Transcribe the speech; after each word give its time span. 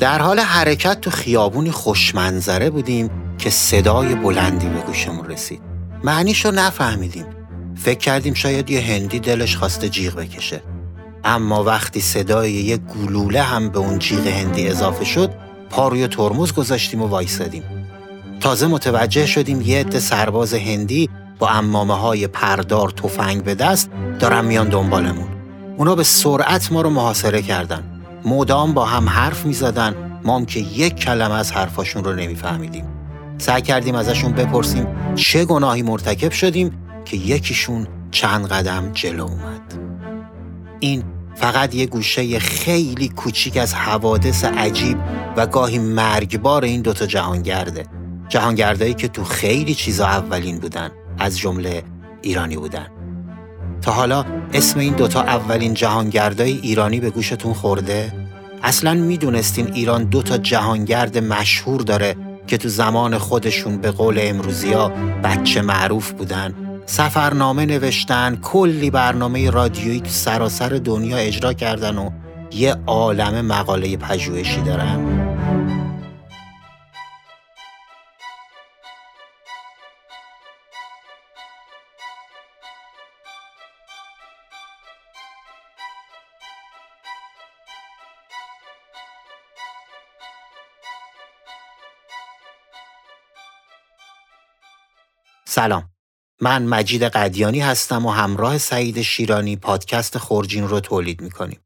در 0.00 0.22
حال 0.22 0.40
حرکت 0.40 1.00
تو 1.00 1.10
خیابونی 1.10 1.70
خوشمنظره 1.70 2.70
بودیم 2.70 3.10
که 3.38 3.50
صدای 3.50 4.14
بلندی 4.14 4.68
به 4.68 4.80
گوشمون 4.80 5.26
رسید. 5.26 5.60
معنیشو 6.04 6.50
نفهمیدیم. 6.50 7.26
فکر 7.74 7.98
کردیم 7.98 8.34
شاید 8.34 8.70
یه 8.70 8.80
هندی 8.80 9.18
دلش 9.18 9.56
خواسته 9.56 9.88
جیغ 9.88 10.14
بکشه. 10.14 10.62
اما 11.24 11.64
وقتی 11.64 12.00
صدای 12.00 12.52
یه 12.52 12.76
گلوله 12.76 13.42
هم 13.42 13.68
به 13.68 13.78
اون 13.78 13.98
جیغ 13.98 14.26
هندی 14.26 14.68
اضافه 14.68 15.04
شد، 15.04 15.30
پاروی 15.70 16.08
ترمز 16.08 16.52
گذاشتیم 16.52 17.02
و 17.02 17.06
وایسادیم. 17.06 17.62
تازه 18.40 18.66
متوجه 18.66 19.26
شدیم 19.26 19.60
یه 19.60 19.80
عده 19.80 20.00
سرباز 20.00 20.54
هندی 20.54 21.08
با 21.38 21.48
امامه 21.48 21.94
های 21.94 22.26
پردار 22.26 22.90
تفنگ 22.90 23.44
به 23.44 23.54
دست 23.54 23.90
دارن 24.18 24.44
میان 24.44 24.68
دنبالمون. 24.68 25.28
اونا 25.76 25.94
به 25.94 26.02
سرعت 26.02 26.72
ما 26.72 26.82
رو 26.82 26.90
محاصره 26.90 27.42
کردن. 27.42 27.89
مدام 28.24 28.74
با 28.74 28.84
هم 28.84 29.08
حرف 29.08 29.46
می 29.46 29.52
زدن 29.52 29.94
ما 30.24 30.44
که 30.44 30.60
یک 30.60 30.94
کلمه 30.94 31.34
از 31.34 31.52
حرفاشون 31.52 32.04
رو 32.04 32.12
نمیفهمیدیم. 32.12 32.84
سعی 33.38 33.62
کردیم 33.62 33.94
ازشون 33.94 34.32
بپرسیم 34.32 34.86
چه 35.14 35.44
گناهی 35.44 35.82
مرتکب 35.82 36.32
شدیم 36.32 36.78
که 37.04 37.16
یکیشون 37.16 37.86
چند 38.10 38.46
قدم 38.46 38.90
جلو 38.92 39.24
اومد. 39.24 39.74
این 40.80 41.04
فقط 41.34 41.74
یه 41.74 41.86
گوشه 41.86 42.38
خیلی 42.38 43.08
کوچیک 43.08 43.56
از 43.56 43.74
حوادث 43.74 44.44
عجیب 44.44 44.98
و 45.36 45.46
گاهی 45.46 45.78
مرگبار 45.78 46.64
این 46.64 46.82
دوتا 46.82 47.06
جهانگرده. 47.06 47.86
جهانگردایی 48.28 48.94
که 48.94 49.08
تو 49.08 49.24
خیلی 49.24 49.74
چیزا 49.74 50.06
اولین 50.06 50.58
بودن 50.58 50.90
از 51.18 51.38
جمله 51.38 51.82
ایرانی 52.22 52.56
بودن. 52.56 52.86
تا 53.82 53.92
حالا 53.92 54.24
اسم 54.52 54.78
این 54.78 54.94
دوتا 54.94 55.22
اولین 55.22 55.74
جهانگردای 55.74 56.52
ایرانی 56.52 57.00
به 57.00 57.10
گوشتون 57.10 57.52
خورده؟ 57.52 58.12
اصلا 58.62 58.94
می‌دونستین 58.94 59.72
ایران 59.74 60.04
دو 60.04 60.22
تا 60.22 60.38
جهانگرد 60.38 61.18
مشهور 61.18 61.80
داره 61.80 62.16
که 62.46 62.58
تو 62.58 62.68
زمان 62.68 63.18
خودشون 63.18 63.76
به 63.76 63.90
قول 63.90 64.18
امروزیا 64.22 64.88
بچه 65.24 65.62
معروف 65.62 66.12
بودن 66.12 66.54
سفرنامه 66.86 67.66
نوشتن 67.66 68.38
کلی 68.42 68.90
برنامه 68.90 69.50
رادیویی 69.50 70.00
تو 70.00 70.10
سراسر 70.10 70.68
دنیا 70.68 71.16
اجرا 71.16 71.52
کردن 71.52 71.98
و 71.98 72.10
یه 72.52 72.76
عالم 72.86 73.46
مقاله 73.46 73.96
پژوهشی 73.96 74.60
دارن 74.60 75.19
سلام 95.52 95.90
من 96.40 96.62
مجید 96.62 97.02
قدیانی 97.02 97.60
هستم 97.60 98.06
و 98.06 98.10
همراه 98.10 98.58
سعید 98.58 99.02
شیرانی 99.02 99.56
پادکست 99.56 100.18
خورجین 100.18 100.68
رو 100.68 100.80
تولید 100.80 101.20
می‌کنیم. 101.20 101.60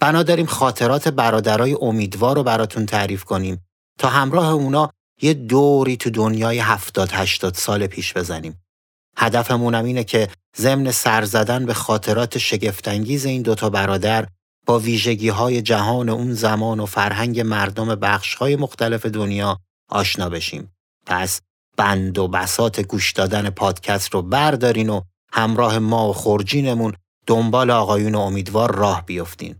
بنا 0.00 0.22
داریم 0.22 0.46
خاطرات 0.46 1.08
برادرای 1.08 1.76
امیدوار 1.80 2.36
رو 2.36 2.42
براتون 2.42 2.86
تعریف 2.86 3.24
کنیم 3.24 3.66
تا 3.98 4.08
همراه 4.08 4.52
اونا 4.52 4.90
یه 5.22 5.34
دوری 5.34 5.96
تو 5.96 6.10
دنیای 6.10 6.58
هفتاد 6.58 7.10
هشتاد 7.12 7.54
سال 7.54 7.86
پیش 7.86 8.14
بزنیم. 8.14 8.62
هدفمونم 9.16 9.84
اینه 9.84 10.04
که 10.04 10.28
ضمن 10.56 10.90
سر 10.90 11.24
زدن 11.24 11.66
به 11.66 11.74
خاطرات 11.74 12.38
شگفتانگیز 12.38 13.24
این 13.24 13.42
دوتا 13.42 13.70
برادر 13.70 14.28
با 14.66 14.78
ویژگی 14.78 15.28
های 15.28 15.62
جهان 15.62 16.08
اون 16.08 16.34
زمان 16.34 16.80
و 16.80 16.86
فرهنگ 16.86 17.40
مردم 17.40 17.94
بخش 17.94 18.34
های 18.34 18.56
مختلف 18.56 19.06
دنیا 19.06 19.58
آشنا 19.90 20.28
بشیم. 20.28 20.72
پس 21.06 21.40
بند 21.76 22.18
و 22.18 22.28
بساط 22.28 22.80
گوش 22.80 23.12
دادن 23.12 23.50
پادکست 23.50 24.14
رو 24.14 24.22
بردارین 24.22 24.88
و 24.88 25.00
همراه 25.32 25.78
ما 25.78 26.08
و 26.08 26.12
خورجینمون 26.12 26.94
دنبال 27.26 27.70
آقایون 27.70 28.14
امیدوار 28.14 28.74
راه 28.74 29.06
بیفتین. 29.06 29.56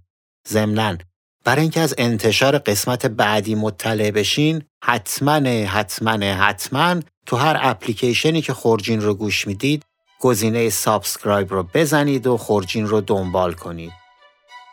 ضمناً 0.48 0.97
برای 1.44 1.62
اینکه 1.62 1.81
از 1.81 1.94
انتشار 1.98 2.59
قسمت 2.59 3.06
بعدی 3.06 3.54
مطلع 3.54 4.10
بشین 4.10 4.62
حتما 4.84 5.48
حتما 5.66 6.12
حتما 6.25 7.00
تو 7.26 7.37
هر 7.37 7.59
اپلیکیشنی 7.60 8.42
که 8.42 8.54
خورجین 8.54 9.00
رو 9.00 9.15
گوش 9.15 9.47
می‌دید 9.47 9.84
گزینه 10.21 10.71
subscribe 10.71 11.53
رو 11.53 11.62
بزنید 11.75 12.27
و 12.27 12.37
خورجین 12.37 12.87
رو 12.87 13.00
دنبال 13.00 13.53
کنید. 13.53 13.92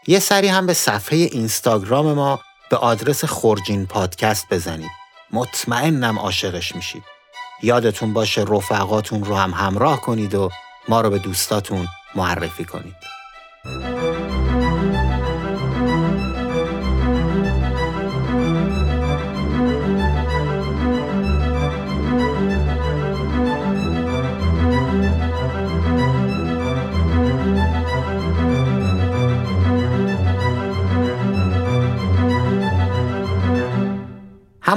یه 0.08 0.20
سری 0.20 0.48
هم 0.48 0.66
به 0.66 0.74
صفحه 0.74 1.18
اینستاگرام 1.18 2.14
ما 2.14 2.40
به 2.70 2.78
آدرس 2.78 3.26
خورجین 3.26 3.86
پادکست 3.86 4.46
بزنید. 4.52 4.92
مطمئنم 5.32 6.20
عاشقش 6.20 6.76
میشید. 6.76 7.04
یادتون 7.64 8.14
باشه 8.14 8.42
رفقاتون 8.42 9.24
رو 9.24 9.36
هم 9.36 9.52
همراه 9.52 10.02
کنید 10.02 10.36
و 10.36 10.50
ما 10.90 11.02
رو 11.02 11.10
به 11.10 11.20
دوستاتون 11.20 11.88
معرفی 12.16 12.66
کنید. 12.66 12.96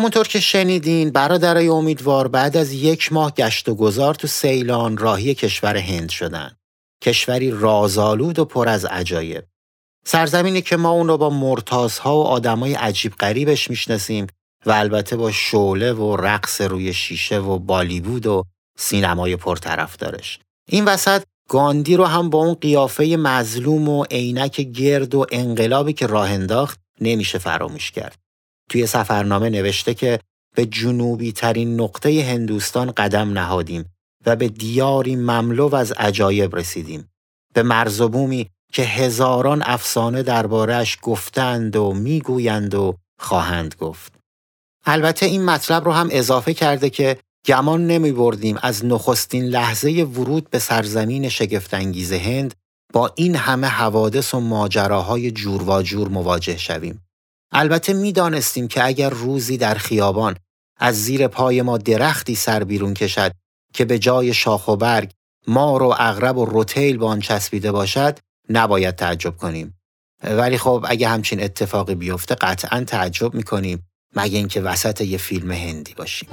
همونطور 0.01 0.29
که 0.29 0.41
شنیدین 0.41 1.11
برادرای 1.11 1.69
امیدوار 1.69 2.29
بعد 2.29 2.57
از 2.57 2.73
یک 2.73 3.13
ماه 3.13 3.31
گشت 3.31 3.69
و 3.69 3.75
گذار 3.75 4.15
تو 4.15 4.27
سیلان 4.27 4.97
راهی 4.97 5.35
کشور 5.35 5.77
هند 5.77 6.11
شدن. 6.11 6.57
کشوری 7.03 7.51
رازآلود 7.51 8.39
و 8.39 8.45
پر 8.45 8.69
از 8.69 8.85
عجایب. 8.85 9.45
سرزمینی 10.07 10.63
که 10.63 10.77
ما 10.77 10.91
اون 10.91 11.09
رو 11.09 11.19
با 11.19 11.31
مرتازها 11.31 12.17
و 12.17 12.23
آدمای 12.23 12.75
عجیب 12.75 13.13
غریبش 13.13 13.71
می‌شناسیم 13.71 14.27
و 14.67 14.71
البته 14.71 15.17
با 15.17 15.31
شعله 15.31 15.93
و 15.93 16.17
رقص 16.17 16.61
روی 16.61 16.95
شیشه 16.95 17.39
و 17.39 17.59
بالیوود 17.59 18.27
و 18.27 18.45
سینمای 18.79 19.37
پرطرفدارش. 19.37 20.39
این 20.69 20.85
وسط 20.85 21.23
گاندی 21.49 21.97
رو 21.97 22.05
هم 22.05 22.31
با 22.31 22.39
اون 22.39 22.55
قیافه 22.55 23.17
مظلوم 23.17 23.89
و 23.89 24.05
عینک 24.05 24.61
گرد 24.61 25.15
و 25.15 25.27
انقلابی 25.33 25.93
که 25.93 26.07
راه 26.07 26.31
انداخت 26.31 26.79
نمیشه 27.01 27.39
فراموش 27.39 27.91
کرد. 27.91 28.30
توی 28.71 28.87
سفرنامه 28.87 29.51
نوشته 29.51 29.95
که 29.95 30.21
به 30.57 30.67
جنوبی 30.67 31.33
ترین 31.33 31.81
نقطه 31.81 32.25
هندوستان 32.25 32.91
قدم 32.91 33.33
نهادیم 33.33 33.85
و 34.27 34.37
به 34.37 34.49
دیاری 34.49 35.17
مملو 35.17 35.75
از 35.75 35.93
عجایب 35.93 36.57
رسیدیم. 36.57 37.09
به 37.55 37.63
مرز 37.63 38.01
که 38.73 38.83
هزاران 38.83 39.63
افسانه 39.67 40.23
دربارهش 40.23 40.99
گفتند 41.03 41.77
و 41.77 41.93
می‌گویند 41.93 42.75
و 42.75 42.97
خواهند 43.19 43.75
گفت. 43.79 44.13
البته 44.87 45.27
این 45.27 45.45
مطلب 45.45 45.85
رو 45.85 45.93
هم 45.93 46.09
اضافه 46.11 46.55
کرده 46.55 46.91
که 46.91 47.17
گمان 47.47 47.87
نمی 47.87 48.13
بردیم 48.13 48.59
از 48.63 48.85
نخستین 48.85 49.45
لحظه 49.45 49.91
ورود 49.91 50.51
به 50.51 50.59
سرزمین 50.59 51.29
شگفتانگیز 51.29 52.13
هند 52.13 52.55
با 52.93 53.13
این 53.15 53.37
همه 53.37 53.67
حوادث 53.67 54.35
و 54.35 54.41
ماجراهای 54.41 55.31
جور 55.31 55.63
و 55.63 55.83
جور 55.83 56.09
مواجه 56.09 56.57
شویم. 56.57 57.01
البته 57.53 57.93
می‌دانستیم 57.93 58.69
که 58.69 58.85
اگر 58.85 59.11
روزی 59.11 59.57
در 59.57 59.75
خیابان 59.75 60.37
از 60.77 61.05
زیر 61.05 61.29
پای 61.29 61.63
ما 61.63 61.79
درختی 61.79 62.35
سر 62.35 62.65
بیرون 62.65 62.95
کشد 62.95 63.33
که 63.75 63.85
به 63.85 63.99
جای 63.99 64.35
شاخ 64.35 64.69
و 64.69 64.77
برگ 64.77 65.11
مار 65.47 65.83
و 65.83 65.95
اغرب 65.99 66.39
و 66.39 66.45
روتیل 66.45 66.99
به 66.99 67.07
آن 67.07 67.21
چسبیده 67.21 67.73
باشد 67.73 68.19
نباید 68.49 68.97
تعجب 68.97 69.37
کنیم. 69.37 69.81
ولی 70.23 70.59
خب 70.59 70.85
اگه 70.89 71.09
همچین 71.09 71.43
اتفاقی 71.43 71.95
بیفته 71.95 72.35
قطعا 72.35 72.85
تعجب 72.85 73.35
می‌کنیم 73.35 73.87
مگه 74.17 74.39
اینکه 74.39 74.61
وسط 74.61 75.01
یه 75.01 75.19
فیلم 75.19 75.51
هندی 75.51 75.95
باشیم. 75.95 76.29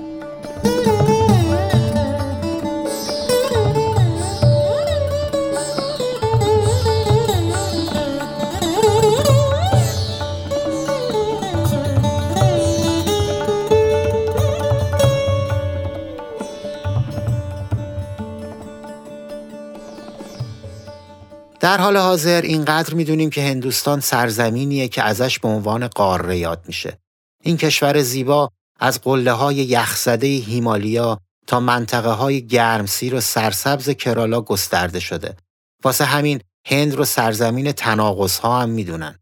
در 21.59 21.77
حال 21.77 21.98
حاضر 21.98 22.42
اینقدر 22.42 22.94
می‌دونیم 22.94 23.30
که 23.30 23.42
هندوستان 23.42 24.00
سرزمینیه 24.00 24.88
که 24.88 25.04
ازش 25.04 25.39
به 25.39 25.48
عنوان 25.48 25.88
قاره 25.88 26.38
یاد 26.38 26.63
میشه. 26.68 26.98
این 27.44 27.57
کشور 27.57 28.01
زیبا 28.01 28.50
از 28.80 29.01
قله 29.01 29.31
های 29.31 29.56
یخزده 29.56 30.27
هیمالیا 30.27 31.19
تا 31.48 31.59
منطقه 31.59 32.09
های 32.09 32.48
گرمسیر 32.48 33.15
و 33.15 33.21
سرسبز 33.21 33.89
کرالا 33.89 34.42
گسترده 34.42 35.00
شده. 35.00 35.36
واسه 35.83 36.06
همین 36.06 36.42
هند 36.68 36.94
رو 36.94 37.06
سرزمین 37.06 37.71
تناقض 37.71 38.38
ها 38.38 38.62
هم 38.62 38.69
می‌دونن. 38.69 39.19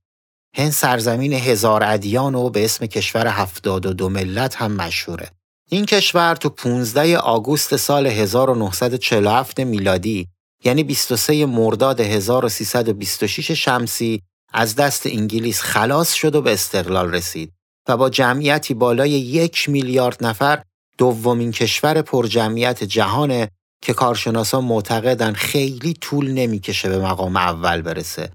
هند 0.55 0.71
سرزمین 0.71 1.33
هزار 1.33 1.83
ادیان 1.83 2.35
و 2.35 2.49
به 2.49 2.65
اسم 2.65 2.85
کشور 2.85 3.27
هفتاد 3.27 3.85
و 3.85 3.93
دو 3.93 4.09
ملت 4.09 4.55
هم 4.55 4.71
مشهوره. 4.71 5.29
این 5.69 5.85
کشور 5.85 6.35
تو 6.35 6.49
15 6.49 7.17
آگوست 7.17 7.75
سال 7.75 8.07
1947 8.07 9.59
میلادی 9.59 10.27
یعنی 10.65 10.83
23 10.83 11.45
مرداد 11.45 11.99
1326 11.99 13.51
شمسی 13.51 14.21
از 14.53 14.75
دست 14.75 15.07
انگلیس 15.07 15.61
خلاص 15.61 16.13
شد 16.13 16.35
و 16.35 16.41
به 16.41 16.53
استقلال 16.53 17.15
رسید 17.15 17.53
و 17.87 17.97
با 17.97 18.09
جمعیتی 18.09 18.73
بالای 18.73 19.09
یک 19.09 19.69
میلیارد 19.69 20.25
نفر 20.25 20.63
دومین 20.97 21.51
کشور 21.51 22.01
پرجمعیت 22.01 22.83
جهانه 22.83 23.49
که 23.81 23.93
کارشناسان 23.93 24.63
معتقدن 24.63 25.33
خیلی 25.33 25.93
طول 25.93 26.31
نمی‌کشه 26.31 26.89
به 26.89 26.99
مقام 26.99 27.35
اول 27.35 27.81
برسه. 27.81 28.31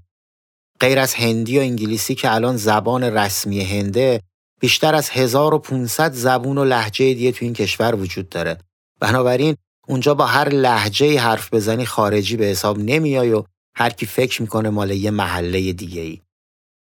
غیر 0.79 0.99
از 0.99 1.13
هندی 1.13 1.57
و 1.57 1.61
انگلیسی 1.61 2.15
که 2.15 2.33
الان 2.33 2.57
زبان 2.57 3.03
رسمی 3.03 3.61
هنده 3.61 4.21
بیشتر 4.59 4.95
از 4.95 5.09
1500 5.09 6.13
زبون 6.13 6.57
و 6.57 6.65
لحجه 6.65 7.13
دیگه 7.13 7.31
تو 7.31 7.45
این 7.45 7.53
کشور 7.53 7.95
وجود 7.95 8.29
داره. 8.29 8.57
بنابراین 8.99 9.55
اونجا 9.91 10.13
با 10.13 10.25
هر 10.25 10.49
لحجه 10.49 11.19
حرف 11.19 11.53
بزنی 11.53 11.85
خارجی 11.85 12.37
به 12.37 12.45
حساب 12.45 12.77
نمیای 12.79 13.33
و 13.33 13.43
هر 13.75 13.89
کی 13.89 14.05
فکر 14.05 14.41
می‌کنه 14.41 14.69
مال 14.69 14.91
یه 14.91 15.11
محله 15.11 15.73
دیگه 15.73 16.01
ای. 16.01 16.21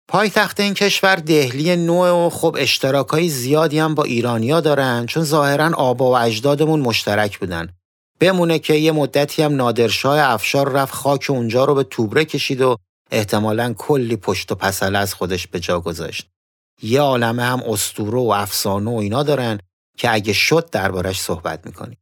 پایتخت 0.08 0.60
این 0.60 0.74
کشور 0.74 1.16
دهلی 1.16 1.76
نوع 1.76 2.12
و 2.12 2.30
خب 2.30 2.58
اشتراکای 2.60 3.30
زیادی 3.30 3.80
هم 3.80 3.96
با 3.96 4.04
ایرانیا 4.04 4.62
دارن 4.62 5.06
چون 5.06 5.24
ظاهرا 5.24 5.72
آبا 5.76 6.12
و 6.12 6.18
اجدادمون 6.18 6.80
مشترک 6.80 7.40
بودن. 7.40 7.70
بمونه 8.20 8.60
که 8.60 8.74
یه 8.74 8.92
مدتی 8.92 9.42
هم 9.42 9.56
نادرشاه 9.56 10.20
افشار 10.20 10.70
رفت 10.70 10.94
خاک 10.94 11.26
اونجا 11.30 11.66
رو 11.66 11.76
به 11.76 11.84
توبره 11.84 12.26
کشید 12.26 12.62
و 12.62 12.78
احتمالا 13.12 13.74
کلی 13.78 14.16
پشت 14.16 14.52
و 14.52 14.56
پسله 14.56 14.98
از 14.98 15.14
خودش 15.14 15.48
به 15.48 15.60
جا 15.60 15.80
گذاشت. 15.80 16.28
یه 16.82 17.02
عالمه 17.02 17.44
هم 17.44 17.64
استوره 17.64 18.20
و 18.20 18.34
افسانه 18.36 18.92
و 18.92 18.96
اینا 18.96 19.24
دارن 19.24 19.60
که 19.98 20.14
اگه 20.14 20.34
شد 20.34 20.70
دربارش 20.70 21.22
صحبت 21.22 21.66
می‌کنیم. 21.66 21.98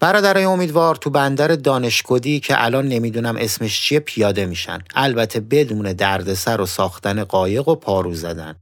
برادرای 0.00 0.44
امیدوار 0.44 0.96
تو 0.96 1.10
بندر 1.10 1.48
دانشکدی 1.48 2.40
که 2.40 2.64
الان 2.64 2.88
نمی‌دونم 2.88 3.36
اسمش 3.36 3.80
چیه 3.80 4.00
پیاده 4.00 4.46
میشن. 4.46 4.78
البته 4.94 5.40
بدون 5.40 5.92
دردسر 5.92 6.60
و 6.60 6.66
ساختن 6.66 7.24
قایق 7.24 7.68
و 7.68 7.74
پارو 7.74 8.14
زدن. 8.14 8.56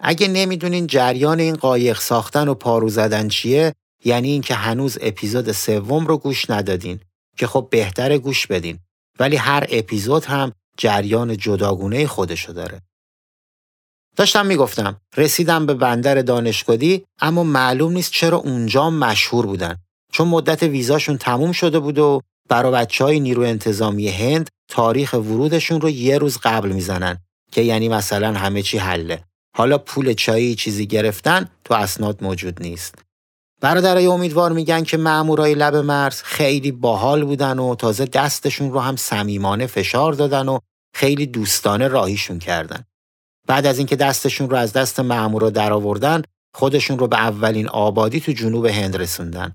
اگه 0.00 0.28
نمی‌دونین 0.28 0.86
جریان 0.86 1.40
این 1.40 1.56
قایق 1.56 2.00
ساختن 2.00 2.48
و 2.48 2.54
پارو 2.54 2.88
زدن 2.88 3.28
چیه 3.28 3.74
یعنی 4.04 4.30
اینکه 4.30 4.54
هنوز 4.54 4.98
اپیزود 5.00 5.52
سوم 5.52 6.06
رو 6.06 6.18
گوش 6.18 6.50
ندادین 6.50 7.00
که 7.36 7.46
خب 7.46 7.68
بهتر 7.70 8.18
گوش 8.18 8.46
بدین 8.46 8.78
ولی 9.18 9.36
هر 9.36 9.66
اپیزود 9.70 10.24
هم 10.24 10.52
جریان 10.78 11.36
جداگونه 11.36 12.06
خودشو 12.06 12.52
داره. 12.52 12.80
داشتم 14.16 14.46
می‌گفتم 14.46 15.00
رسیدم 15.16 15.66
به 15.66 15.74
بندر 15.74 16.14
دانشکدی 16.14 17.04
اما 17.20 17.44
معلوم 17.44 17.92
نیست 17.92 18.12
چرا 18.12 18.38
اونجا 18.38 18.90
مشهور 18.90 19.46
بودن 19.46 19.76
چون 20.10 20.28
مدت 20.28 20.62
ویزاشون 20.62 21.18
تموم 21.18 21.52
شده 21.52 21.78
بود 21.78 21.98
و 21.98 22.20
برا 22.48 22.70
بچه 22.70 23.04
های 23.04 23.20
نیرو 23.20 23.42
انتظامی 23.42 24.08
هند 24.08 24.48
تاریخ 24.68 25.12
ورودشون 25.12 25.80
رو 25.80 25.90
یه 25.90 26.18
روز 26.18 26.38
قبل 26.42 26.72
می‌زنن 26.72 27.18
که 27.52 27.62
یعنی 27.62 27.88
مثلا 27.88 28.32
همه 28.32 28.62
چی 28.62 28.78
حله. 28.78 29.24
حالا 29.56 29.78
پول 29.78 30.12
چایی 30.12 30.54
چیزی 30.54 30.86
گرفتن 30.86 31.50
تو 31.64 31.74
اسناد 31.74 32.24
موجود 32.24 32.62
نیست. 32.62 32.94
برادرای 33.60 34.06
امیدوار 34.06 34.52
میگن 34.52 34.84
که 34.84 34.96
مامورای 34.96 35.54
لب 35.54 35.76
مرز 35.76 36.22
خیلی 36.22 36.72
باحال 36.72 37.24
بودن 37.24 37.58
و 37.58 37.74
تازه 37.74 38.04
دستشون 38.04 38.72
رو 38.72 38.80
هم 38.80 38.96
صمیمانه 38.96 39.66
فشار 39.66 40.12
دادن 40.12 40.48
و 40.48 40.58
خیلی 40.94 41.26
دوستانه 41.26 41.88
راهیشون 41.88 42.38
کردن. 42.38 42.84
بعد 43.46 43.66
از 43.66 43.78
اینکه 43.78 43.96
دستشون 43.96 44.50
رو 44.50 44.56
از 44.56 44.72
دست 44.72 45.00
مامورا 45.00 45.50
درآوردن 45.50 46.22
خودشون 46.54 46.98
رو 46.98 47.06
به 47.06 47.16
اولین 47.16 47.68
آبادی 47.68 48.20
تو 48.20 48.32
جنوب 48.32 48.66
هند 48.66 48.96
رسوندن. 48.96 49.54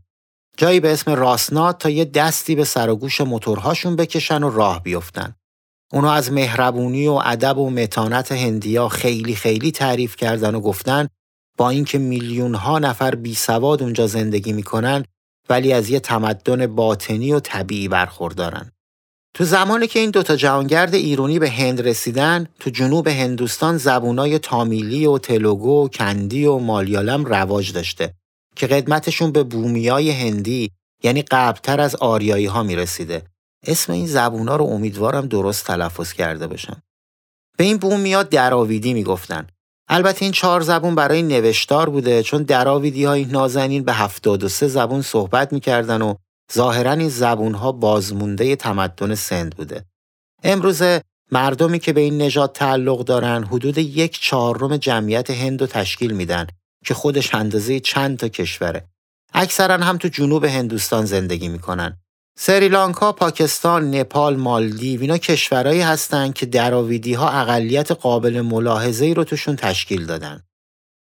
جایی 0.57 0.79
به 0.79 0.93
اسم 0.93 1.11
راسنات 1.11 1.79
تا 1.79 1.89
یه 1.89 2.05
دستی 2.05 2.55
به 2.55 2.63
سر 2.63 2.89
و 2.89 2.95
گوش 2.95 3.21
موتورهاشون 3.21 3.95
بکشن 3.95 4.43
و 4.43 4.49
راه 4.49 4.83
بیفتن. 4.83 5.35
اونا 5.93 6.13
از 6.13 6.31
مهربونی 6.31 7.07
و 7.07 7.21
ادب 7.25 7.57
و 7.57 7.69
متانت 7.69 8.31
هندیا 8.31 8.89
خیلی 8.89 9.35
خیلی 9.35 9.71
تعریف 9.71 10.15
کردن 10.15 10.55
و 10.55 10.59
گفتن 10.59 11.07
با 11.57 11.69
اینکه 11.69 11.97
میلیون 11.97 12.55
ها 12.55 12.79
نفر 12.79 13.15
بی 13.15 13.35
سواد 13.35 13.83
اونجا 13.83 14.07
زندگی 14.07 14.53
می‌کنن 14.53 15.05
ولی 15.49 15.73
از 15.73 15.89
یه 15.89 15.99
تمدن 15.99 16.67
باطنی 16.67 17.33
و 17.33 17.39
طبیعی 17.39 17.87
برخوردارن. 17.87 18.71
تو 19.33 19.43
زمانی 19.43 19.87
که 19.87 19.99
این 19.99 20.11
دوتا 20.11 20.35
جهانگرد 20.35 20.93
ایرونی 20.93 21.39
به 21.39 21.49
هند 21.49 21.81
رسیدن 21.87 22.47
تو 22.59 22.69
جنوب 22.69 23.07
هندوستان 23.07 23.77
زبونای 23.77 24.39
تامیلی 24.39 25.05
و 25.05 25.17
تلوگو 25.17 25.85
و 25.85 25.87
کندی 25.87 26.45
و 26.45 26.57
مالیالم 26.57 27.25
رواج 27.25 27.73
داشته 27.73 28.13
که 28.55 28.67
قدمتشون 28.67 29.31
به 29.31 29.43
بومیای 29.43 30.11
هندی 30.11 30.71
یعنی 31.03 31.21
قبلتر 31.21 31.81
از 31.81 31.95
آریایی 31.95 32.45
ها 32.45 32.63
می 32.63 32.75
رسیده. 32.75 33.23
اسم 33.67 33.93
این 33.93 34.07
زبونا 34.07 34.55
رو 34.55 34.65
امیدوارم 34.65 35.27
درست 35.27 35.67
تلفظ 35.67 36.13
کرده 36.13 36.47
باشم. 36.47 36.81
به 37.57 37.63
این 37.63 37.77
بومیا 37.77 38.23
دراویدی 38.23 38.93
می 38.93 39.03
گفتن. 39.03 39.47
البته 39.87 40.23
این 40.23 40.31
چهار 40.31 40.61
زبون 40.61 40.95
برای 40.95 41.21
نوشتار 41.21 41.89
بوده 41.89 42.23
چون 42.23 42.43
دراویدی 42.43 43.05
های 43.05 43.25
نازنین 43.25 43.83
به 43.83 43.93
73 43.93 44.67
زبون 44.67 45.01
صحبت 45.01 45.53
می‌کردن 45.53 46.01
و 46.01 46.15
ظاهرا 46.53 46.91
این 46.91 47.09
زبون 47.09 47.53
ها 47.53 47.71
بازمونده 47.71 48.55
تمدن 48.55 49.15
سند 49.15 49.55
بوده. 49.55 49.85
امروزه 50.43 51.01
مردمی 51.31 51.79
که 51.79 51.93
به 51.93 52.01
این 52.01 52.17
نژاد 52.17 52.51
تعلق 52.51 53.03
دارن 53.03 53.43
حدود 53.43 53.77
یک 53.77 54.19
چهارم 54.21 54.77
جمعیت 54.77 55.29
هند 55.29 55.65
تشکیل 55.65 56.11
میدن 56.11 56.47
که 56.85 56.93
خودش 56.93 57.35
اندازه 57.35 57.79
چند 57.79 58.17
تا 58.17 58.27
کشوره. 58.27 58.87
اکثرا 59.33 59.77
هم 59.77 59.97
تو 59.97 60.07
جنوب 60.07 60.45
هندوستان 60.45 61.05
زندگی 61.05 61.47
می‌کنن. 61.47 61.97
سریلانکا، 62.37 63.11
پاکستان، 63.11 63.95
نپال، 63.95 64.35
مالدیو 64.35 65.01
اینا 65.01 65.17
کشورهایی 65.17 65.81
هستند 65.81 66.33
که 66.33 66.45
دراویدی 66.45 67.13
ها 67.13 67.29
اقلیت 67.29 67.91
قابل 67.91 68.41
ملاحظه‌ای 68.41 69.13
رو 69.13 69.23
توشون 69.23 69.55
تشکیل 69.55 70.05
دادن. 70.05 70.41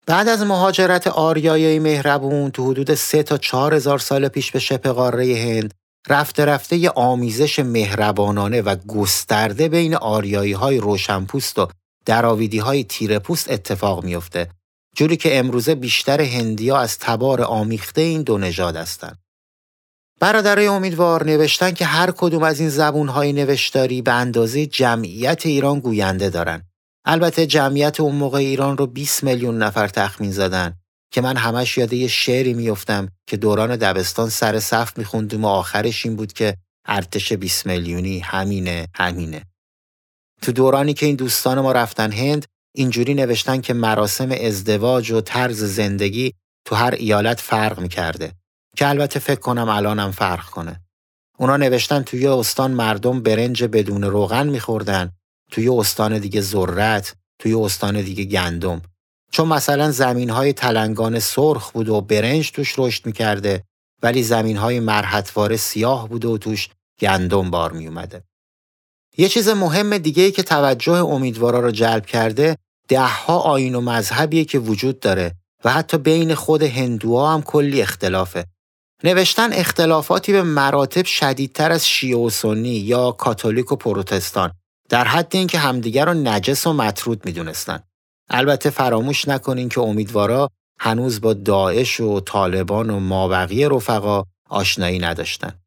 بعد 0.07 0.27
از 0.27 0.41
مهاجرت 0.41 1.07
آریایی 1.07 1.79
مهربون 1.79 2.51
تو 2.51 2.71
حدود 2.71 2.93
سه 2.93 3.23
تا 3.23 3.37
چهار 3.37 3.73
هزار 3.73 3.99
سال 3.99 4.27
پیش 4.27 4.51
به 4.51 4.59
شبه 4.59 4.91
قاره 4.91 5.35
هند 5.35 5.73
رفته 6.09 6.45
رفته 6.45 6.75
یه 6.75 6.89
آمیزش 6.89 7.59
مهربانانه 7.59 8.61
و 8.61 8.75
گسترده 8.75 9.69
بین 9.69 9.95
آریایی 9.95 10.53
های 10.53 10.77
روشنپوست 10.77 11.59
و 11.59 11.67
دراویدی 12.05 12.57
های 12.57 12.83
تیرپوست 12.83 13.51
اتفاق 13.51 14.03
میفته 14.03 14.49
جوری 14.97 15.17
که 15.17 15.37
امروزه 15.37 15.75
بیشتر 15.75 16.21
هندیا 16.21 16.77
از 16.77 16.99
تبار 16.99 17.41
آمیخته 17.41 18.01
این 18.01 18.21
دو 18.21 18.37
نژاد 18.37 18.75
هستند. 18.75 19.17
برادرای 20.19 20.67
امیدوار 20.67 21.25
نوشتن 21.25 21.71
که 21.71 21.85
هر 21.85 22.11
کدوم 22.11 22.43
از 22.43 22.59
این 22.59 22.69
زبونهای 22.69 23.33
نوشتاری 23.33 24.01
به 24.01 24.13
اندازه 24.13 24.65
جمعیت 24.65 25.45
ایران 25.45 25.79
گوینده 25.79 26.29
دارن. 26.29 26.63
البته 27.05 27.45
جمعیت 27.45 27.99
اون 27.99 28.15
موقع 28.15 28.37
ایران 28.37 28.77
رو 28.77 28.87
20 28.87 29.23
میلیون 29.23 29.57
نفر 29.57 29.87
تخمین 29.87 30.31
زدن 30.31 30.73
که 31.11 31.21
من 31.21 31.37
همش 31.37 31.77
یاده 31.77 31.95
یه 31.95 32.07
شعری 32.07 32.53
میفتم 32.53 33.09
که 33.27 33.37
دوران 33.37 33.75
دبستان 33.75 34.29
سر 34.29 34.59
صف 34.59 34.97
میخوندیم 34.97 35.45
و 35.45 35.47
آخرش 35.47 36.05
این 36.05 36.15
بود 36.15 36.33
که 36.33 36.57
ارتش 36.85 37.33
20 37.33 37.65
میلیونی 37.65 38.19
همینه 38.19 38.87
همینه. 38.95 39.43
تو 40.41 40.51
دورانی 40.51 40.93
که 40.93 41.05
این 41.05 41.15
دوستان 41.15 41.61
ما 41.61 41.71
رفتن 41.71 42.11
هند 42.11 42.45
اینجوری 42.77 43.13
نوشتن 43.13 43.61
که 43.61 43.73
مراسم 43.73 44.31
ازدواج 44.31 45.11
و 45.11 45.21
طرز 45.21 45.63
زندگی 45.63 46.33
تو 46.65 46.75
هر 46.75 46.91
ایالت 46.91 47.39
فرق 47.41 47.79
می‌کرده 47.79 48.33
که 48.75 48.87
البته 48.87 49.19
فکر 49.19 49.39
کنم 49.39 49.69
الانم 49.69 50.11
فرق 50.11 50.45
کنه. 50.45 50.81
اونا 51.37 51.57
نوشتن 51.57 52.01
توی 52.01 52.27
استان 52.27 52.71
مردم 52.71 53.23
برنج 53.23 53.63
بدون 53.63 54.03
روغن 54.03 54.47
میخوردن، 54.47 55.11
توی 55.51 55.69
استان 55.69 56.17
دیگه 56.17 56.41
ذرت، 56.41 57.15
توی 57.39 57.53
استان 57.53 58.01
دیگه 58.01 58.23
گندم. 58.23 58.81
چون 59.31 59.47
مثلا 59.47 59.91
زمین 59.91 60.29
های 60.29 60.53
تلنگان 60.53 61.19
سرخ 61.19 61.71
بود 61.71 61.89
و 61.89 62.01
برنج 62.01 62.51
توش 62.51 62.73
رشد 62.77 63.05
می‌کرده 63.05 63.63
ولی 64.03 64.23
زمین 64.23 64.57
های 64.57 64.79
مرحتوار 64.79 65.57
سیاه 65.57 66.09
بود 66.09 66.25
و 66.25 66.37
توش 66.37 66.69
گندم 66.99 67.51
بار 67.51 67.71
میومده. 67.71 68.23
یه 69.17 69.29
چیز 69.29 69.49
مهم 69.49 69.97
دیگه 69.97 70.23
ای 70.23 70.31
که 70.31 70.43
توجه 70.43 70.93
امیدوارا 70.93 71.59
رو 71.59 71.71
جلب 71.71 72.05
کرده 72.05 72.57
دهها 72.87 73.39
آین 73.39 73.75
و 73.75 73.81
مذهبیه 73.81 74.45
که 74.45 74.59
وجود 74.59 74.99
داره 74.99 75.35
و 75.63 75.71
حتی 75.71 75.97
بین 75.97 76.35
خود 76.35 76.63
هندوها 76.63 77.33
هم 77.33 77.41
کلی 77.41 77.81
اختلافه. 77.81 78.45
نوشتن 79.03 79.53
اختلافاتی 79.53 80.31
به 80.31 80.43
مراتب 80.43 81.05
شدیدتر 81.05 81.71
از 81.71 81.87
شیعه 81.87 82.17
و 82.17 82.29
سنی 82.29 82.69
یا 82.69 83.11
کاتولیک 83.11 83.71
و 83.71 83.75
پروتستان 83.75 84.51
در 84.89 85.07
حد 85.07 85.35
اینکه 85.35 85.59
همدیگر 85.59 86.05
رو 86.05 86.13
نجس 86.13 86.67
و 86.67 86.73
مطرود 86.73 87.25
می‌دونستن. 87.25 87.79
البته 88.29 88.69
فراموش 88.69 89.27
نکنین 89.27 89.69
که 89.69 89.81
امیدوارا 89.81 90.49
هنوز 90.79 91.21
با 91.21 91.33
داعش 91.33 91.99
و 91.99 92.19
طالبان 92.19 92.89
و 92.89 92.99
مابقی 92.99 93.65
رفقا 93.65 94.23
آشنایی 94.49 94.99
نداشتن. 94.99 95.59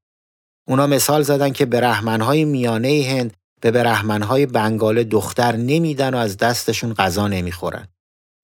اونا 0.68 0.86
مثال 0.86 1.22
زدن 1.22 1.52
که 1.52 1.66
برهمنهای 1.66 2.44
میانه 2.44 3.06
هند 3.08 3.32
به 3.60 3.70
برهمنهای 3.70 4.46
بنگال 4.46 5.04
دختر 5.04 5.56
نمیدن 5.56 6.14
و 6.14 6.16
از 6.16 6.36
دستشون 6.36 6.94
غذا 6.94 7.28
نمی‌خورن. 7.28 7.88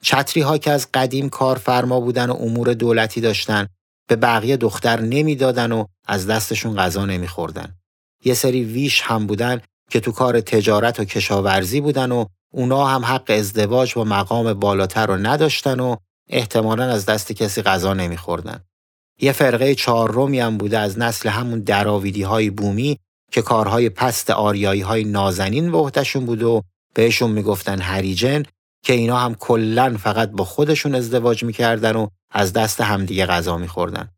چتری 0.03 0.43
ها 0.43 0.59
که 0.59 0.71
از 0.71 0.89
قدیم 0.95 1.29
کارفرما 1.29 2.01
بودن 2.01 2.31
و 2.31 2.37
امور 2.41 2.75
دولتی 2.75 3.21
داشتن 3.21 3.67
به 4.09 4.17
بقیه 4.17 4.57
دختر 4.57 5.01
نمی‌دادن 5.01 5.73
و 5.73 5.85
از 6.07 6.27
دستشون 6.27 6.77
غذا 6.77 7.05
نمیخوردن. 7.05 7.77
یه 8.25 8.35
سری 8.35 8.65
ویش 8.65 9.01
هم 9.01 9.27
بودن 9.27 9.61
که 9.91 10.01
تو 10.01 10.13
کار 10.13 10.41
تجارت 10.41 11.01
و 11.01 11.05
کشاورزی 11.05 11.81
بودن 11.81 12.13
و 12.13 12.25
اونا 12.53 12.87
هم 12.87 13.05
حق 13.05 13.31
ازدواج 13.31 13.97
و 13.97 14.05
مقام 14.05 14.55
بالاتر 14.55 15.07
رو 15.07 15.17
نداشتن 15.17 15.81
و 15.81 15.97
احتمالا 16.29 16.85
از 16.85 17.07
دست 17.07 17.33
کسی 17.33 17.63
غذا 17.63 17.95
نمیخوردن. 17.95 18.61
یه 19.21 19.33
فرقه 19.33 19.75
چهارمی 19.75 20.41
هم 20.41 20.59
بوده 20.59 20.79
از 20.79 20.99
نسل 20.99 21.29
همون 21.29 21.61
دراویدی 21.61 22.23
های 22.23 22.51
بومی 22.51 22.99
که 23.37 23.43
کارهای 23.43 23.89
پست 23.89 24.31
آریایی 24.31 24.81
های 24.81 25.05
نازنین 25.05 25.73
به 25.73 25.79
عهدهشون 25.79 26.27
بود 26.27 26.43
و 26.43 26.63
بهشون 26.95 27.31
می‌گفتن 27.31 27.81
هریجن 27.81 28.43
که 28.85 28.93
اینا 28.93 29.19
هم 29.19 29.35
کلا 29.35 29.97
فقط 29.97 30.31
با 30.31 30.45
خودشون 30.45 30.95
ازدواج 30.95 31.45
می‌کردن 31.45 31.97
و 31.97 32.09
از 32.33 32.53
دست 32.53 32.81
همدیگه 32.81 33.27
غذا 33.27 33.57
میخوردن. 33.57 34.09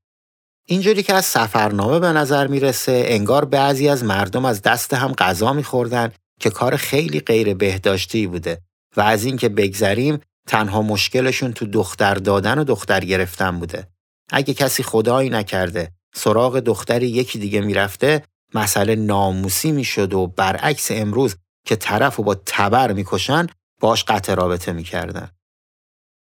اینجوری 0.66 1.02
که 1.02 1.14
از 1.14 1.24
سفرنامه 1.24 1.98
به 1.98 2.06
نظر 2.06 2.46
می‌رسه 2.46 3.02
انگار 3.06 3.44
بعضی 3.44 3.88
از 3.88 4.04
مردم 4.04 4.44
از 4.44 4.62
دست 4.62 4.94
هم 4.94 5.12
غذا 5.12 5.52
میخوردن 5.52 6.12
که 6.40 6.50
کار 6.50 6.76
خیلی 6.76 7.20
غیر 7.20 7.54
بهداشتی 7.54 8.26
بوده 8.26 8.60
و 8.96 9.00
از 9.00 9.24
اینکه 9.24 9.48
بگذریم 9.48 10.18
تنها 10.48 10.82
مشکلشون 10.82 11.52
تو 11.52 11.66
دختر 11.66 12.14
دادن 12.14 12.58
و 12.58 12.64
دختر 12.64 13.00
گرفتن 13.00 13.58
بوده. 13.58 13.86
اگه 14.32 14.54
کسی 14.54 14.82
خدایی 14.82 15.30
نکرده 15.30 15.92
سراغ 16.14 16.58
دختری 16.58 17.08
یکی 17.08 17.38
دیگه 17.38 17.60
می‌رفته 17.60 18.22
مسئله 18.54 18.96
ناموسی 18.96 19.72
می‌شد 19.72 20.14
و 20.14 20.26
برعکس 20.26 20.90
امروز 20.90 21.36
که 21.66 21.76
طرف 21.76 22.20
و 22.20 22.22
با 22.22 22.34
تبر 22.46 22.92
می‌کشن 22.92 23.46
باش 23.80 24.04
قطع 24.04 24.34
رابطه 24.34 24.72
می‌کردن. 24.72 25.30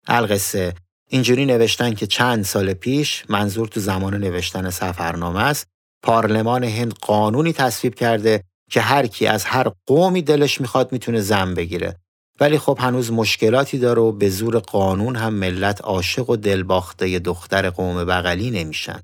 القصه 0.06 0.74
اینجوری 1.10 1.46
نوشتن 1.46 1.94
که 1.94 2.06
چند 2.06 2.44
سال 2.44 2.72
پیش 2.72 3.24
منظور 3.28 3.68
تو 3.68 3.80
زمان 3.80 4.14
نوشتن 4.14 4.70
سفرنامه 4.70 5.42
است 5.42 5.66
پارلمان 6.02 6.64
هند 6.64 6.94
قانونی 6.94 7.52
تصویب 7.52 7.94
کرده 7.94 8.44
که 8.70 8.80
هر 8.80 9.06
کی 9.06 9.26
از 9.26 9.44
هر 9.44 9.72
قومی 9.86 10.22
دلش 10.22 10.60
می‌خواد 10.60 10.92
می‌تونه 10.92 11.20
زن 11.20 11.54
بگیره 11.54 11.96
ولی 12.40 12.58
خب 12.58 12.78
هنوز 12.80 13.12
مشکلاتی 13.12 13.78
داره 13.78 14.02
و 14.02 14.12
به 14.12 14.30
زور 14.30 14.58
قانون 14.58 15.16
هم 15.16 15.34
ملت 15.34 15.80
عاشق 15.80 16.30
و 16.30 16.36
دلباخته 16.36 17.18
دختر 17.18 17.70
قوم 17.70 18.04
بغلی 18.04 18.50
نمیشن. 18.50 19.00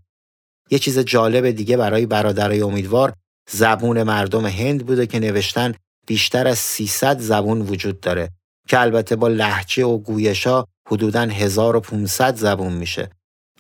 یه 0.75 0.79
چیز 0.79 0.99
جالب 0.99 1.51
دیگه 1.51 1.77
برای 1.77 2.07
برادرای 2.07 2.61
امیدوار 2.61 3.13
زبون 3.51 4.03
مردم 4.03 4.47
هند 4.47 4.87
بوده 4.87 5.07
که 5.07 5.21
نوشتن 5.21 5.75
بیشتر 6.07 6.47
از 6.49 6.59
300 6.59 7.21
زبون 7.21 7.61
وجود 7.61 8.01
داره 8.01 8.31
که 8.69 8.81
البته 8.81 9.17
با 9.17 9.29
لحجه 9.29 9.85
و 9.85 9.99
گویشا 9.99 10.65
حدوداً 10.89 11.21
1500 11.21 12.37
زبون 12.37 12.73
میشه 12.73 13.11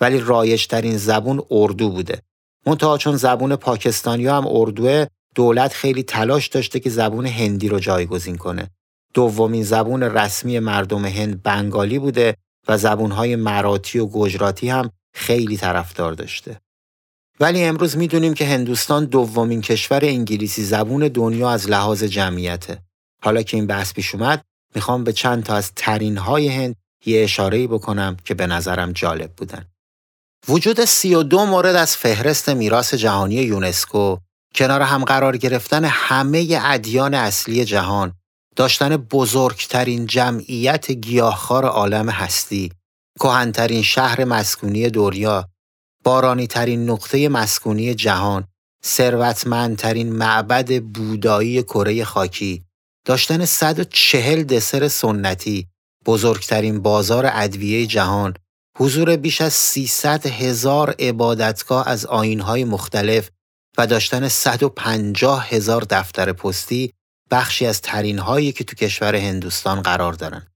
ولی 0.00 0.21
رایجترین 0.21 0.97
زبون 0.97 1.42
اردو 1.50 1.90
بوده. 1.90 2.23
منتها 2.66 2.99
چون 2.99 3.16
زبون 3.16 3.56
پاکستانی 3.56 4.26
هم 4.26 4.47
اردوه 4.47 5.06
دولت 5.35 5.73
خیلی 5.73 6.02
تلاش 6.02 6.47
داشته 6.49 6.80
که 6.80 6.90
زبون 6.90 7.26
هندی 7.26 7.68
رو 7.68 7.78
جایگزین 7.78 8.37
کنه. 8.37 8.71
دومین 9.14 9.62
زبون 9.62 10.02
رسمی 10.02 10.59
مردم 10.59 11.04
هند 11.04 11.42
بنگالی 11.42 11.99
بوده 11.99 12.37
و 12.68 12.78
زبونهای 12.78 13.37
مراتی 13.37 13.99
و 13.99 14.06
گجراتی 14.06 14.68
هم 14.68 14.90
خیلی 15.14 15.56
طرفدار 15.56 16.12
داشته. 16.12 16.61
ولی 17.41 17.64
امروز 17.64 17.97
می‌دونیم 17.97 18.35
که 18.35 18.47
هندوستان 18.47 19.05
دومین 19.05 19.61
کشور 19.61 20.05
انگلیسی 20.05 20.64
زبون 20.64 21.09
دنیا 21.09 21.50
از 21.50 21.71
لحاظ 21.71 22.05
جمعیته. 22.05 22.83
حالا 23.23 23.43
که 23.43 23.57
این 23.57 23.67
بحث 23.67 23.93
پیش 23.93 24.14
اومد 24.14 24.45
می‌خوام 24.75 25.05
به 25.05 25.12
چند 25.12 25.45
تا 25.45 25.55
از 25.55 25.73
ترین 25.76 26.17
های 26.17 26.49
هند 26.49 26.76
یه 27.07 27.25
اشاره 27.25 27.67
بکنم 27.67 28.17
که 28.25 28.35
به 28.35 28.47
نظرم 28.47 28.93
جالب 28.93 29.33
بودن. 29.33 29.64
وجود 30.49 30.85
32 30.85 31.47
مورد 31.47 31.76
از 31.76 31.97
فهرست 31.97 32.49
میراث 32.49 32.95
جهانی 32.95 33.35
یونسکو 33.35 34.17
کنار 34.55 34.83
هم 34.83 35.05
قرار 35.05 35.37
گرفتن 35.37 35.85
همه 35.85 36.61
ادیان 36.62 37.14
اصلی 37.14 37.64
جهان 37.64 38.12
داشتن 38.57 38.97
بزرگترین 38.97 40.07
جمعیت 40.07 40.91
گیاهخوار 40.91 41.64
عالم 41.64 42.09
هستی 42.09 42.73
کهنترین 43.21 43.83
شهر 43.83 44.25
مسکونی 44.25 44.91
دنیا 44.91 45.49
بارانی 46.04 46.46
ترین 46.46 46.90
نقطه 46.90 47.28
مسکونی 47.28 47.94
جهان 47.94 48.44
ثروتمندترین 48.84 50.12
معبد 50.12 50.82
بودایی 50.82 51.62
کره 51.62 52.04
خاکی 52.04 52.64
داشتن 53.06 53.44
140 53.44 54.42
دسر 54.42 54.88
سنتی 54.88 55.68
بزرگترین 56.06 56.82
بازار 56.82 57.30
ادویه 57.32 57.87
جهان 57.87 58.34
حضور 58.78 59.16
بیش 59.16 59.40
از 59.40 59.52
300 59.52 60.26
هزار 60.26 60.94
عبادتگاه 60.99 61.88
از 61.88 62.06
آینهای 62.06 62.64
مختلف 62.64 63.30
و 63.78 63.87
داشتن 63.87 64.28
150 64.28 65.49
هزار 65.49 65.87
دفتر 65.90 66.32
پستی 66.32 66.92
بخشی 67.30 67.66
از 67.66 67.80
ترین 67.80 68.18
هایی 68.18 68.52
که 68.52 68.64
تو 68.64 68.76
کشور 68.76 69.16
هندوستان 69.16 69.82
قرار 69.82 70.12
دارن. 70.12 70.46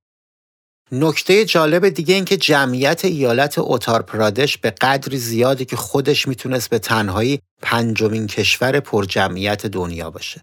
نکته 0.93 1.45
جالب 1.45 1.89
دیگه 1.89 2.15
این 2.15 2.25
که 2.25 2.37
جمعیت 2.37 3.05
ایالت 3.05 3.59
اوتار 3.59 4.03
پرادش 4.03 4.59
به 4.59 4.71
قدری 4.71 5.19
زیادی 5.19 5.65
که 5.65 5.77
خودش 5.77 6.29
می‌تونست 6.29 6.71
به 6.71 6.79
تنهایی 6.79 7.41
پنجمین 7.63 8.27
کشور 8.27 8.81
پر 8.81 9.05
جمعیت 9.05 9.67
دنیا 9.67 10.11
باشه. 10.11 10.43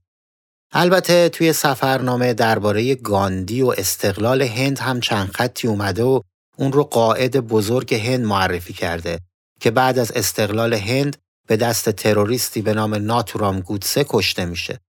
البته 0.72 1.30
توی 1.30 1.54
سفرنامه 1.54 2.34
درباره 2.34 2.96
گاندی 2.96 3.62
و 3.62 3.74
استقلال 3.78 4.42
هند 4.42 4.80
هم 4.80 5.00
چند 5.00 5.28
خطی 5.28 5.68
اومده 5.68 6.04
و 6.04 6.22
اون 6.58 6.72
رو 6.72 6.84
قائد 6.84 7.38
بزرگ 7.38 7.96
هند 7.96 8.26
معرفی 8.26 8.74
کرده 8.74 9.20
که 9.60 9.72
بعد 9.72 10.00
از 10.00 10.12
استقلال 10.12 10.74
هند 10.74 11.18
به 11.48 11.58
دست 11.58 11.90
تروریستی 11.90 12.62
به 12.62 12.74
نام 12.74 12.96
ناتورام 12.96 13.60
گودسه 13.60 14.06
کشته 14.10 14.46
میشه. 14.46 14.80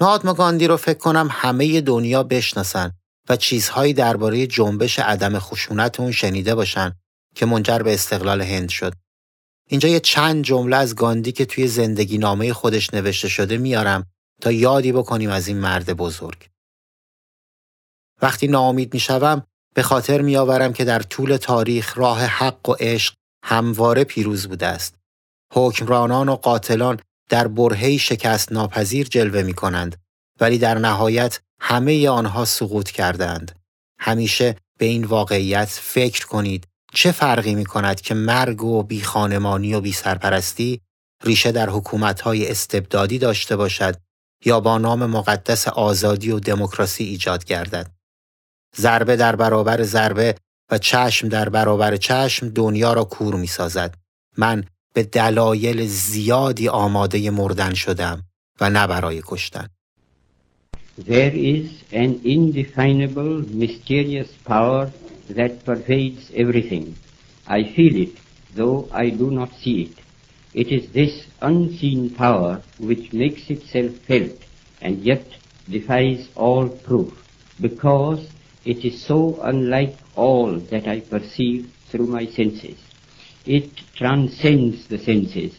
مهاتما 0.00 0.34
گاندی 0.34 0.66
رو 0.66 0.76
فکر 0.76 0.98
کنم 0.98 1.28
همه 1.30 1.80
دنیا 1.80 2.22
بشناسن 2.22 2.92
و 3.28 3.36
چیزهایی 3.36 3.92
درباره 3.92 4.46
جنبش 4.46 4.98
عدم 4.98 5.38
خشونت 5.38 6.00
اون 6.00 6.12
شنیده 6.12 6.54
باشن 6.54 6.92
که 7.34 7.46
منجر 7.46 7.78
به 7.78 7.94
استقلال 7.94 8.42
هند 8.42 8.68
شد. 8.68 8.92
اینجا 9.68 9.88
یه 9.88 10.00
چند 10.00 10.44
جمله 10.44 10.76
از 10.76 10.94
گاندی 10.94 11.32
که 11.32 11.44
توی 11.44 11.68
زندگی 11.68 12.18
نامه 12.18 12.52
خودش 12.52 12.94
نوشته 12.94 13.28
شده 13.28 13.58
میارم 13.58 14.06
تا 14.40 14.52
یادی 14.52 14.92
بکنیم 14.92 15.30
از 15.30 15.48
این 15.48 15.58
مرد 15.58 15.92
بزرگ. 15.92 16.48
وقتی 18.22 18.48
ناامید 18.48 18.94
می‌شوم 18.94 19.42
به 19.74 19.82
خاطر 19.82 20.20
میآورم 20.20 20.72
که 20.72 20.84
در 20.84 21.02
طول 21.02 21.36
تاریخ 21.36 21.98
راه 21.98 22.24
حق 22.24 22.68
و 22.68 22.74
عشق 22.80 23.14
همواره 23.44 24.04
پیروز 24.04 24.48
بوده 24.48 24.66
است. 24.66 24.94
حکمرانان 25.52 26.28
و 26.28 26.36
قاتلان 26.36 27.00
در 27.28 27.48
برهی 27.48 27.98
شکست 27.98 28.52
ناپذیر 28.52 29.06
جلوه 29.06 29.42
می 29.42 29.54
کنند 29.54 29.96
ولی 30.40 30.58
در 30.58 30.78
نهایت 30.78 31.40
همه 31.60 32.08
آنها 32.08 32.44
سقوط 32.44 32.90
کردند. 32.90 33.58
همیشه 33.98 34.56
به 34.78 34.86
این 34.86 35.04
واقعیت 35.04 35.68
فکر 35.68 36.26
کنید 36.26 36.66
چه 36.94 37.12
فرقی 37.12 37.54
می 37.54 37.64
کند 37.64 38.00
که 38.00 38.14
مرگ 38.14 38.64
و 38.64 38.82
بی 38.82 39.02
خانمانی 39.02 39.74
و 39.74 39.80
بی 39.80 39.92
سرپرستی 39.92 40.80
ریشه 41.24 41.52
در 41.52 41.70
حکومتهای 41.70 42.50
استبدادی 42.50 43.18
داشته 43.18 43.56
باشد 43.56 43.96
یا 44.44 44.60
با 44.60 44.78
نام 44.78 45.06
مقدس 45.06 45.68
آزادی 45.68 46.30
و 46.30 46.40
دموکراسی 46.40 47.04
ایجاد 47.04 47.44
گردد. 47.44 47.90
ضربه 48.76 49.16
در 49.16 49.36
برابر 49.36 49.82
ضربه 49.82 50.34
و 50.70 50.78
چشم 50.78 51.28
در 51.28 51.48
برابر 51.48 51.96
چشم 51.96 52.48
دنیا 52.48 52.92
را 52.92 53.04
کور 53.04 53.34
می 53.34 53.46
سازد. 53.46 53.94
من 54.36 54.64
به 54.94 55.02
دلایل 55.02 55.86
زیادی 55.86 56.68
آماده 56.68 57.30
مردن 57.30 57.74
شدم 57.74 58.22
و 58.60 58.70
نه 58.70 58.86
برای 58.86 59.22
کشتن. 59.26 59.68
There 60.98 61.34
is 61.34 61.82
an 61.92 62.22
indefinable, 62.24 63.42
mysterious 63.48 64.32
power 64.46 64.90
that 65.28 65.64
pervades 65.64 66.30
everything. 66.34 66.96
I 67.46 67.64
feel 67.64 67.94
it, 67.96 68.16
though 68.54 68.88
I 68.90 69.10
do 69.10 69.30
not 69.30 69.52
see 69.54 69.82
it. 69.82 69.98
It 70.54 70.72
is 70.72 70.90
this 70.92 71.26
unseen 71.42 72.10
power 72.14 72.62
which 72.78 73.12
makes 73.12 73.50
itself 73.50 73.92
felt 74.06 74.38
and 74.80 75.04
yet 75.04 75.26
defies 75.68 76.30
all 76.34 76.70
proof, 76.70 77.12
because 77.60 78.30
it 78.64 78.82
is 78.82 79.02
so 79.02 79.38
unlike 79.42 79.96
all 80.14 80.58
that 80.70 80.88
I 80.88 81.00
perceive 81.00 81.70
through 81.90 82.06
my 82.06 82.24
senses. 82.26 82.78
It 83.44 83.70
transcends 83.94 84.86
the 84.88 84.98
senses. 84.98 85.54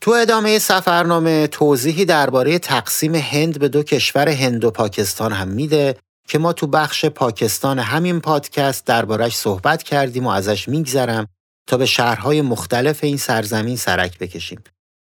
تو 0.00 0.10
ادامه 0.10 0.58
سفرنامه 0.58 1.46
توضیحی 1.46 2.04
درباره 2.04 2.58
تقسیم 2.58 3.14
هند 3.14 3.58
به 3.58 3.68
دو 3.68 3.82
کشور 3.82 4.28
هند 4.28 4.64
و 4.64 4.70
پاکستان 4.70 5.32
هم 5.32 5.48
میده 5.48 5.96
که 6.28 6.38
ما 6.38 6.52
تو 6.52 6.66
بخش 6.66 7.04
پاکستان 7.04 7.78
همین 7.78 8.20
پادکست 8.20 8.86
دربارش 8.86 9.36
صحبت 9.36 9.82
کردیم 9.82 10.26
و 10.26 10.28
ازش 10.28 10.68
میگذرم 10.68 11.26
تا 11.68 11.76
به 11.76 11.86
شهرهای 11.86 12.42
مختلف 12.42 13.04
این 13.04 13.16
سرزمین 13.16 13.76
سرک 13.76 14.18
بکشیم. 14.18 14.64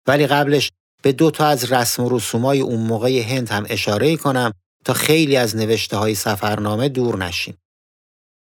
ولی 0.06 0.26
قبلش 0.26 0.70
به 1.02 1.12
دو 1.12 1.30
تا 1.30 1.46
از 1.46 1.72
رسم 1.72 2.04
و 2.04 2.08
رسومای 2.08 2.60
اون 2.60 2.80
موقع 2.80 3.22
هند 3.22 3.48
هم 3.48 3.66
اشاره 3.68 4.16
کنم 4.16 4.52
تا 4.84 4.92
خیلی 4.92 5.36
از 5.36 5.56
نوشته 5.56 5.96
های 5.96 6.14
سفرنامه 6.14 6.88
دور 6.88 7.16
نشیم. 7.16 7.58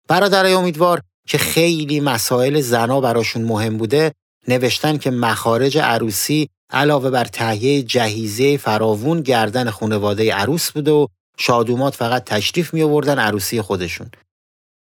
برادرای 0.07 0.53
امیدوار 0.53 1.01
که 1.27 1.37
خیلی 1.37 1.99
مسائل 1.99 2.61
زنا 2.61 3.01
براشون 3.01 3.41
مهم 3.41 3.77
بوده 3.77 4.11
نوشتن 4.47 4.97
که 4.97 5.11
مخارج 5.11 5.77
عروسی 5.77 6.49
علاوه 6.69 7.09
بر 7.09 7.25
تهیه 7.25 7.83
جهیزه 7.83 8.57
فراوون 8.57 9.21
گردن 9.21 9.69
خانواده 9.69 10.33
عروس 10.33 10.71
بوده 10.71 10.91
و 10.91 11.07
شادومات 11.37 11.95
فقط 11.95 12.23
تشریف 12.23 12.73
می 12.73 12.83
آوردن 12.83 13.19
عروسی 13.19 13.61
خودشون. 13.61 14.11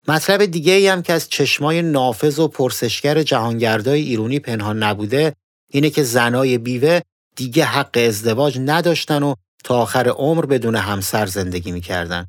مطلب 0.09 0.45
دیگه 0.45 0.93
هم 0.93 1.03
که 1.03 1.13
از 1.13 1.29
چشمای 1.29 1.83
نافذ 1.83 2.39
و 2.39 2.49
پرسشگر 2.49 3.23
جهانگردای 3.23 4.03
ایرونی 4.03 4.39
پنهان 4.39 4.83
نبوده 4.83 5.35
اینه 5.71 5.91
که 5.91 6.03
زنای 6.03 6.59
بیوه 6.59 7.01
دیگه 7.37 7.65
حق 7.65 7.99
ازدواج 8.09 8.59
نداشتن 8.59 9.23
و 9.23 9.35
تا 9.65 9.79
آخر 9.83 10.09
عمر 10.09 10.47
بدون 10.47 10.77
همسر 10.77 11.27
زندگی 11.27 11.73
می‌کردن. 11.73 12.27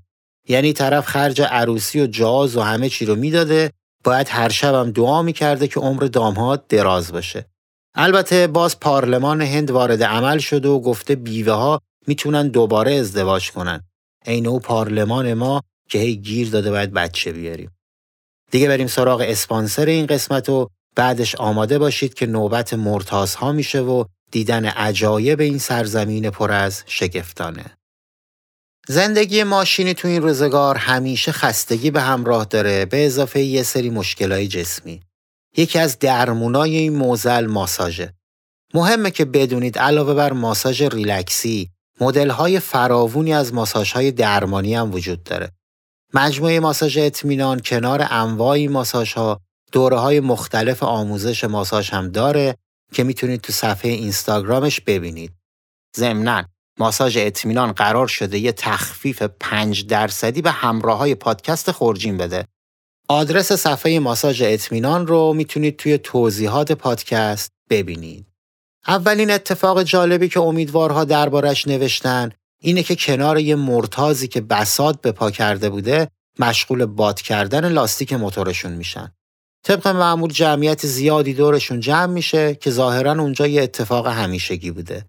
یعنی 0.48 0.74
طرف 0.74 1.08
خرج 1.08 1.42
عروسی 1.42 2.02
و 2.02 2.08
جاز 2.08 2.58
و 2.58 2.62
همه 2.62 2.90
چی 2.90 3.06
رو 3.06 3.16
می‌داده 3.16 3.72
باید 4.04 4.28
هر 4.30 4.50
شبم 4.50 4.92
دعا 4.92 5.22
می‌کرده 5.22 5.68
که 5.68 5.80
عمر 5.80 6.04
داماد 6.04 6.68
دراز 6.68 7.12
باشه. 7.12 7.46
البته 7.96 8.48
باز 8.48 8.80
پارلمان 8.80 9.42
هند 9.42 9.72
وارد 9.72 10.04
عمل 10.04 10.38
شده 10.38 10.70
و 10.70 10.80
گفته 10.80 11.16
بیوه 11.16 11.54
ها 11.54 11.80
می‌تونن 12.08 12.48
دوباره 12.48 12.94
ازدواج 12.94 13.52
کنن. 13.52 13.82
عین 14.26 14.46
و 14.46 14.60
پارلمان 14.60 15.34
ما 15.34 15.62
که 15.90 16.00
هی 16.00 16.16
گیر 16.16 16.50
داده 16.50 16.72
باید 16.72 16.94
بچه 16.94 17.32
بیاریم. 17.32 17.72
دیگه 18.52 18.68
بریم 18.68 18.88
سراغ 18.88 19.26
اسپانسر 19.28 19.86
این 19.86 20.06
قسمت 20.06 20.50
و 20.50 20.70
بعدش 20.96 21.36
آماده 21.36 21.80
باشید 21.80 22.14
که 22.14 22.26
نوبت 22.26 22.74
مرتاز 22.74 23.36
ها 23.36 23.52
میشه 23.52 23.82
و 23.82 24.04
دیدن 24.32 24.66
عجایب 24.66 25.40
این 25.40 25.58
سرزمین 25.58 26.30
پر 26.30 26.52
از 26.52 26.84
شگفتانه. 26.86 27.78
زندگی 28.88 29.44
ماشینی 29.44 29.94
تو 29.94 30.08
این 30.08 30.22
روزگار 30.22 30.78
همیشه 30.78 31.32
خستگی 31.32 31.92
به 31.92 32.02
همراه 32.02 32.46
داره 32.46 32.86
به 32.86 33.06
اضافه 33.06 33.40
یه 33.42 33.64
سری 33.64 33.90
مشکلای 33.90 34.48
جسمی. 34.48 35.02
یکی 35.58 35.80
از 35.80 36.00
درمونای 36.00 36.76
این 36.76 36.96
موزل 36.96 37.46
ماساژه. 37.46 38.14
مهمه 38.74 39.12
که 39.12 39.26
بدونید 39.26 39.78
علاوه 39.80 40.14
بر 40.14 40.34
ماساژ 40.34 40.82
ریلکسی، 40.82 41.70
مدل‌های 42.02 42.60
فراوونی 42.60 43.34
از 43.34 43.54
ماساژهای 43.54 44.12
درمانی 44.12 44.76
هم 44.76 44.94
وجود 44.94 45.24
داره. 45.24 45.50
مجموعه 46.14 46.60
ماساژ 46.60 46.98
اطمینان 46.98 47.62
کنار 47.66 48.08
انواعی 48.10 48.68
ماساژها 48.68 49.40
دوره 49.72 49.98
های 49.98 50.20
مختلف 50.20 50.84
آموزش 50.84 51.44
ماساژ 51.44 51.90
هم 51.90 52.10
داره 52.10 52.56
که 52.94 53.04
می‌تونید 53.04 53.42
تو 53.42 53.54
صفحه 53.54 53.92
اینستاگرامش 53.92 54.82
ببینید. 54.82 55.32
ضمناً 55.98 56.44
ماساژ 56.80 57.18
اطمینان 57.18 57.72
قرار 57.72 58.08
شده 58.08 58.40
یه 58.40 58.52
تخفیف 58.52 59.24
5 59.24 59.86
درصدی 59.86 60.42
به 60.42 60.52
همراه 60.52 60.98
های 60.98 61.16
پادکست 61.16 61.72
خورجین 61.72 62.18
بده. 62.18 62.46
آدرس 63.08 63.52
صفحه 63.54 64.00
ماساژ 64.00 64.42
اطمینان 64.46 65.08
رو 65.08 65.34
می‌تونید 65.34 65.78
توی 65.78 65.98
توضیحات 65.98 66.72
پادکست 66.72 67.52
ببینید. 67.70 68.26
اولین 68.88 69.32
اتفاق 69.32 69.84
جالبی 69.84 70.30
که 70.30 70.40
امیدوارها 70.40 71.04
دربارش 71.04 71.68
نوشتن 71.68 72.32
اینه 72.62 72.84
که 72.84 72.96
کنار 72.96 73.40
یه 73.40 73.56
مرتازی 73.56 74.28
که 74.28 74.42
بساد 74.42 75.02
به 75.02 75.12
پا 75.12 75.32
کرده 75.32 75.70
بوده 75.70 76.08
مشغول 76.40 76.86
باد 76.86 77.22
کردن 77.22 77.72
لاستیک 77.72 78.14
موتورشون 78.14 78.72
میشن. 78.72 79.12
طبق 79.64 79.88
معمول 79.88 80.32
جمعیت 80.32 80.86
زیادی 80.86 81.34
دورشون 81.34 81.80
جمع 81.80 82.06
میشه 82.14 82.56
که 82.56 82.72
ظاهرا 82.72 83.12
اونجا 83.12 83.48
یه 83.48 83.64
اتفاق 83.64 84.08
همیشگی 84.08 84.72
بوده. 84.72 85.06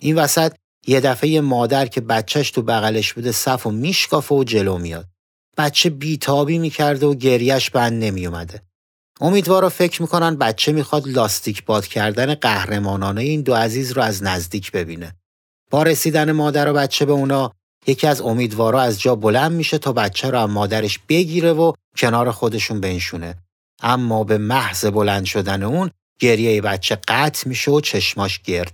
این 0.00 0.18
وسط 0.18 0.52
یه 0.86 1.00
دفعه 1.00 1.40
مادر 1.40 1.86
که 1.86 2.00
بچهش 2.00 2.50
تو 2.50 2.62
بغلش 2.62 3.12
بوده 3.12 3.32
صف 3.32 3.66
و 3.66 3.70
میشکافه 3.70 4.34
و 4.34 4.44
جلو 4.44 4.78
میاد. 4.78 5.06
بچه 5.58 5.90
بیتابی 5.90 6.58
می‌کرده 6.58 7.06
و 7.06 7.14
گریش 7.14 7.70
بند 7.70 8.04
نمیومده. 8.04 8.62
امیدوارا 9.20 9.68
فکر 9.68 10.02
می‌کنن 10.02 10.36
بچه 10.36 10.72
می‌خواد 10.72 11.08
لاستیک 11.08 11.64
باد 11.64 11.86
کردن 11.86 12.34
قهرمانانه 12.34 13.22
این 13.22 13.42
دو 13.42 13.54
عزیز 13.54 13.92
رو 13.92 14.02
از 14.02 14.22
نزدیک 14.22 14.72
ببینه. 14.72 15.16
با 15.70 15.82
رسیدن 15.82 16.32
مادر 16.32 16.68
و 16.68 16.72
بچه 16.72 17.04
به 17.04 17.12
اونا 17.12 17.52
یکی 17.86 18.06
از 18.06 18.20
امیدوارا 18.20 18.80
از 18.82 19.00
جا 19.00 19.14
بلند 19.14 19.52
میشه 19.52 19.78
تا 19.78 19.92
بچه 19.92 20.30
رو 20.30 20.38
از 20.38 20.50
مادرش 20.50 20.98
بگیره 21.08 21.52
و 21.52 21.72
کنار 21.96 22.30
خودشون 22.30 22.80
بنشونه. 22.80 23.34
اما 23.82 24.24
به 24.24 24.38
محض 24.38 24.86
بلند 24.86 25.24
شدن 25.24 25.62
اون 25.62 25.90
گریه 26.20 26.60
بچه 26.60 26.98
قطع 27.08 27.48
میشه 27.48 27.70
و 27.70 27.80
چشماش 27.80 28.42
گرد. 28.42 28.72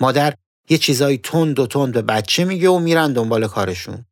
مادر 0.00 0.34
یه 0.70 0.78
چیزایی 0.78 1.18
تند 1.18 1.58
و 1.58 1.66
تند 1.66 1.92
به 1.92 2.02
بچه 2.02 2.44
میگه 2.44 2.68
و 2.68 2.78
میرن 2.78 3.12
دنبال 3.12 3.46
کارشون. 3.46 4.04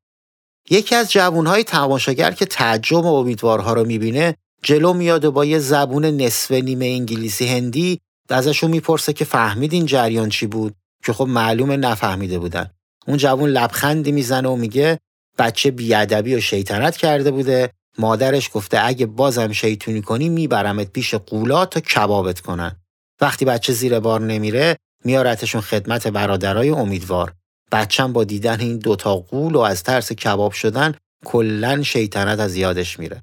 یکی 0.71 0.95
از 0.95 1.13
جوانهای 1.13 1.65
تماشاگر 1.65 2.31
که 2.31 2.47
تعجب 2.47 3.05
و 3.05 3.15
امیدوارها 3.15 3.73
رو 3.73 3.85
می‌بینه 3.85 4.35
جلو 4.63 4.93
میاد 4.93 5.25
و 5.25 5.33
با 5.33 5.45
یه 5.45 5.59
زبون 5.59 6.05
نصف 6.05 6.51
نیمه 6.51 6.87
انگلیسی 6.87 7.47
هندی 7.47 8.01
ازشون 8.31 8.71
می‌پرسه 8.71 9.13
که 9.13 9.25
فهمید 9.25 9.73
این 9.73 9.87
جریان 9.87 10.29
چی 10.29 10.47
بود 10.47 10.75
که 11.05 11.13
خب 11.13 11.25
معلومه 11.25 11.77
نفهمیده 11.77 12.39
بودن. 12.39 12.71
اون 13.07 13.17
جوون 13.17 13.51
لبخندی 13.51 14.13
می‌زنه 14.13 14.49
و 14.49 14.57
میگه 14.57 14.99
بچه 15.39 15.71
بیادبی 15.71 16.35
و 16.35 16.41
شیطنت 16.41 16.97
کرده 16.97 17.31
بوده 17.31 17.73
مادرش 17.99 18.51
گفته 18.55 18.87
اگه 18.87 19.07
بازم 19.07 19.53
شیطونی 19.53 20.03
کنی 20.03 20.29
میبرمت 20.29 20.93
پیش 20.93 21.15
قولا 21.15 21.67
تا 21.67 21.81
کبابت 21.81 22.41
کنن. 22.41 22.77
وقتی 23.21 23.45
بچه 23.45 23.73
زیر 23.73 24.01
بار 24.01 24.21
نمیره 24.21 24.77
میارتشون 25.05 25.61
خدمت 25.61 26.09
برادرای 26.09 26.71
امیدوار. 26.71 27.33
بچم 27.73 28.13
با 28.13 28.25
دیدن 28.25 28.61
این 28.61 28.79
دوتا 28.79 29.17
قول 29.17 29.55
و 29.55 29.59
از 29.59 29.83
ترس 29.83 30.13
کباب 30.13 30.53
شدن 30.53 30.95
کلا 31.25 31.83
شیطنت 31.83 32.41
از 32.41 32.57
یادش 32.57 32.99
میره. 32.99 33.23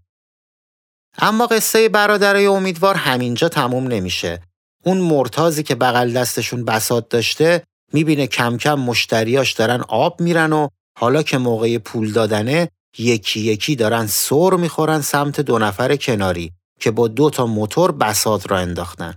اما 1.17 1.47
قصه 1.47 1.89
برادرای 1.89 2.45
امیدوار 2.45 2.95
همینجا 2.95 3.49
تموم 3.49 3.87
نمیشه. 3.87 4.41
اون 4.83 4.97
مرتازی 4.97 5.63
که 5.63 5.75
بغل 5.75 6.13
دستشون 6.13 6.65
بسات 6.65 7.09
داشته 7.09 7.63
می‌بینه 7.93 8.27
کم 8.27 8.57
کم 8.57 8.79
مشتریاش 8.79 9.53
دارن 9.53 9.81
آب 9.81 10.21
میرن 10.21 10.53
و 10.53 10.67
حالا 10.97 11.23
که 11.23 11.37
موقع 11.37 11.77
پول 11.77 12.11
دادنه 12.11 12.69
یکی 12.97 13.39
یکی 13.39 13.75
دارن 13.75 14.07
سر 14.07 14.49
می‌خورن 14.49 15.01
سمت 15.01 15.41
دو 15.41 15.59
نفر 15.59 15.95
کناری 15.95 16.51
که 16.79 16.91
با 16.91 17.07
دو 17.07 17.29
تا 17.29 17.45
موتور 17.45 17.91
بسات 17.91 18.51
را 18.51 18.57
انداختن. 18.57 19.13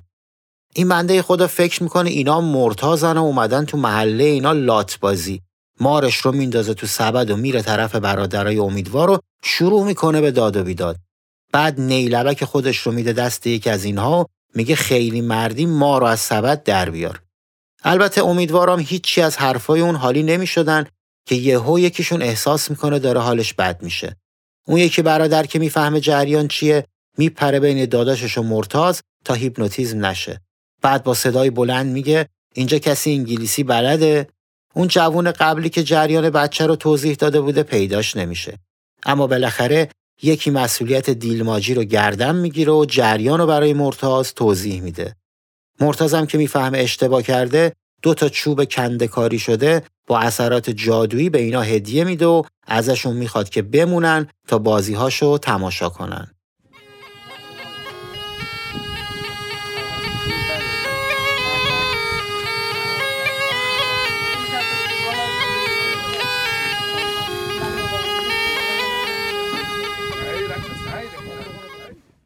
این 0.78 0.88
بنده 0.88 1.22
خدا 1.22 1.46
فکر 1.46 1.82
می‌کنه 1.82 2.10
اینا 2.10 2.40
مرتازن 2.40 3.16
و 3.16 3.24
اومدن 3.24 3.64
تو 3.64 3.76
محله 3.76 4.24
اینا 4.24 4.52
لات 4.52 4.98
بازی. 5.00 5.42
مارش 5.80 6.16
رو 6.16 6.32
میندازه 6.32 6.74
تو 6.74 6.86
سبد 6.86 7.30
و 7.30 7.36
میره 7.36 7.62
طرف 7.62 7.94
برادرای 7.94 8.58
امیدوار 8.58 9.08
رو 9.08 9.18
شروع 9.44 9.84
می‌کنه 9.84 10.20
به 10.20 10.30
داد 10.30 10.56
و 10.56 10.64
بیداد. 10.64 10.96
بعد 11.52 11.80
نیلبک 11.80 12.44
خودش 12.44 12.78
رو 12.78 12.92
میده 12.92 13.12
دست 13.12 13.46
یکی 13.46 13.70
از 13.70 13.84
اینها 13.84 14.26
میگه 14.54 14.76
خیلی 14.76 15.20
مردی 15.20 15.66
ما 15.66 15.98
رو 15.98 16.06
از 16.06 16.20
سبد 16.20 16.62
در 16.62 16.90
بیار. 16.90 17.22
البته 17.84 18.24
امیدوارم 18.24 18.80
هیچی 18.80 19.20
از 19.20 19.36
حرفای 19.36 19.80
اون 19.80 19.96
حالی 19.96 20.22
نمی‌شدن 20.22 20.86
که 21.26 21.34
یهو 21.34 21.78
یکیشون 21.78 22.22
احساس 22.22 22.70
می‌کنه 22.70 22.98
داره 22.98 23.20
حالش 23.20 23.54
بد 23.54 23.82
میشه. 23.82 24.16
اون 24.66 24.78
یکی 24.78 25.02
برادر 25.02 25.46
که 25.46 25.58
می‌فهمه 25.58 26.00
جریان 26.00 26.48
چیه 26.48 26.84
میپره 27.16 27.60
بین 27.60 27.86
داداشش 27.86 28.38
و 28.38 28.42
مرتاز 28.42 29.02
تا 29.24 29.34
هیپنوتیزم 29.34 30.06
نشه. 30.06 30.40
بعد 30.82 31.04
با 31.04 31.14
صدای 31.14 31.50
بلند 31.50 31.86
میگه 31.86 32.26
اینجا 32.54 32.78
کسی 32.78 33.12
انگلیسی 33.12 33.62
بلده 33.62 34.28
اون 34.74 34.88
جوون 34.88 35.32
قبلی 35.32 35.68
که 35.68 35.82
جریان 35.82 36.30
بچه 36.30 36.66
رو 36.66 36.76
توضیح 36.76 37.14
داده 37.14 37.40
بوده 37.40 37.62
پیداش 37.62 38.16
نمیشه. 38.16 38.58
اما 39.06 39.26
بالاخره 39.26 39.88
یکی 40.22 40.50
مسئولیت 40.50 41.10
دیلماجی 41.10 41.74
رو 41.74 41.84
گردن 41.84 42.36
می‌گیره 42.36 42.72
و 42.72 42.84
جریان 42.84 43.38
رو 43.38 43.46
برای 43.46 43.72
مرتاز 43.72 44.34
توضیح 44.34 44.82
میده. 44.82 45.16
مرتازم 45.80 46.26
که 46.26 46.38
می‌فهمه 46.38 46.78
اشتباه 46.78 47.22
کرده 47.22 47.72
دو 48.02 48.14
تا 48.14 48.28
چوب 48.28 48.64
کندکاری 48.64 49.38
شده 49.38 49.82
با 50.06 50.18
اثرات 50.18 50.70
جادویی 50.70 51.30
به 51.30 51.38
اینا 51.38 51.62
هدیه 51.62 52.04
میده 52.04 52.26
و 52.26 52.42
ازشون 52.66 53.16
می‌خواد 53.16 53.48
که 53.48 53.62
بمونن 53.62 54.28
تا 54.48 54.58
بازیهاشو 54.58 55.38
تماشا 55.38 55.88
کنن. 55.88 56.34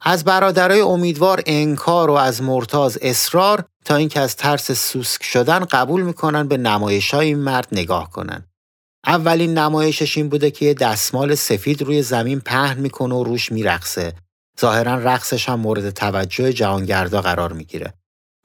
از 0.05 0.25
برادرای 0.25 0.81
امیدوار 0.81 1.43
انکار 1.47 2.11
و 2.11 2.13
از 2.13 2.43
مرتاز 2.43 2.99
اصرار 3.03 3.65
تا 3.85 3.97
اینکه 3.97 4.21
از 4.21 4.37
ترس 4.37 4.73
سوسک 4.73 5.23
شدن 5.23 5.59
قبول 5.59 6.03
می‌کنن 6.03 6.49
به 6.49 6.57
نمایش 6.57 7.15
های 7.15 7.27
این 7.27 7.39
مرد 7.39 7.69
نگاه 7.73 8.11
کنن. 8.11 8.47
اولین 9.07 9.59
نمایشش 9.59 10.17
این 10.17 10.29
بوده 10.29 10.51
که 10.51 10.65
یه 10.65 10.75
دستمال 10.75 11.35
سفید 11.35 11.83
روی 11.83 12.03
زمین 12.03 12.41
پهن 12.41 12.79
می‌کنه 12.79 13.15
و 13.15 13.25
روش 13.25 13.53
میرقصه. 13.53 14.13
ظاهرا 14.61 14.95
رقصش 14.95 15.49
هم 15.49 15.61
مورد 15.61 15.91
توجه 15.91 16.53
جهانگردا 16.53 17.21
قرار 17.21 17.53
می‌گیره. 17.53 17.95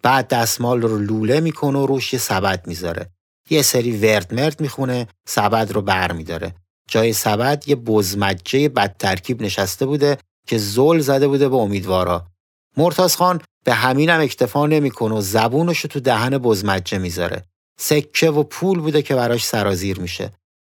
بعد 0.04 0.28
دستمال 0.28 0.82
رو 0.82 0.98
لوله 0.98 1.40
می‌کنه 1.40 1.80
و 1.80 1.86
روش 1.86 2.14
یه 2.14 2.20
سبد 2.20 2.68
می‌ذاره. 2.68 3.10
یه 3.50 3.62
سری 3.62 3.98
ورد 3.98 4.34
مرد 4.34 4.62
می‌خونه 4.62 5.08
سبد 5.28 5.72
رو 5.72 5.82
بر 5.82 6.12
میداره. 6.12 6.56
جای 6.90 7.14
سبد 7.14 7.64
یه 7.68 7.76
بزمجه 7.76 8.70
بد 8.70 8.96
ترکیب 9.00 9.42
نشسته 9.42 9.86
بوده 9.86 10.18
که 10.48 10.58
زل 10.58 11.00
زده 11.00 11.28
بوده 11.28 11.50
به 11.50 11.56
امیدوارا. 11.56 12.28
مرتاز 12.78 13.16
خان 13.16 13.42
به 13.66 13.74
همینم 13.74 14.16
هم 14.16 14.22
اکتفا 14.22 14.66
نمی‌کنه 14.66 15.16
و 15.16 15.22
زبونش 15.22 15.80
رو 15.80 15.90
تو 15.90 16.00
دهن 16.00 16.38
بزمجه 16.38 16.98
می‌ذاره. 16.98 17.44
سکه 17.80 18.30
و 18.30 18.44
پول 18.44 18.80
بوده 18.80 19.02
که 19.02 19.16
براش 19.16 19.46
سرازیر 19.46 20.00
میشه. 20.00 20.34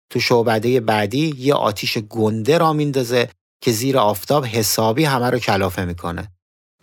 تو 0.09 0.19
شعبده 0.19 0.79
بعدی 0.79 1.35
یه 1.37 1.53
آتیش 1.53 1.97
گنده 1.97 2.57
را 2.57 2.73
میندازه 2.73 3.29
که 3.61 3.71
زیر 3.71 3.97
آفتاب 3.97 4.45
حسابی 4.45 5.03
همه 5.03 5.29
رو 5.29 5.39
کلافه 5.39 5.85
می‌کنه. 5.85 6.31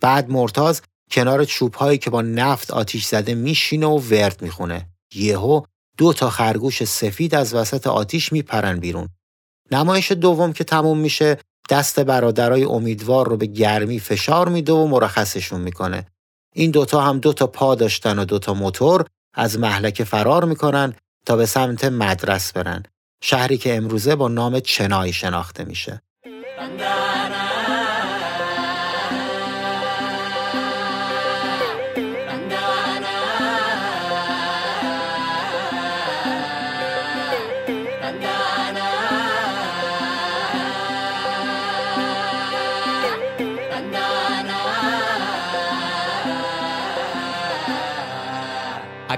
بعد 0.01 0.31
مرتاز 0.31 0.83
کنار 1.11 1.45
چوبهایی 1.45 1.99
که 1.99 2.11
با 2.11 2.23
نفت 2.23 2.71
آتیش 2.71 3.07
زده 3.07 3.35
میشینه 3.35 3.87
و 3.87 3.99
ورد 3.99 4.43
می‌خونه. 4.43 4.89
یهو 5.15 5.63
دو 5.97 6.13
تا 6.13 6.31
خرگوش 6.31 6.85
سفید 6.85 7.35
از 7.35 7.55
وسط 7.55 7.87
آتیش 7.87 8.33
میپرن 8.33 8.81
بیرون. 8.81 9.09
نمایش 9.71 10.13
دوم 10.13 10.53
که 10.53 10.65
تموم 10.65 10.99
میشه 10.99 11.39
دست 11.71 12.01
برادرای 12.01 12.65
امیدوار 12.65 13.29
رو 13.29 13.37
به 13.37 13.47
گرمی 13.47 14.01
فشار 14.01 14.49
میده 14.49 14.73
و 14.73 14.87
مرخصشون 14.87 15.61
می‌کنه. 15.61 16.07
این 16.55 16.71
دوتا 16.71 17.01
هم 17.01 17.19
دوتا 17.19 17.47
پا 17.47 17.75
داشتن 17.75 18.19
و 18.19 18.25
دوتا 18.25 18.55
موتور 18.55 19.05
از 19.35 19.59
محلک 19.59 20.05
فرار 20.05 20.45
می‌کنن 20.45 20.95
تا 21.27 21.37
به 21.37 21.47
سمت 21.47 21.85
مدرس 21.85 22.53
برن. 22.53 22.83
شهری 23.23 23.59
که 23.59 23.77
امروزه 23.77 24.17
با 24.17 24.29
نام 24.29 24.61
چنای 24.61 25.13
شناخته 25.13 25.65
میشه. 25.65 26.03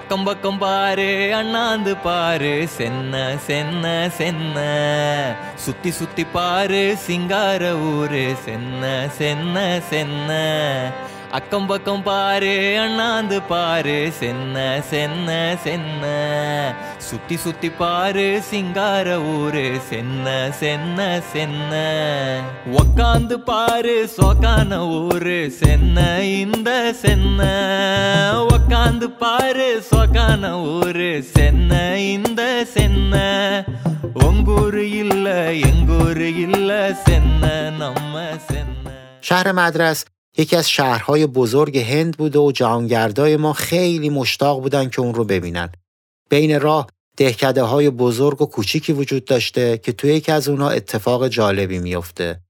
அக்கம் 0.02 0.24
பக்கம் 0.24 0.58
பாரு 0.58 1.32
அண்ணாந்து 1.34 1.96
பாரு. 1.96 2.68
சென்ன 2.78 3.38
சென்ன 3.46 4.10
சென்ன. 4.18 4.58
சுத்தி 5.54 5.90
சுத்தி 5.90 6.24
பாரு 6.24 6.94
சிங்கார 6.96 7.74
ஊரு. 7.74 8.34
சென்ன 8.46 9.10
சென்ன 9.18 9.82
சென்ன. 9.90 10.30
அக்கம் 11.31 11.65
பக்கம் 11.65 12.03
பாரு 12.03 12.51
அண்ணாந்து 12.79 13.38
பாரு 13.49 13.97
சென்ன 14.19 14.57
சென்ன 14.91 15.29
சென்ன 15.65 16.03
சுத்தி 17.07 17.36
சுத்தி 17.36 17.69
பாரு 17.79 18.27
சிங்கார 18.49 19.07
ஊரு 19.33 19.65
சென்ன 19.89 20.27
சென்ன 20.62 20.99
சென்ன 21.33 21.73
உக்காந்து 22.77 23.38
பாரு 23.49 23.95
சோக்கான 24.15 24.71
ஊரு 24.97 25.38
சென்ன 25.60 25.99
இந்த 26.36 26.71
சென்ன 27.03 27.41
உக்காந்து 28.49 29.10
பாரு 29.19 29.69
சோக்கான 29.91 30.43
ஊரு 30.73 31.12
சென்ன 31.33 31.73
இந்த 32.07 32.41
சென்ன 32.75 33.15
உங்கூரு 34.25 34.86
இல்ல 35.01 35.27
எங்கூரு 35.69 36.29
இல்ல 36.45 36.71
சென்ன 37.05 37.43
நம்ம 37.79 38.15
சென்ன 38.49 38.75
شهر 39.21 39.47
مدرس 39.53 39.99
یکی 40.36 40.56
از 40.56 40.70
شهرهای 40.70 41.26
بزرگ 41.26 41.78
هند 41.78 42.16
بوده 42.16 42.38
و 42.38 42.52
جهانگردای 42.52 43.36
ما 43.36 43.52
خیلی 43.52 44.08
مشتاق 44.08 44.60
بودن 44.60 44.88
که 44.88 45.00
اون 45.00 45.14
رو 45.14 45.24
ببینن. 45.24 45.72
بین 46.30 46.60
راه 46.60 46.86
دهکده 47.16 47.62
های 47.62 47.90
بزرگ 47.90 48.42
و 48.42 48.46
کوچیکی 48.46 48.92
وجود 48.92 49.24
داشته 49.24 49.78
که 49.78 49.92
توی 49.92 50.14
یکی 50.14 50.32
از 50.32 50.48
اونها 50.48 50.70
اتفاق 50.70 51.28
جالبی 51.28 51.78
میفته. 51.78 52.40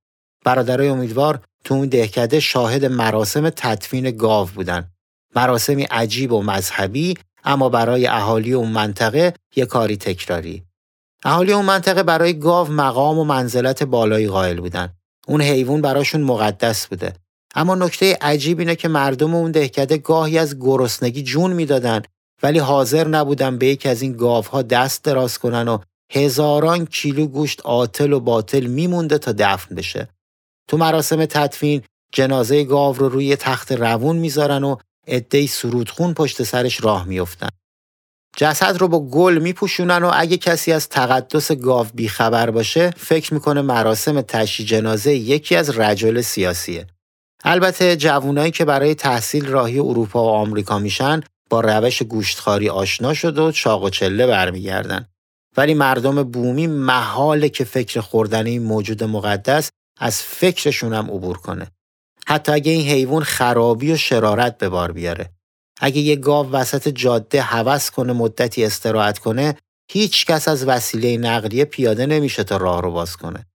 برادرای 0.44 0.88
امیدوار 0.88 1.40
تو 1.64 1.74
اون 1.74 1.88
دهکده 1.88 2.40
شاهد 2.40 2.84
مراسم 2.84 3.50
تدفین 3.50 4.10
گاو 4.10 4.48
بودن. 4.54 4.90
مراسمی 5.36 5.82
عجیب 5.82 6.32
و 6.32 6.42
مذهبی 6.42 7.14
اما 7.44 7.68
برای 7.68 8.06
اهالی 8.06 8.52
اون 8.52 8.68
منطقه 8.68 9.34
یه 9.56 9.66
کاری 9.66 9.96
تکراری. 9.96 10.62
اهالی 11.24 11.52
اون 11.52 11.64
منطقه 11.64 12.02
برای 12.02 12.38
گاو 12.38 12.68
مقام 12.68 13.18
و 13.18 13.24
منزلت 13.24 13.82
بالایی 13.82 14.28
قائل 14.28 14.60
بودن. 14.60 14.92
اون 15.28 15.42
حیوان 15.42 15.80
براشون 15.82 16.20
مقدس 16.20 16.86
بوده. 16.86 17.12
اما 17.54 17.74
نکته 17.74 18.18
عجیب 18.20 18.58
اینه 18.58 18.76
که 18.76 18.88
مردم 18.88 19.34
اون 19.34 19.50
دهکده 19.50 19.98
گاهی 19.98 20.38
از 20.38 20.60
گرسنگی 20.60 21.22
جون 21.22 21.52
می‌دادن 21.52 22.02
ولی 22.42 22.58
حاضر 22.58 23.08
نبودن 23.08 23.58
به 23.58 23.66
یکی 23.66 23.88
از 23.88 24.02
این 24.02 24.12
گاوها 24.12 24.62
دست 24.62 25.04
دراز 25.04 25.38
کنن 25.38 25.68
و 25.68 25.78
هزاران 26.12 26.86
کیلو 26.86 27.26
گوشت 27.26 27.60
عاطل 27.64 28.12
و 28.12 28.20
باطل 28.20 28.66
میمونده 28.66 29.18
تا 29.18 29.32
دفن 29.38 29.74
بشه. 29.74 30.08
تو 30.68 30.76
مراسم 30.76 31.26
تدفین 31.26 31.82
جنازه 32.12 32.64
گاو 32.64 32.96
رو 32.96 33.08
روی 33.08 33.36
تخت 33.36 33.72
روون 33.72 34.16
می‌ذارن 34.16 34.64
و 34.64 34.76
عدهای 35.08 35.46
سرودخون 35.46 36.14
پشت 36.14 36.42
سرش 36.42 36.84
راه 36.84 37.04
میفتن. 37.04 37.48
جسد 38.36 38.76
رو 38.78 38.88
با 38.88 39.00
گل 39.00 39.38
میپوشونن 39.38 40.02
و 40.02 40.10
اگه 40.14 40.36
کسی 40.36 40.72
از 40.72 40.88
تقدس 40.88 41.52
گاو 41.52 41.86
بیخبر 41.94 42.50
باشه 42.50 42.90
فکر 42.96 43.34
می‌کنه 43.34 43.62
مراسم 43.62 44.20
تشی 44.20 44.64
جنازه 44.64 45.14
یکی 45.14 45.56
از 45.56 45.78
رجل 45.78 46.20
سیاسیه. 46.20 46.86
البته 47.44 47.96
جوونایی 47.96 48.50
که 48.50 48.64
برای 48.64 48.94
تحصیل 48.94 49.46
راهی 49.46 49.78
اروپا 49.78 50.24
و 50.24 50.28
آمریکا 50.28 50.78
میشن 50.78 51.20
با 51.50 51.61
روش 51.61 52.02
گوشتخاری 52.02 52.68
آشنا 52.68 53.14
شد 53.14 53.38
و 53.38 53.52
چاق 53.52 53.83
و 53.83 53.90
چله 53.90 54.26
برمیگردن. 54.26 55.09
ولی 55.57 55.74
مردم 55.74 56.22
بومی 56.22 56.66
محاله 56.66 57.48
که 57.48 57.64
فکر 57.64 58.00
خوردن 58.00 58.46
این 58.46 58.62
موجود 58.62 59.05
مقدس 59.05 59.70
از 59.98 60.22
فکرشون 60.22 60.92
هم 60.92 61.11
عبور 61.11 61.37
کنه. 61.38 61.66
حتی 62.26 62.52
اگه 62.52 62.72
این 62.72 62.88
حیوان 62.88 63.22
خرابی 63.22 63.92
و 63.92 63.96
شرارت 63.96 64.59
به 64.59 64.68
بار 64.68 64.92
بیاره. 64.92 65.31
اگه 65.81 66.00
یه 66.00 66.16
گاو 66.16 66.50
وسط 66.50 66.88
جاده 66.88 67.42
هوس 67.42 67.90
کنه 67.90 68.12
مدتی 68.12 68.64
استراحت 68.64 69.18
کنه 69.18 69.57
هیچ 69.90 70.26
کس 70.26 70.48
از 70.48 70.64
وسیله 70.64 71.16
نقلیه 71.16 71.64
پیاده 71.64 72.07
نمیشه 72.07 72.44
تا 72.44 72.57
راه 72.57 72.83
رو 72.83 72.92
باز 72.92 73.16
کنه. 73.16 73.46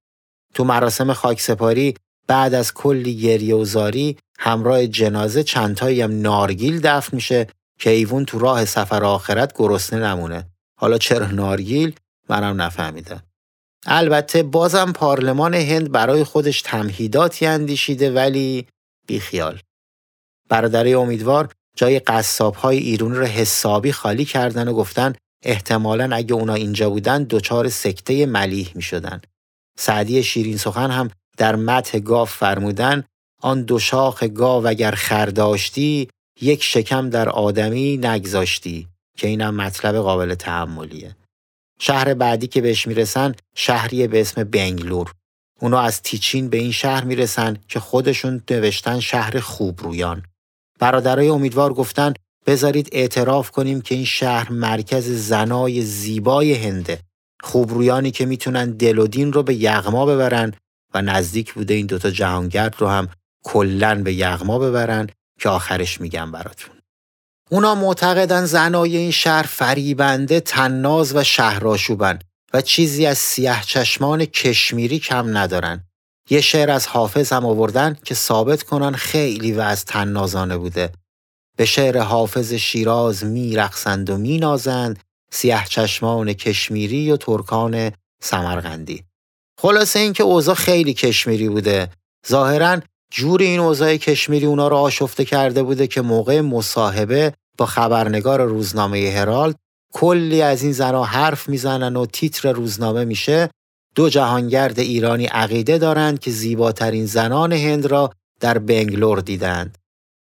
تو 0.53 0.63
مراسم 0.63 1.13
خاکسپاری 1.13 1.93
بعد 2.27 2.53
از 2.53 2.73
کلی 2.73 3.17
گریه 3.17 3.55
و 3.55 3.65
زاری 3.65 4.17
همراه 4.39 4.87
جنازه 4.87 5.43
چندتایی 5.43 6.01
هم 6.01 6.21
نارگیل 6.21 6.79
دفن 6.81 7.15
میشه 7.15 7.47
که 7.79 7.89
ایوون 7.89 8.25
تو 8.25 8.39
راه 8.39 8.65
سفر 8.65 9.03
آخرت 9.03 9.53
گرسنه 9.57 9.99
نمونه. 9.99 10.47
حالا 10.79 10.97
چرا 10.97 11.27
نارگیل؟ 11.27 11.95
منم 12.29 12.61
نفهمیدم. 12.61 13.23
البته 13.85 14.43
بازم 14.43 14.91
پارلمان 14.91 15.53
هند 15.53 15.91
برای 15.91 16.23
خودش 16.23 16.61
تمهیداتی 16.61 17.45
اندیشیده 17.45 18.11
ولی 18.11 18.67
بیخیال. 19.07 19.59
برادرای 20.49 20.93
امیدوار 20.93 21.53
جای 21.75 21.99
قصاب 21.99 22.55
های 22.55 22.77
ایرون 22.77 23.15
رو 23.15 23.25
حسابی 23.25 23.91
خالی 23.91 24.25
کردن 24.25 24.67
و 24.67 24.73
گفتن 24.73 25.13
احتمالا 25.43 26.15
اگه 26.15 26.33
اونا 26.33 26.53
اینجا 26.53 26.89
بودن 26.89 27.23
دچار 27.23 27.69
سکته 27.69 28.25
ملیح 28.25 28.71
می 28.75 28.81
شدن. 28.81 29.21
سعدی 29.77 30.23
شیرین 30.23 30.57
سخن 30.57 30.91
هم 30.91 31.09
در 31.37 31.55
متح 31.55 31.99
گاو 31.99 32.25
فرمودن 32.25 33.03
آن 33.41 33.61
دو 33.63 33.79
شاخ 33.79 34.23
گاو 34.23 34.67
اگر 34.67 34.91
خرداشتی 34.91 36.09
یک 36.41 36.63
شکم 36.63 37.09
در 37.09 37.29
آدمی 37.29 37.97
نگذاشتی 37.97 38.87
که 39.17 39.27
اینم 39.27 39.55
مطلب 39.55 39.95
قابل 39.95 40.35
تحملیه. 40.35 41.15
شهر 41.79 42.13
بعدی 42.13 42.47
که 42.47 42.61
بهش 42.61 42.87
می‌رسن 42.87 43.35
شهری 43.55 44.07
به 44.07 44.21
اسم 44.21 44.43
بنگلور. 44.43 45.13
اونا 45.61 45.79
از 45.79 46.01
تیچین 46.01 46.49
به 46.49 46.57
این 46.57 46.71
شهر 46.71 47.03
می‌رسن 47.03 47.57
که 47.67 47.79
خودشون 47.79 48.41
نوشتن 48.51 48.99
شهر 48.99 49.39
خوبرویان. 49.39 50.23
برادرای 50.79 51.27
امیدوار 51.27 51.73
گفتن 51.73 52.13
بذارید 52.45 52.89
اعتراف 52.91 53.51
کنیم 53.51 53.81
که 53.81 53.95
این 53.95 54.05
شهر 54.05 54.51
مرکز 54.51 55.09
زنای 55.09 55.81
زیبای 55.81 56.53
هنده. 56.53 56.99
خوبرویانی 57.43 58.11
که 58.11 58.25
می‌تونن 58.25 58.71
دل 58.71 58.97
و 58.97 59.07
دین 59.07 59.33
رو 59.33 59.43
به 59.43 59.55
یغما 59.55 60.05
ببرن 60.05 60.53
نزدیک 61.01 61.53
بوده 61.53 61.73
این 61.73 61.85
دوتا 61.85 62.09
جهانگرد 62.09 62.75
رو 62.77 62.87
هم 62.87 63.09
کلن 63.43 64.03
به 64.03 64.13
یغما 64.13 64.59
ببرن 64.59 65.09
که 65.39 65.49
آخرش 65.49 66.01
میگم 66.01 66.31
براتون. 66.31 66.75
اونا 67.49 67.75
معتقدن 67.75 68.45
زنای 68.45 68.97
این 68.97 69.11
شهر 69.11 69.43
فریبنده، 69.43 70.39
تناز 70.39 71.15
و 71.15 71.23
شهراشوبن 71.23 72.19
و 72.53 72.61
چیزی 72.61 73.05
از 73.05 73.17
سیاه 73.17 73.63
چشمان 73.63 74.25
کشمیری 74.25 74.99
کم 74.99 75.37
ندارن. 75.37 75.83
یه 76.29 76.41
شعر 76.41 76.71
از 76.71 76.87
حافظ 76.87 77.33
هم 77.33 77.45
آوردن 77.45 77.97
که 78.05 78.15
ثابت 78.15 78.63
کنن 78.63 78.91
خیلی 78.91 79.51
و 79.51 79.61
از 79.61 79.85
تنازانه 79.85 80.57
بوده. 80.57 80.91
به 81.57 81.65
شعر 81.65 81.97
حافظ 81.97 82.53
شیراز 82.53 83.23
میرقصند 83.25 84.09
و 84.09 84.17
مینازند 84.17 84.99
سیاه 85.31 85.65
چشمان 85.65 86.33
کشمیری 86.33 87.11
و 87.11 87.17
ترکان 87.17 87.91
سمرغندی. 88.21 89.06
خلاصه 89.59 89.99
اینکه 89.99 90.23
اوضاع 90.23 90.55
خیلی 90.55 90.93
کشمیری 90.93 91.49
بوده. 91.49 91.89
ظاهرا 92.27 92.79
جور 93.11 93.41
این 93.41 93.59
اوضاع 93.59 93.97
کشمیری 93.97 94.45
اونا 94.45 94.67
رو 94.67 94.75
آشفته 94.75 95.25
کرده 95.25 95.63
بوده 95.63 95.87
که 95.87 96.01
موقع 96.01 96.41
مصاحبه 96.41 97.33
با 97.57 97.65
خبرنگار 97.65 98.41
روزنامه 98.41 99.13
هرالد 99.15 99.55
کلی 99.93 100.41
از 100.41 100.63
این 100.63 100.71
زنها 100.71 101.03
حرف 101.03 101.49
می‌زنن 101.49 101.95
و 101.95 102.05
تیتر 102.05 102.51
روزنامه 102.51 103.05
میشه 103.05 103.49
دو 103.95 104.09
جهانگرد 104.09 104.79
ایرانی 104.79 105.25
عقیده 105.25 105.77
دارند 105.77 106.19
که 106.19 106.31
زیباترین 106.31 107.05
زنان 107.05 107.53
هند 107.53 107.85
را 107.85 108.11
در 108.39 108.57
بنگلور 108.57 109.19
دیدند. 109.19 109.77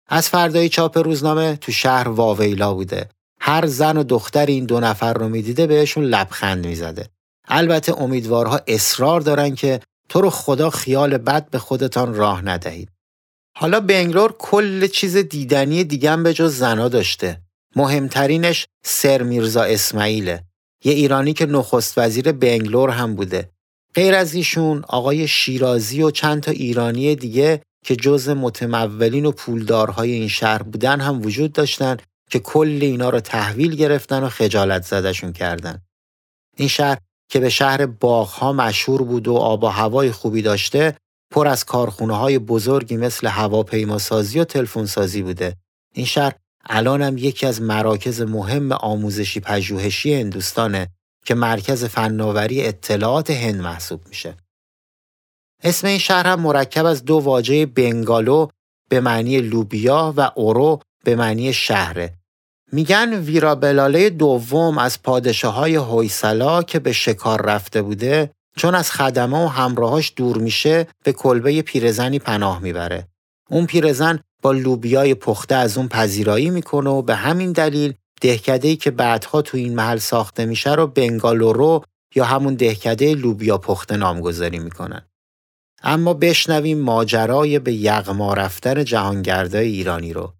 از 0.08 0.28
فردای 0.28 0.68
چاپ 0.68 0.98
روزنامه 0.98 1.56
تو 1.56 1.72
شهر 1.72 2.08
واویلا 2.08 2.74
بوده. 2.74 3.08
هر 3.40 3.66
زن 3.66 3.96
و 3.96 4.02
دختر 4.02 4.46
این 4.46 4.64
دو 4.64 4.80
نفر 4.80 5.12
رو 5.12 5.28
می‌دیده 5.28 5.66
بهشون 5.66 6.04
لبخند 6.04 6.66
می‌زده. 6.66 7.08
البته 7.50 8.00
امیدوارها 8.00 8.60
اصرار 8.66 9.20
دارن 9.20 9.54
که 9.54 9.80
تو 10.08 10.20
رو 10.20 10.30
خدا 10.30 10.70
خیال 10.70 11.18
بد 11.18 11.50
به 11.50 11.58
خودتان 11.58 12.14
راه 12.14 12.44
ندهید. 12.44 12.88
حالا 13.56 13.80
بنگلور 13.80 14.34
کل 14.38 14.86
چیز 14.86 15.16
دیدنی 15.16 15.84
دیگم 15.84 16.22
به 16.22 16.34
جز 16.34 16.56
زنا 16.56 16.88
داشته. 16.88 17.40
مهمترینش 17.76 18.66
سر 18.84 19.22
میرزا 19.22 19.62
اسماعیله. 19.62 20.44
یه 20.84 20.92
ایرانی 20.92 21.32
که 21.32 21.46
نخست 21.46 21.98
وزیر 21.98 22.32
بنگلور 22.32 22.90
هم 22.90 23.14
بوده. 23.14 23.50
غیر 23.94 24.14
از 24.14 24.34
ایشون 24.34 24.84
آقای 24.88 25.28
شیرازی 25.28 26.02
و 26.02 26.10
چند 26.10 26.42
تا 26.42 26.50
ایرانی 26.50 27.16
دیگه 27.16 27.62
که 27.84 27.96
جز 27.96 28.28
متمولین 28.28 29.26
و 29.26 29.32
پولدارهای 29.32 30.12
این 30.12 30.28
شهر 30.28 30.62
بودن 30.62 31.00
هم 31.00 31.22
وجود 31.22 31.52
داشتن 31.52 31.96
که 32.30 32.38
کل 32.38 32.78
اینا 32.82 33.10
رو 33.10 33.20
تحویل 33.20 33.76
گرفتن 33.76 34.22
و 34.22 34.28
خجالت 34.28 34.86
زدشون 34.86 35.32
کردن. 35.32 35.82
این 36.56 36.68
شهر 36.68 36.98
که 37.30 37.40
به 37.40 37.48
شهر 37.48 37.86
باغها 37.86 38.52
مشهور 38.52 39.02
بود 39.02 39.28
و 39.28 39.34
آب 39.34 39.64
و 39.64 39.66
هوای 39.66 40.12
خوبی 40.12 40.42
داشته 40.42 40.96
پر 41.30 41.48
از 41.48 41.64
کارخونه 41.64 42.16
های 42.16 42.38
بزرگی 42.38 42.96
مثل 42.96 43.26
هواپیماسازی 43.26 44.40
و 44.40 44.44
تلفنسازی 44.44 45.22
بوده. 45.22 45.56
این 45.94 46.06
شهر 46.06 46.32
الان 46.64 47.02
هم 47.02 47.18
یکی 47.18 47.46
از 47.46 47.62
مراکز 47.62 48.20
مهم 48.20 48.72
آموزشی 48.72 49.40
پژوهشی 49.40 50.14
هندوستانه 50.14 50.88
که 51.24 51.34
مرکز 51.34 51.84
فناوری 51.84 52.66
اطلاعات 52.66 53.30
هند 53.30 53.60
محسوب 53.60 54.08
میشه. 54.08 54.36
اسم 55.62 55.86
این 55.86 55.98
شهر 55.98 56.26
هم 56.26 56.40
مرکب 56.40 56.86
از 56.86 57.04
دو 57.04 57.14
واژه 57.18 57.66
بنگالو 57.66 58.48
به 58.88 59.00
معنی 59.00 59.40
لوبیا 59.40 60.14
و 60.16 60.30
اورو 60.34 60.80
به 61.04 61.16
معنی 61.16 61.52
شهره. 61.52 62.19
میگن 62.72 63.14
ویرابلاله 63.14 64.10
دوم 64.10 64.78
از 64.78 65.02
پادشاه 65.02 65.54
های 65.54 65.76
هویسلا 65.76 66.62
که 66.62 66.78
به 66.78 66.92
شکار 66.92 67.42
رفته 67.42 67.82
بوده 67.82 68.30
چون 68.56 68.74
از 68.74 68.90
خدمه 68.90 69.44
و 69.44 69.46
همراهاش 69.46 70.12
دور 70.16 70.38
میشه 70.38 70.86
به 71.04 71.12
کلبه 71.12 71.62
پیرزنی 71.62 72.18
پناه 72.18 72.62
می‌بره. 72.62 73.08
اون 73.50 73.66
پیرزن 73.66 74.20
با 74.42 74.52
لوبیای 74.52 75.14
پخته 75.14 75.54
از 75.54 75.78
اون 75.78 75.88
پذیرایی 75.88 76.50
می‌کنه 76.50 76.90
و 76.90 77.02
به 77.02 77.14
همین 77.14 77.52
دلیل 77.52 77.94
دهکده‌ای 78.20 78.76
که 78.76 78.90
بعدها 78.90 79.42
تو 79.42 79.56
این 79.56 79.74
محل 79.74 79.98
ساخته 79.98 80.46
میشه 80.46 80.74
رو 80.74 80.86
بنگالورو 80.86 81.84
یا 82.14 82.24
همون 82.24 82.54
دهکده 82.54 83.14
لوبیا 83.14 83.58
پخته 83.58 83.96
نامگذاری 83.96 84.58
می‌کنن. 84.58 85.02
اما 85.82 86.14
بشنویم 86.14 86.78
ماجرای 86.78 87.58
به 87.58 87.72
یغما 87.72 88.34
رفتن 88.34 88.84
جهانگردای 88.84 89.68
ایرانی 89.68 90.12
رو. 90.12 90.32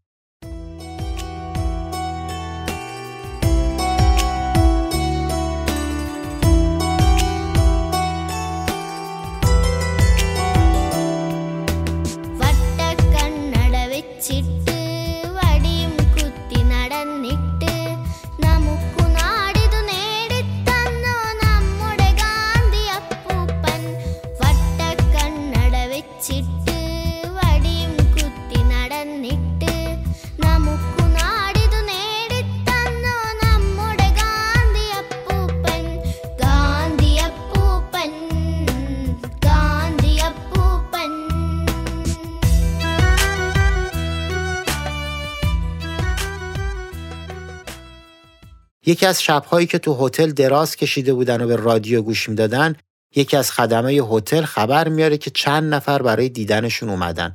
یکی 48.90 49.06
از 49.06 49.22
شبهایی 49.22 49.66
که 49.66 49.78
تو 49.78 50.06
هتل 50.06 50.30
دراز 50.30 50.76
کشیده 50.76 51.14
بودن 51.14 51.42
و 51.42 51.46
به 51.46 51.56
رادیو 51.56 52.02
گوش 52.02 52.28
می‌دادن 52.28 52.76
یکی 53.16 53.36
از 53.36 53.52
خدمه 53.52 53.92
هتل 53.92 54.44
خبر 54.44 54.88
میاره 54.88 55.18
که 55.18 55.30
چند 55.30 55.74
نفر 55.74 56.02
برای 56.02 56.28
دیدنشون 56.28 56.88
اومدن. 56.88 57.32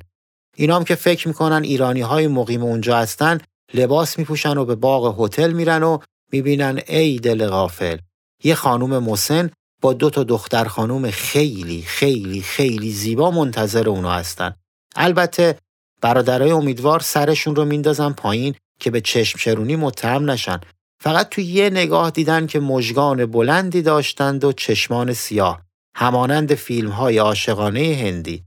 اینا 0.56 0.76
هم 0.76 0.84
که 0.84 0.94
فکر 0.94 1.28
می‌کنن 1.28 1.62
ایرانی 1.62 2.00
های 2.00 2.26
مقیم 2.28 2.62
اونجا 2.62 2.96
هستن 2.96 3.38
لباس 3.74 4.18
میپوشن 4.18 4.58
و 4.58 4.64
به 4.64 4.74
باغ 4.74 5.24
هتل 5.24 5.52
میرن 5.52 5.82
و 5.82 5.98
می‌بینن 6.32 6.80
ای 6.88 7.18
دل 7.18 7.46
غافل. 7.46 7.98
یه 8.44 8.54
خانوم 8.54 8.98
مسن 8.98 9.50
با 9.82 9.92
دو 9.92 10.10
تا 10.10 10.24
دختر 10.24 10.64
خانوم 10.64 11.10
خیلی 11.10 11.82
خیلی 11.82 12.40
خیلی 12.40 12.92
زیبا 12.92 13.30
منتظر 13.30 13.88
اونا 13.88 14.12
هستن. 14.12 14.54
البته 14.96 15.58
برادرای 16.02 16.50
امیدوار 16.50 17.00
سرشون 17.00 17.56
رو 17.56 17.64
میندازن 17.64 18.12
پایین 18.12 18.54
که 18.80 18.90
به 18.90 19.00
چشم 19.00 19.38
چرونی 19.38 19.76
متهم 19.76 20.30
نشن. 20.30 20.60
فقط 21.00 21.28
تو 21.28 21.40
یه 21.40 21.70
نگاه 21.70 22.10
دیدن 22.10 22.46
که 22.46 22.60
مژگان 22.60 23.26
بلندی 23.26 23.82
داشتند 23.82 24.44
و 24.44 24.52
چشمان 24.52 25.12
سیاه 25.12 25.62
همانند 25.96 26.54
فیلم 26.54 26.90
های 26.90 27.18
عاشقانه 27.18 27.96
هندی. 28.00 28.44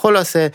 خلاصه 0.00 0.52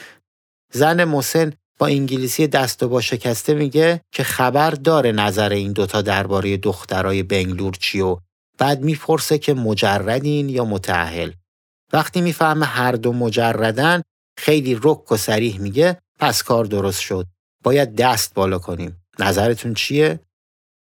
زن 0.74 1.04
مسن 1.04 1.54
با 1.80 1.88
انگلیسی 1.88 2.48
دست 2.48 2.84
و 2.84 2.90
با 2.90 3.02
شکسته 3.02 3.54
میگه 3.54 4.02
که 4.12 4.24
خبر 4.24 4.72
داره 4.72 5.12
نظر 5.12 5.50
این 5.50 5.72
دوتا 5.72 6.02
درباره 6.02 6.58
دخترای 6.58 7.24
بنگلور 7.24 7.74
چی 7.74 8.02
و 8.02 8.18
بعد 8.58 8.82
می‌پرسه 8.82 9.38
که 9.38 9.54
مجردین 9.54 10.50
یا 10.50 10.66
متعهل 10.66 11.32
وقتی 11.94 12.22
می‌فهمه 12.22 12.66
هر 12.66 12.92
دو 12.92 13.14
مجردن 13.14 14.02
خیلی 14.38 14.80
رک 14.84 15.12
و 15.12 15.18
سریح 15.18 15.60
میگه 15.60 15.98
پس 16.20 16.44
کار 16.44 16.66
درست 16.66 17.00
شد. 17.00 17.28
باید 17.64 17.96
دست 17.96 18.34
بالا 18.34 18.60
کنیم. 18.60 19.04
نظرتون 19.20 19.74
چیه؟ 19.74 20.20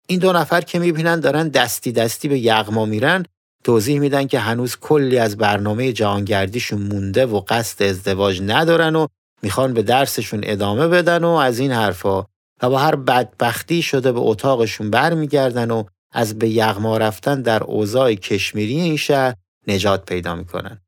این 0.07 0.19
دو 0.19 0.33
نفر 0.33 0.61
که 0.61 0.79
می‌بینن 0.79 1.19
دارن 1.19 1.47
دستی 1.47 1.91
دستی 1.91 2.27
به 2.27 2.39
یغما 2.39 2.85
میرن 2.85 3.25
توضیح 3.63 3.99
میدن 3.99 4.27
که 4.27 4.39
هنوز 4.39 4.75
کلی 4.75 5.17
از 5.17 5.37
برنامه 5.37 5.93
جهانگردیشون 5.93 6.81
مونده 6.81 7.25
و 7.25 7.41
قصد 7.47 7.83
ازدواج 7.83 8.41
ندارن 8.41 8.95
و 8.95 9.07
می‌خوان 9.41 9.73
به 9.73 9.83
درسشون 9.83 10.41
ادامه 10.43 10.87
بدن 10.87 11.23
و 11.23 11.29
از 11.29 11.59
این 11.59 11.71
حرفا 11.71 12.21
و 12.61 12.69
با 12.69 12.79
هر 12.79 12.95
بدبختی 12.95 13.81
شده 13.81 14.11
به 14.11 14.19
اتاقشون 14.19 14.89
برمیگردن 14.89 15.71
و 15.71 15.83
از 16.11 16.39
به 16.39 16.49
یغما 16.49 16.97
رفتن 16.97 17.41
در 17.41 17.63
اوضاع 17.63 18.13
کشمیری 18.13 18.75
این 18.75 18.97
شهر 18.97 19.35
نجات 19.67 20.05
پیدا 20.05 20.35
می‌کنن. 20.35 20.81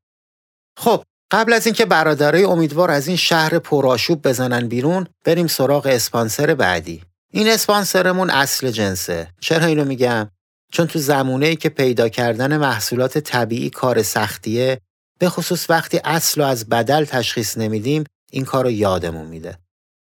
خب 0.78 1.02
قبل 1.30 1.52
از 1.52 1.66
اینکه 1.66 1.86
برادرای 1.86 2.44
امیدوار 2.44 2.90
از 2.90 3.08
این 3.08 3.16
شهر 3.16 3.58
پرآشوب 3.58 4.28
بزنن 4.28 4.68
بیرون 4.68 5.06
بریم 5.24 5.46
سراغ 5.46 5.86
اسپانسر 5.86 6.54
بعدی 6.54 7.02
این 7.36 7.48
اسپانسرمون 7.48 8.30
اصل 8.30 8.70
جنسه. 8.70 9.28
چرا 9.40 9.66
اینو 9.66 9.84
میگم؟ 9.84 10.30
چون 10.72 10.86
تو 10.86 10.98
زمونه 10.98 11.56
که 11.56 11.68
پیدا 11.68 12.08
کردن 12.08 12.56
محصولات 12.56 13.18
طبیعی 13.18 13.70
کار 13.70 14.02
سختیه 14.02 14.80
به 15.18 15.28
خصوص 15.28 15.70
وقتی 15.70 16.00
اصل 16.04 16.40
و 16.40 16.44
از 16.44 16.68
بدل 16.68 17.04
تشخیص 17.04 17.58
نمیدیم 17.58 18.04
این 18.32 18.44
کار 18.44 18.64
رو 18.64 18.70
یادمون 18.70 19.26
میده. 19.26 19.58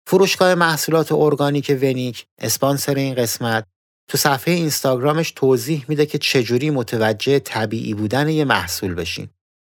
فروشگاه 0.07 0.55
محصولات 0.55 1.13
ارگانیک 1.13 1.79
ونیک 1.83 2.27
اسپانسر 2.39 2.95
این 2.95 3.15
قسمت 3.15 3.65
تو 4.09 4.19
صفحه 4.19 4.55
اینستاگرامش 4.55 5.31
توضیح 5.31 5.85
میده 5.89 6.07
که 6.07 6.19
چجوری 6.19 6.71
متوجه 6.71 7.39
طبیعی 7.39 7.95
بودن 7.95 8.29
یه 8.29 8.45
محصول 8.45 8.95
بشین. 8.95 9.29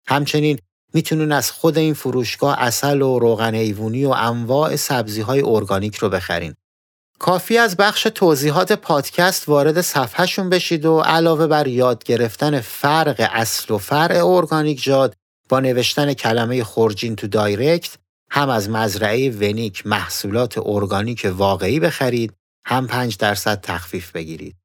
همچنین 0.06 0.58
می‌تونین 0.94 1.32
از 1.32 1.50
خود 1.50 1.78
این 1.78 1.94
فروشگاه 1.94 2.62
عسل 2.62 3.02
و 3.02 3.18
روغن 3.18 3.54
حیوانی 3.54 4.04
و 4.04 4.10
انواع 4.10 4.76
سبزی 4.76 5.20
های 5.20 5.42
ارگانیک 5.44 5.96
رو 5.96 6.08
بخرین. 6.08 6.54
کافیه 7.18 7.58
از 7.58 7.76
بخش 7.76 8.02
توضیحات 8.02 8.72
پادکست 8.72 9.48
وارد 9.48 9.80
صفحهشون 9.80 10.50
بشید 10.50 10.84
و 10.86 11.00
علاوه 11.00 11.46
بر 11.46 11.66
یاد 11.66 12.04
گرفتن 12.04 12.60
فرق 12.60 13.30
اصل 13.32 13.74
و 13.74 13.78
فرع 13.78 14.26
ارگانیک 14.26 14.82
جاد 14.82 15.14
با 15.48 15.60
نوشتن 15.60 16.14
کلمه 16.14 16.64
خورجین 16.64 17.16
تو 17.16 17.26
direct 17.26 17.98
هم 18.30 18.48
از 18.48 18.70
مزرعه 18.70 19.30
ونیک 19.30 19.86
محصولات 19.86 20.58
ارگانیک 20.58 21.32
واقعی 21.36 21.80
بخرید 21.80 22.32
هم 22.66 22.86
5 22.86 23.16
درصد 23.16 23.60
تخفیف 23.60 24.12
بگیرید. 24.12 24.56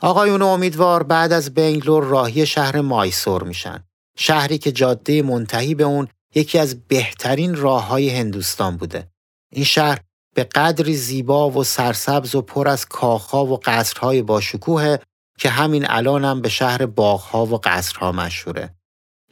آقایون 0.00 0.42
امیدوار 0.42 1.02
بعد 1.02 1.32
از 1.32 1.54
بنگلور 1.54 2.04
راهی 2.04 2.46
شهر 2.46 2.80
مایسور 2.80 3.42
میشن. 3.42 3.84
شهری 4.16 4.58
که 4.58 4.72
جاده 4.72 5.22
منتهی 5.22 5.74
به 5.74 5.84
اون 5.84 6.08
یکی 6.34 6.58
از 6.58 6.86
بهترین 6.88 7.54
راه 7.54 7.86
های 7.86 8.10
هندوستان 8.10 8.76
بوده. 8.76 9.08
این 9.52 9.64
شهر 9.64 10.00
به 10.34 10.44
قدری 10.44 10.96
زیبا 10.96 11.50
و 11.50 11.64
سرسبز 11.64 12.34
و 12.34 12.42
پر 12.42 12.68
از 12.68 12.86
کاخها 12.86 13.46
و 13.46 13.60
قصرهای 13.64 14.22
باشکوه 14.22 14.96
که 15.38 15.50
همین 15.50 15.90
الانم 15.90 16.24
هم 16.24 16.40
به 16.40 16.48
شهر 16.48 16.86
باغها 16.86 17.46
و 17.46 17.60
قصرها 17.64 18.12
مشهوره. 18.12 18.74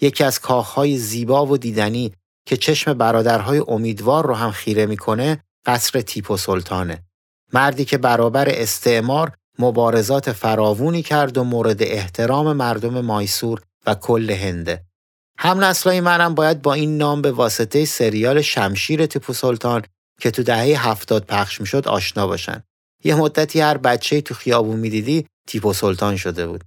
یکی 0.01 0.25
از 0.25 0.41
کاخهای 0.41 0.97
زیبا 0.97 1.47
و 1.47 1.59
دیدنی 1.59 2.13
که 2.47 2.57
چشم 2.57 2.95
برادرهای 2.95 3.63
امیدوار 3.69 4.27
رو 4.27 4.35
هم 4.35 4.51
خیره 4.51 4.87
می‌کنه 4.87 5.43
قصر 5.67 6.01
تیپو 6.01 6.37
سلطانه. 6.37 7.05
مردی 7.53 7.85
که 7.85 7.99
برابر 7.99 8.49
استعمار 8.49 9.33
مبارزات 9.59 10.33
فراوونی 10.33 11.03
کرد 11.03 11.39
و 11.39 11.45
مورد 11.45 11.83
احترام 11.83 12.53
مردم 12.53 13.01
مایسور 13.01 13.61
و 13.87 13.95
کل 13.95 14.31
هنده. 14.31 14.85
هم 15.39 15.65
نسلای 15.65 16.01
منم 16.01 16.35
باید 16.35 16.63
با 16.63 16.75
این 16.75 16.99
نام 16.99 17.23
به 17.23 17.33
واسطه 17.33 17.85
سریال 17.85 18.41
شمشیر 18.41 19.07
تیپو 19.07 19.33
سلطان 19.33 19.83
که 20.21 20.31
تو 20.31 20.43
دهه 20.43 20.89
هفتاد 20.89 21.25
پخش 21.25 21.61
می‌شد 21.61 21.89
آشنا 21.89 22.27
باشن. 22.27 22.63
یه 23.05 23.15
مدتی 23.15 23.61
هر 23.61 23.77
بچه 23.77 24.21
تو 24.21 24.35
خیابون 24.35 24.77
می‌دیدی 24.77 25.27
تیپو 25.47 25.73
سلطان 25.73 26.17
شده 26.17 26.47
بود. 26.47 26.65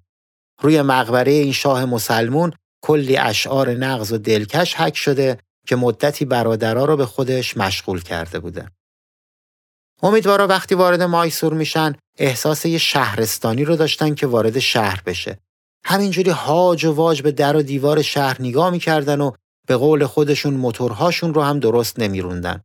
روی 0.61 0.81
مقبره 0.81 1.31
این 1.31 1.51
شاه 1.51 1.85
مسلمون 1.85 2.53
کلی 2.81 3.17
اشعار 3.17 3.69
نغز 3.69 4.11
و 4.11 4.17
دلکش 4.17 4.75
حک 4.75 4.97
شده 4.97 5.37
که 5.67 5.75
مدتی 5.75 6.25
برادرها 6.25 6.85
رو 6.85 6.97
به 6.97 7.05
خودش 7.05 7.57
مشغول 7.57 8.01
کرده 8.01 8.39
بوده. 8.39 8.69
امیدوارا 10.03 10.47
وقتی 10.47 10.75
وارد 10.75 11.01
مایسور 11.01 11.53
میشن 11.53 11.95
احساس 12.17 12.65
یه 12.65 12.77
شهرستانی 12.77 13.65
رو 13.65 13.75
داشتن 13.75 14.15
که 14.15 14.27
وارد 14.27 14.59
شهر 14.59 15.01
بشه. 15.05 15.39
همینجوری 15.85 16.29
هاج 16.29 16.85
و 16.85 16.93
واج 16.93 17.21
به 17.21 17.31
در 17.31 17.55
و 17.55 17.61
دیوار 17.61 18.01
شهر 18.01 18.41
نگاه 18.41 18.69
می‌کردن 18.69 19.21
و 19.21 19.31
به 19.67 19.77
قول 19.77 20.05
خودشون 20.05 20.53
موتورهاشون 20.53 21.33
رو 21.33 21.41
هم 21.41 21.59
درست 21.59 21.99
نمیروندن. 21.99 22.63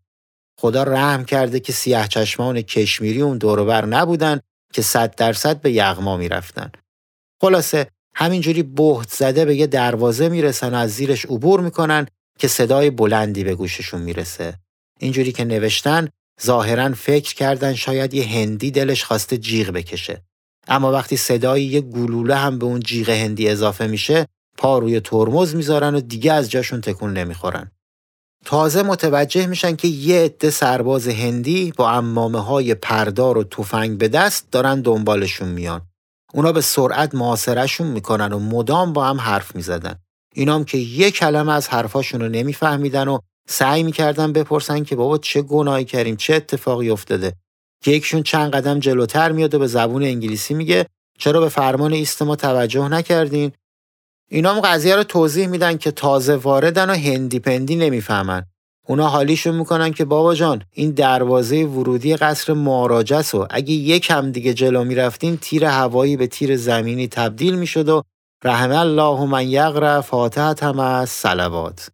خدا 0.61 0.83
رحم 0.83 1.25
کرده 1.25 1.61
که 1.61 1.73
سیاه 1.73 2.09
چشمان 2.09 2.63
کشمیری 2.63 3.23
اون 3.23 3.39
دوروبر 3.39 3.85
نبودن 3.85 4.41
که 4.73 4.83
صد 4.83 5.15
درصد 5.15 5.61
به 5.61 5.73
یغما 5.73 6.17
می‌رفتن. 6.17 6.71
خلاصه 7.41 7.87
همینجوری 8.15 8.63
بهت 8.63 9.13
زده 9.13 9.45
به 9.45 9.57
یه 9.57 9.67
دروازه 9.67 10.29
می‌رسن 10.29 10.75
و 10.75 10.77
از 10.77 10.91
زیرش 10.91 11.25
عبور 11.25 11.61
می‌کنن 11.61 12.07
که 12.39 12.49
صدای 12.49 12.91
بلندی 12.91 13.45
به 13.45 13.55
گوششون 13.55 14.03
می‌رسه. 14.03 14.55
اینجوری 15.01 15.33
که 15.33 15.45
نوشتن 15.45 16.09
ظاهرا 16.43 16.93
فکر 16.95 17.35
کردن 17.35 17.75
شاید 17.75 18.15
یه 18.15 18.27
هندی 18.27 18.71
دلش 18.71 19.05
خواسته 19.05 19.39
جیغ 19.39 19.71
بکشه. 19.71 20.23
اما 20.69 20.93
وقتی 20.93 21.17
صدای 21.17 21.65
یه 21.65 21.81
گلوله 21.81 22.35
هم 22.35 22.59
به 22.59 22.67
اون 22.67 22.81
جیغ 22.81 23.11
هندی 23.11 23.49
اضافه 23.49 23.87
میشه 23.87 24.27
پا 24.57 24.79
روی 24.79 25.01
ترمز 25.01 25.55
می‌ذارن 25.55 25.95
و 25.95 26.01
دیگه 26.01 26.33
از 26.33 26.51
جاشون 26.51 26.81
تکون 26.81 27.13
نمی‌خورن. 27.13 27.71
تازه 28.45 28.83
متوجه 28.83 29.47
میشن 29.47 29.77
که 29.77 29.89
یه 29.89 30.25
عده 30.25 30.51
سرباز 30.51 31.09
هندی 31.09 31.73
با 31.77 31.91
امامه 31.91 32.41
های 32.41 32.75
پردار 32.75 33.39
و 33.39 33.45
تفنگ 33.45 33.99
به 33.99 34.09
دست 34.09 34.51
دارن 34.51 34.81
دنبالشون 34.81 35.49
میان. 35.49 35.83
اونا 36.35 36.53
به 36.53 36.61
سرعت 36.61 37.15
محاصرهشون 37.15 37.87
می‌کنن 37.87 38.33
و 38.33 38.39
مدام 38.39 38.93
با 38.93 39.05
هم 39.05 39.21
حرف 39.21 39.57
می‌زدن. 39.57 39.95
اینام 40.35 40.65
که 40.65 40.79
یه 40.79 41.11
کلمه 41.11 41.53
از 41.53 41.69
حرفاشون 41.69 42.21
رو 42.21 42.29
نمیفهمیدن 42.29 43.09
و 43.09 43.19
سعی 43.49 43.83
می‌کردن 43.83 44.33
بپرسن 44.33 44.85
که 44.85 44.97
بابا 44.97 45.19
چه 45.19 45.43
گناهی 45.43 45.85
کردیم 45.85 46.17
چه 46.17 46.35
اتفاقی 46.35 46.91
افتاده 46.91 47.33
یکشون 47.87 48.23
چند 48.23 48.53
قدم 48.53 48.79
جلوتر 48.79 49.33
میاد 49.33 49.55
و 49.55 49.59
به 49.59 49.67
زبون 49.67 50.03
انگلیسی 50.03 50.55
میگه 50.55 50.87
چرا 51.19 51.41
به 51.41 51.49
فرمان 51.49 51.93
ایست 51.93 52.23
ما 52.23 52.37
توجه 52.37 52.89
نکردین 52.89 53.53
اینام 54.31 54.61
قضیه 54.61 54.97
رو 54.97 55.03
توضیح 55.05 55.47
میدن 55.47 55.77
که 55.77 55.91
تازه 55.91 56.37
واردن 56.37 56.91
و 56.91 56.95
هندی 56.95 57.39
پندی 57.39 57.77
نمی‌فهمن. 57.77 58.47
اونا 58.87 59.09
حالیشون 59.09 59.55
می‌کنن 59.55 59.93
که 59.93 60.05
بابا 60.05 60.35
جان 60.35 60.63
این 60.73 60.91
دروازه 60.91 61.65
ورودی 61.65 62.17
قصر 62.17 62.53
ماراجس 62.53 63.35
و 63.35 63.47
اگه 63.51 63.73
یک 63.73 64.11
هم 64.11 64.33
دیگه 64.33 64.55
جلو 64.55 64.85
می‌رفتین 64.85 65.37
تیر 65.37 65.65
هوایی 65.65 66.17
به 66.17 66.27
تیر 66.27 66.57
زمینی 66.57 67.09
تبدیل 67.09 67.55
می‌شد 67.55 67.89
و 67.89 68.03
رحم 68.45 68.71
الله 68.71 69.25
من 69.25 69.49
یقرا 69.49 70.03
فاتحت 70.03 70.63
هم 70.63 70.79
از 70.79 71.11
سلوات 71.11 71.91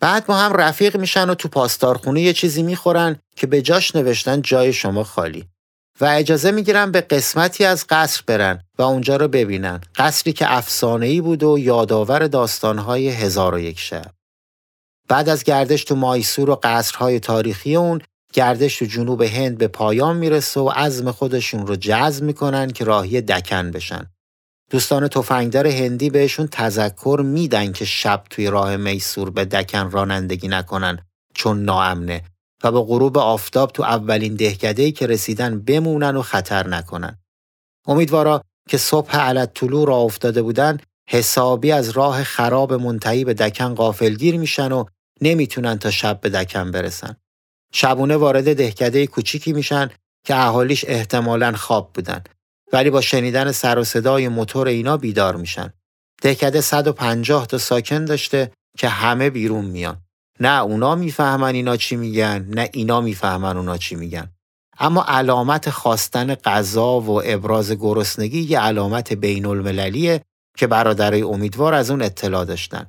بعد 0.00 0.26
با 0.26 0.36
هم 0.36 0.52
رفیق 0.52 0.96
میشن 0.96 1.30
و 1.30 1.34
تو 1.34 1.48
پاسدارخونه 1.48 2.20
یه 2.20 2.32
چیزی 2.32 2.62
می‌خورن 2.62 3.16
که 3.36 3.46
به 3.46 3.62
جاش 3.62 3.96
نوشتن 3.96 4.42
جای 4.42 4.72
شما 4.72 5.04
خالی. 5.04 5.51
و 6.00 6.04
اجازه 6.04 6.50
می‌گیرن 6.50 6.92
به 6.92 7.00
قسمتی 7.00 7.64
از 7.64 7.86
قصر 7.88 8.22
برن 8.26 8.62
و 8.78 8.82
اونجا 8.82 9.16
رو 9.16 9.28
ببینن. 9.28 9.80
قصری 9.96 10.32
که 10.32 10.56
افسانه‌ای 10.56 11.20
بود 11.20 11.42
و 11.42 11.58
یادآور 11.58 12.26
داستانهای 12.26 13.08
هزار 13.08 13.54
و 13.54 13.58
یک 13.58 13.78
شب. 13.78 14.10
بعد 15.08 15.28
از 15.28 15.44
گردش 15.44 15.84
تو 15.84 15.96
مایسور 15.96 16.50
و 16.50 16.60
قصرهای 16.62 17.20
تاریخی 17.20 17.76
اون 17.76 18.00
گردش 18.32 18.76
تو 18.76 18.84
جنوب 18.84 19.22
هند 19.22 19.58
به 19.58 19.68
پایان 19.68 20.16
می‌رسه 20.16 20.60
و 20.60 20.68
عزم 20.68 21.10
خودشون 21.10 21.66
رو 21.66 21.76
جذب 21.76 22.24
می‌کنن 22.24 22.70
که 22.70 22.84
راهی 22.84 23.20
دکن 23.20 23.70
بشن. 23.70 24.10
دوستان 24.70 25.08
تفنگدار 25.08 25.66
هندی 25.66 26.10
بهشون 26.10 26.46
تذکر 26.46 27.20
میدن 27.24 27.72
که 27.72 27.84
شب 27.84 28.24
توی 28.30 28.46
راه 28.46 28.76
میسور 28.76 29.30
به 29.30 29.44
دکن 29.44 29.90
رانندگی 29.90 30.48
نکنن 30.48 30.98
چون 31.34 31.64
ناامنه. 31.64 32.22
و 32.64 32.72
به 32.72 32.80
غروب 32.80 33.18
آفتاب 33.18 33.72
تو 33.72 33.82
اولین 33.82 34.34
دهکده‌ای 34.34 34.92
که 34.92 35.06
رسیدن 35.06 35.60
بمونن 35.60 36.16
و 36.16 36.22
خطر 36.22 36.66
نکنن. 36.66 37.18
امیدوارا 37.86 38.42
که 38.68 38.78
صبح 38.78 39.16
علت 39.16 39.54
طلوع 39.54 39.88
را 39.88 39.96
افتاده 39.96 40.42
بودن 40.42 40.78
حسابی 41.08 41.72
از 41.72 41.90
راه 41.90 42.24
خراب 42.24 42.72
منتهی 42.72 43.24
به 43.24 43.34
دکن 43.34 43.74
غافلگیر 43.74 44.38
میشن 44.38 44.72
و 44.72 44.84
نمی‌تونن 45.20 45.78
تا 45.78 45.90
شب 45.90 46.20
به 46.20 46.30
دکن 46.30 46.70
برسن. 46.70 47.16
شبونه 47.72 48.16
وارد 48.16 48.56
دهکده 48.56 49.06
کوچیکی 49.06 49.52
میشن 49.52 49.90
که 50.26 50.36
اهالیش 50.36 50.84
احتمالاً 50.88 51.52
خواب 51.52 51.92
بودن 51.92 52.24
ولی 52.72 52.90
با 52.90 53.00
شنیدن 53.00 53.52
سر 53.52 53.78
و 53.78 53.84
صدای 53.84 54.28
موتور 54.28 54.68
اینا 54.68 54.96
بیدار 54.96 55.36
میشن. 55.36 55.72
دهکده 56.22 56.60
150 56.60 57.46
تا 57.46 57.58
ساکن 57.58 58.04
داشته 58.04 58.52
که 58.78 58.88
همه 58.88 59.30
بیرون 59.30 59.64
میان. 59.64 60.01
نه 60.42 60.62
اونا 60.62 60.94
می‌فهمن 60.94 61.54
اینا 61.54 61.76
چی 61.76 61.96
میگن 61.96 62.46
نه 62.48 62.70
اینا 62.72 63.00
می‌فهمن 63.00 63.56
اونا 63.56 63.76
چی 63.76 63.94
میگن. 63.94 64.32
اما 64.78 65.04
علامت 65.08 65.70
خواستن 65.70 66.34
غذا 66.34 67.00
و 67.00 67.22
ابراز 67.24 67.72
گرسنگی 67.72 68.40
یه 68.40 68.60
علامت 68.60 69.12
بین 69.12 69.46
المللیه 69.46 70.22
که 70.56 70.66
برادرای 70.66 71.22
امیدوار 71.22 71.74
از 71.74 71.90
اون 71.90 72.02
اطلاع 72.02 72.44
داشتن. 72.44 72.86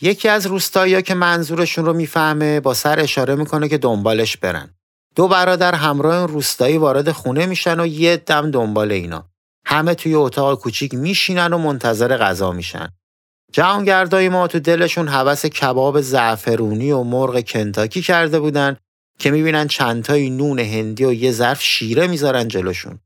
یکی 0.00 0.28
از 0.28 0.46
روستایی 0.46 1.02
که 1.02 1.14
منظورشون 1.14 1.84
رو 1.84 1.92
می‌فهمه 1.92 2.60
با 2.60 2.74
سر 2.74 3.00
اشاره 3.00 3.34
می‌کنه 3.34 3.68
که 3.68 3.78
دنبالش 3.78 4.36
برن. 4.36 4.74
دو 5.14 5.28
برادر 5.28 5.74
همراه 5.74 6.16
اون 6.16 6.28
روستایی 6.28 6.78
وارد 6.78 7.12
خونه 7.12 7.46
میشن 7.46 7.80
و 7.80 7.86
یه 7.86 8.16
دم 8.16 8.50
دنبال 8.50 8.92
اینا. 8.92 9.30
همه 9.66 9.94
توی 9.94 10.14
اتاق 10.14 10.60
کوچیک 10.60 10.94
میشینن 10.94 11.52
و 11.52 11.58
منتظر 11.58 12.16
غذا 12.16 12.52
میشن. 12.52 12.97
جهانگردای 13.52 14.28
ما 14.28 14.46
تو 14.46 14.60
دلشون 14.60 15.08
حوس 15.08 15.46
کباب 15.46 16.00
زعفرونی 16.00 16.92
و 16.92 17.02
مرغ 17.02 17.40
کنتاکی 17.40 18.02
کرده 18.02 18.40
بودن 18.40 18.76
که 19.18 19.30
می‌بینن 19.30 19.68
چندتایی 19.68 20.30
نون 20.30 20.58
هندی 20.58 21.04
و 21.04 21.12
یه 21.12 21.32
ظرف 21.32 21.62
شیره 21.62 22.06
می‌ذارن 22.06 22.48
جلوشون. 22.48 22.98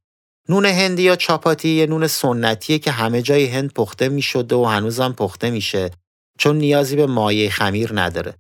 نون 0.49 0.67
هندی 0.67 1.03
یا 1.03 1.17
چاپاتی 1.17 1.69
یه 1.69 1.87
نون 1.87 2.07
سنتیه 2.07 2.79
که 2.79 2.91
همه 2.91 3.23
جای 3.23 3.47
هند 3.47 3.73
پخته 3.73 4.09
می‌شده 4.09 4.55
و 4.57 4.65
هنوزم 4.65 5.13
پخته 5.13 5.51
میشه 5.51 5.91
چون 6.39 6.57
نیازی 6.57 6.97
به 6.97 7.07
مایه 7.07 7.51
خمیر 7.51 8.01
نداره. 8.01 8.35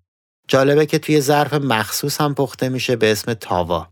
جالبه 0.49 0.87
که 0.87 0.99
توی 0.99 1.21
ظرف 1.21 1.55
مخصوص 1.55 2.21
هم 2.21 2.35
پخته 2.35 2.69
میشه 2.69 2.97
به 2.97 3.13
اسم 3.13 3.35
تاوا. 3.35 3.89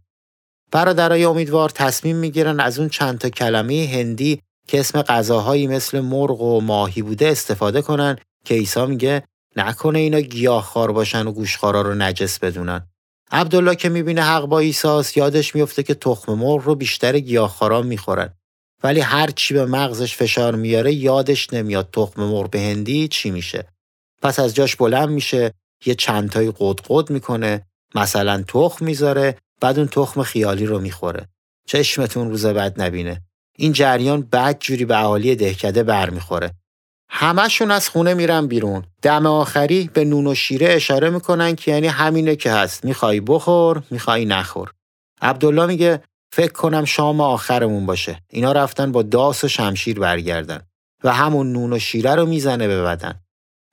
برادرای 0.73 1.25
امیدوار 1.25 1.69
تصمیم 1.69 2.17
می‌گیرن 2.17 2.61
از 2.61 2.79
اون 2.79 2.89
چند 2.89 3.19
تا 3.19 3.29
کلمه 3.29 3.91
هندی 3.93 4.43
که 4.71 4.81
اسم 4.81 5.03
غذاهایی 5.03 5.67
مثل 5.67 6.01
مرغ 6.01 6.41
و 6.41 6.61
ماهی 6.61 7.03
بوده 7.03 7.29
استفاده 7.29 7.83
کنن 7.83 8.17
که 8.45 8.55
عیسی 8.55 8.87
میگه 8.87 9.23
نکنه 9.57 9.99
اینا 9.99 10.21
گیاهخوار 10.21 10.93
باشن 10.93 11.27
و 11.27 11.33
گوشخوارا 11.33 11.83
رو 11.83 11.95
نجس 11.95 12.39
بدونن. 12.39 12.87
عبدالله 13.31 13.75
که 13.75 13.89
می‌بینه 13.89 14.23
حق 14.23 14.45
با 14.45 14.59
ایساس 14.59 15.17
یادش 15.17 15.55
میفته 15.55 15.83
که 15.83 15.95
تخم 15.95 16.35
مرغ 16.35 16.63
رو 16.65 16.75
بیشتر 16.75 17.19
گیاهخواران 17.19 17.87
می‌خورن. 17.87 18.35
ولی 18.83 19.01
هر 19.01 19.31
چی 19.31 19.55
به 19.55 19.67
مغزش 19.67 20.17
فشار 20.17 20.55
میاره 20.55 20.93
یادش 20.93 21.53
نمیاد 21.53 21.89
تخم 21.93 22.25
مرغ 22.25 22.51
به 22.51 22.61
هندی 22.61 23.09
چی 23.09 23.31
میشه. 23.31 23.67
پس 24.23 24.41
از 24.41 24.55
جاش 24.55 24.77
بلند 24.77 25.09
میشه 25.09 25.53
یه 25.87 25.95
چندتایی 25.95 26.53
قد 26.59 27.11
می‌کنه 27.11 27.67
مثلا 27.95 28.45
تخم 28.49 28.85
می‌ذاره 28.85 29.37
بعد 29.61 29.79
اون 29.79 29.89
تخم 29.89 30.23
خیالی 30.23 30.67
رو 30.67 30.79
می‌خوره 30.79 31.29
چشمتون 31.67 32.31
روز 32.31 32.47
بد 32.47 32.83
نبینه 32.83 33.23
این 33.61 33.73
جریان 33.73 34.23
بد 34.23 34.59
جوری 34.61 34.85
به 34.85 34.99
اهالی 34.99 35.37
دهکده 35.37 35.83
برمیخوره. 35.83 36.51
همشون 37.09 37.71
از 37.71 37.89
خونه 37.89 38.15
میرن 38.15 38.47
بیرون. 38.47 38.85
دم 39.03 39.27
آخری 39.27 39.91
به 39.93 40.05
نون 40.05 40.27
و 40.27 40.35
شیره 40.35 40.69
اشاره 40.71 41.11
می‌کنن 41.11 41.57
که 41.57 41.71
یعنی 41.71 41.87
همینه 41.87 42.37
که 42.37 42.53
هست. 42.53 42.85
می‌خوای 42.85 43.21
بخور 43.21 43.83
می‌خوای 43.91 44.25
نخور. 44.25 44.73
عبدالله 45.23 45.67
میگه 45.67 46.03
فکر 46.33 46.53
کنم 46.53 46.85
شام 46.85 47.21
آخرمون 47.21 47.87
باشه. 47.87 48.23
اینا 48.29 48.53
رفتن 48.53 48.93
با 48.93 49.03
داس 49.03 49.45
و 49.45 49.49
شمشیر 49.49 49.99
برگردن 49.99 50.63
و 51.05 51.13
همون 51.13 51.53
نون 51.53 51.73
و 51.73 51.79
شیره 51.79 52.15
رو 52.15 52.27
می‌زنه 52.27 52.67
به 52.67 52.83
بدن. 52.83 53.21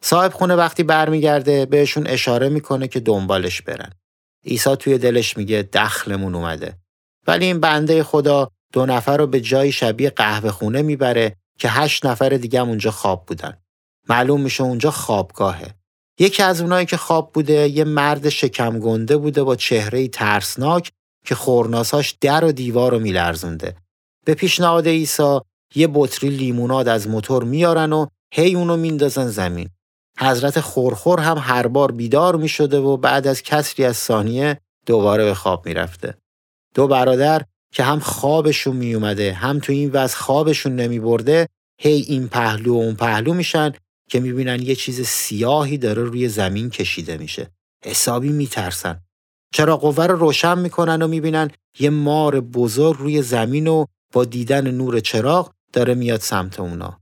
صاحب 0.04 0.34
خونه 0.34 0.56
وقتی 0.56 0.84
برمیگرده 0.84 1.66
بهشون 1.66 2.08
اشاره 2.08 2.50
می‌کنه 2.50 2.88
که 2.88 3.00
دنبالش 3.00 3.62
برن. 3.62 3.92
عیسی 4.46 4.76
توی 4.76 4.98
دلش 4.98 5.38
میگه 5.38 5.70
دخلمون 5.74 6.36
اومده. 6.36 6.78
ولی 7.28 7.46
این 7.46 7.60
بنده 7.60 8.04
خدا 8.04 8.52
دو 8.74 8.86
نفر 8.86 9.18
رو 9.18 9.28
به 9.28 9.42
جای 9.42 9.72
شبیه 9.72 10.10
قهوه 10.10 10.52
خونه 10.52 10.82
می‌بره 10.82 11.36
که 11.60 11.70
هشت 11.70 12.06
نفر 12.06 12.30
دیگه 12.30 12.62
هم 12.62 12.70
اونجا 12.70 12.92
خواب 12.92 13.26
بودن. 13.26 13.58
معلوم 14.10 14.42
میشه 14.42 14.64
اونجا 14.64 14.92
خوابگاهه. 14.92 15.74
یکی 16.20 16.44
از 16.44 16.62
اونایی 16.62 16.86
که 16.86 16.98
خواب 16.98 17.34
بوده 17.34 17.68
یه 17.70 17.84
مرد 17.84 18.30
شکم 18.30 18.80
گنده 18.80 19.18
بوده 19.18 19.44
با 19.44 19.56
چهره 19.56 20.08
ترسناک 20.08 20.92
که 21.26 21.36
خورناساش 21.36 22.12
در 22.22 22.46
و 22.46 22.52
دیوار 22.52 22.92
رو 22.92 23.00
میلرزونده. 23.00 23.76
به 24.26 24.34
پیشنهاد 24.34 24.88
عیسی 24.88 25.40
یه 25.76 25.90
بطری 25.94 26.30
لیموناد 26.30 26.88
از 26.88 27.08
موتور 27.08 27.44
میارن 27.44 27.94
و 27.94 28.06
هی 28.34 28.56
اونو 28.56 28.78
میندازن 28.78 29.28
زمین. 29.28 29.70
حضرت 30.20 30.60
خورخور 30.60 31.20
هم 31.20 31.38
هر 31.38 31.68
بار 31.68 31.92
بیدار 31.92 32.36
می 32.36 32.48
شده 32.48 32.78
و 32.78 32.98
بعد 32.98 33.28
از 33.28 33.42
کسری 33.42 33.86
از 33.86 33.98
ثانیه 33.98 34.60
دوباره 34.86 35.26
به 35.26 35.34
خواب 35.34 35.66
می‌رفته. 35.66 36.18
دو 36.76 36.88
برادر 36.88 37.42
که 37.74 37.84
هم 37.84 38.00
خوابشون 38.00 38.76
می 38.76 38.94
اومده 38.94 39.34
هم 39.34 39.60
تو 39.60 39.74
این 39.74 39.92
وضع 39.92 40.16
خوابشون 40.16 40.76
نمی 40.76 41.00
برده 41.00 41.48
هی 41.82 42.06
این 42.08 42.28
پهلو 42.28 42.74
و 42.74 42.78
اون 42.78 42.96
پهلو 42.96 43.34
میشن 43.34 43.72
که 44.10 44.20
می‌بینن 44.20 44.62
یه 44.62 44.76
چیز 44.76 45.02
سیاهی 45.02 45.78
داره 45.78 46.04
روی 46.04 46.28
زمین 46.28 46.70
کشیده 46.70 47.18
میشه. 47.18 47.52
حسابی 47.86 48.30
میترسن. 48.30 49.02
چرا 49.54 49.78
قوه 49.78 50.06
رو 50.06 50.16
روشن 50.16 50.60
می‌کنن 50.60 51.02
و 51.02 51.08
می‌بینن 51.08 51.52
یه 51.80 51.90
مار 51.90 52.42
بزرگ 52.42 52.98
روی 53.00 53.22
زمین 53.22 53.68
و 53.68 53.86
با 54.14 54.26
دیدن 54.26 54.72
نور 54.72 55.00
چراغ 55.00 55.54
داره 55.74 55.94
میاد 55.94 56.20
سمت 56.20 56.60
اونا. 56.60 57.00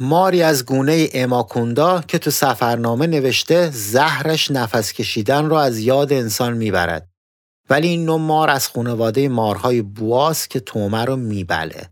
ماری 0.00 0.42
از 0.42 0.66
گونه 0.66 1.08
اماکوندا 1.12 2.00
که 2.00 2.18
تو 2.18 2.30
سفرنامه 2.30 3.06
نوشته 3.06 3.70
زهرش 3.70 4.50
نفس 4.50 4.92
کشیدن 4.92 5.50
را 5.50 5.62
از 5.62 5.78
یاد 5.78 6.12
انسان 6.12 6.52
می‌برد. 6.52 7.07
ولی 7.70 7.88
این 7.88 8.04
نوع 8.04 8.18
مار 8.18 8.50
از 8.50 8.68
خانواده 8.68 9.28
مارهای 9.28 9.82
بواس 9.82 10.48
که 10.48 10.60
تومه 10.60 11.04
رو 11.04 11.16
میبله. 11.16 11.88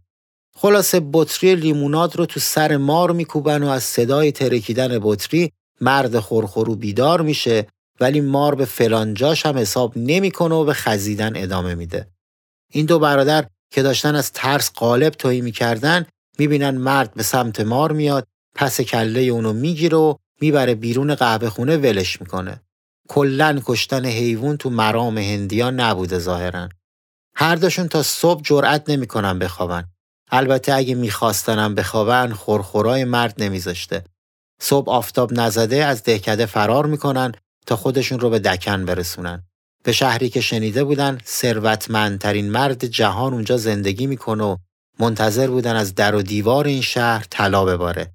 خلاصه 0.54 1.00
بطری 1.12 1.54
لیموناد 1.54 2.16
رو 2.16 2.26
تو 2.26 2.40
سر 2.40 2.76
مار 2.76 3.12
میکوبن 3.12 3.62
و 3.62 3.68
از 3.68 3.82
صدای 3.82 4.32
ترکیدن 4.32 4.98
بطری 5.02 5.52
مرد 5.80 6.18
خورخورو 6.18 6.74
بیدار 6.74 7.20
میشه 7.20 7.66
ولی 8.00 8.20
مار 8.20 8.54
به 8.54 8.64
فلانجاش 8.64 9.46
هم 9.46 9.58
حساب 9.58 9.92
نمی‌کنه 9.96 10.54
و 10.54 10.64
به 10.64 10.72
خزیدن 10.72 11.32
ادامه 11.36 11.74
میده. 11.74 12.06
این 12.72 12.86
دو 12.86 12.98
برادر 12.98 13.46
که 13.70 13.82
داشتن 13.82 14.14
از 14.14 14.32
ترس 14.32 14.70
قالب 14.72 15.12
تویی 15.12 15.40
می‌کردن 15.40 16.06
می‌بینن 16.38 16.70
مرد 16.70 17.14
به 17.14 17.22
سمت 17.22 17.60
مار 17.60 17.92
میاد 17.92 18.26
پس 18.54 18.80
کله 18.80 19.20
اونو 19.20 19.52
می‌گیره 19.52 19.96
و 19.96 20.14
می‌بره 20.40 20.74
بیرون 20.74 21.14
قهوه 21.14 21.48
خونه 21.48 21.76
ولش 21.76 22.20
می‌کنه. 22.20 22.60
کلا 23.08 23.60
کشتن 23.64 24.04
حیوان 24.04 24.56
تو 24.56 24.70
مرام 24.70 25.18
هندیان 25.18 25.80
نبوده 25.80 26.18
ظاهرا. 26.18 26.68
هر 27.34 27.56
دوشون 27.56 27.88
تا 27.88 28.02
صبح 28.02 28.42
جرأت 28.42 28.90
نمی‌کنن 28.90 29.38
بخوابن. 29.38 29.84
البته 30.30 30.74
اگه 30.74 30.94
میخواستنم 30.94 31.74
بخوابن 31.74 32.32
خورخورای 32.32 33.04
مرد 33.04 33.42
نمیذاشته. 33.42 34.04
صبح 34.60 34.90
آفتاب 34.90 35.32
نزده 35.32 35.84
از 35.84 36.02
دهکده 36.02 36.46
فرار 36.46 36.86
می‌کنن 36.86 37.32
تا 37.66 37.76
خودشون 37.76 38.20
رو 38.20 38.30
به 38.30 38.38
دکن 38.38 38.84
برسونن. 38.84 39.42
به 39.84 39.92
شهری 39.92 40.28
که 40.28 40.40
شنیده 40.40 40.84
بودن 40.84 41.18
ثروتمندترین 41.26 42.50
مرد 42.50 42.84
جهان 42.84 43.32
اونجا 43.32 43.56
زندگی 43.56 44.06
می‌کنه 44.06 44.44
و 44.44 44.56
منتظر 44.98 45.46
بودن 45.50 45.76
از 45.76 45.94
در 45.94 46.14
و 46.14 46.22
دیوار 46.22 46.66
این 46.66 46.82
شهر 46.82 47.26
طلا 47.30 47.64
بباره. 47.64 48.12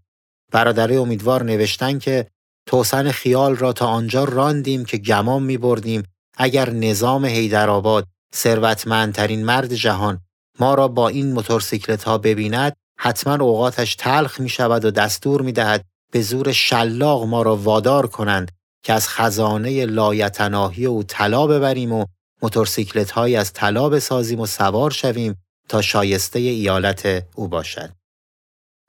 برادرای 0.52 0.98
امیدوار 0.98 1.44
نوشتن 1.44 2.00
که 2.00 2.28
توسن 2.66 3.12
خیال 3.12 3.56
را 3.56 3.74
تا 3.74 3.88
آنجا 3.88 4.24
راندیم 4.24 4.86
که 4.86 4.98
گمان 4.98 5.44
می 5.44 5.58
بردیم 5.58 6.04
اگر 6.38 6.70
نظام 6.70 7.26
هیدرآباد 7.26 8.08
ثروتمندترین 8.36 9.46
مرد 9.46 9.74
جهان 9.74 10.20
ما 10.60 10.74
را 10.74 10.88
با 10.88 11.08
این 11.08 11.34
موتورسیکلت 11.34 12.04
ها 12.04 12.18
ببیند 12.18 12.74
حتما 13.00 13.46
اوقاتش 13.46 13.96
تلخ 13.96 14.40
می 14.40 14.50
شود 14.50 14.86
و 14.86 14.92
دستور 14.92 15.42
می 15.42 15.52
دهد 15.52 15.86
به 16.12 16.22
زور 16.22 16.52
شلاق 16.52 17.24
ما 17.24 17.42
را 17.42 17.56
وادار 17.56 18.08
کنند 18.08 18.52
که 18.84 18.94
از 18.94 19.10
خزانه 19.10 19.86
لایتناهی 19.86 20.86
او 20.86 21.04
طلا 21.04 21.48
ببریم 21.48 21.92
و 21.92 22.06
موتورسیکلت 22.42 23.12
های 23.12 23.36
از 23.36 23.54
طلا 23.54 23.90
بسازیم 23.90 24.40
و 24.40 24.46
سوار 24.46 24.92
شویم 24.92 25.36
تا 25.70 25.82
شایسته 25.82 26.40
ایالت 26.40 27.28
او 27.36 27.48
باشد. 27.48 28.01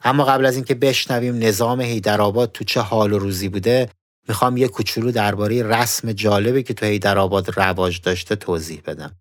اما 0.05 0.24
قبل 0.24 0.46
از 0.46 0.55
اینکه 0.55 0.74
بشنویم 0.74 1.38
نظام 1.38 1.80
هیدرآباد 1.80 2.53
تو 2.53 2.64
چه 2.64 2.80
حال 2.80 3.12
و 3.12 3.18
روزی 3.18 3.48
بوده 3.48 3.88
می‌خوام 4.28 4.57
یه 4.57 4.68
کوچولو 4.68 5.12
درباره 5.12 5.62
رسم 5.62 6.12
جالبی 6.12 6.62
که 6.62 6.74
تو 6.74 6.86
هیدرآباد 6.86 7.59
رواج 7.59 8.00
داشته 8.00 8.36
توضیح 8.36 8.82
بدم. 8.86 9.16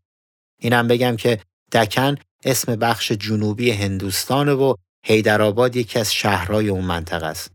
اینم 0.60 0.88
بگم 0.88 1.16
که 1.16 1.40
دکن 1.72 2.16
اسم 2.46 2.76
بخش 2.76 3.12
جنوبی 3.12 3.72
هندوستان 3.72 4.50
و 4.50 4.74
هیدرآباد 5.06 5.76
یکی 5.76 6.00
از 6.00 6.14
شهرهای 6.14 6.70
اون 6.70 6.86
منطقه 6.86 7.26
است. 7.26 7.52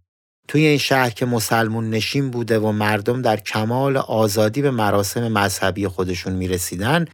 توی 0.49 0.67
این 0.67 0.79
شهر 0.79 1.11
که 1.11 1.27
مسلمون 1.27 1.91
نشین 1.91 2.31
بوده 2.31 2.59
و 2.59 2.73
مردم 2.73 3.23
در 3.23 3.37
کمال 3.37 3.97
آزادی 3.97 4.63
به 4.63 4.71
مراسم 4.71 5.33
مذهبی 5.33 5.89
خودشون 5.89 6.33
می‌رسیدن 6.33 7.05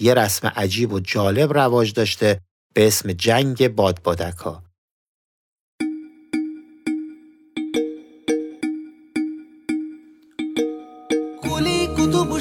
یه 0.00 0.14
رسم 0.14 0.48
عجیب 0.48 0.92
و 0.92 1.00
جالب 1.00 1.58
رواج 1.58 1.92
داشته 1.92 2.40
به 2.74 2.86
اسم 2.86 3.12
جنگ 3.12 3.68
بادبادکا. 3.68 4.62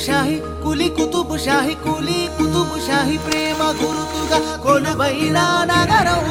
షాహి 0.03 0.37
కులి 0.63 0.87
కుతుబు 0.89 1.37
షాహి 1.37 1.75
కులి 1.77 2.19
కుతుబు 2.37 2.77
షాహి 2.87 3.17
ప్రేమ 3.19 3.61
గురుతుగా 3.79 4.39
కొలువైన 4.59 5.39
నగరం 5.71 6.25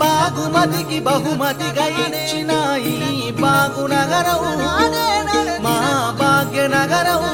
బాగుమతికి 0.00 0.98
బహుమతిగా 1.00 1.86
ఇచ్చిన 2.04 2.52
ఈ 2.86 3.30
బాగు 3.40 3.86
నగరం 3.86 4.44
మా 5.62 5.76
భాగ్య 6.20 6.68
నగరం 6.68 7.24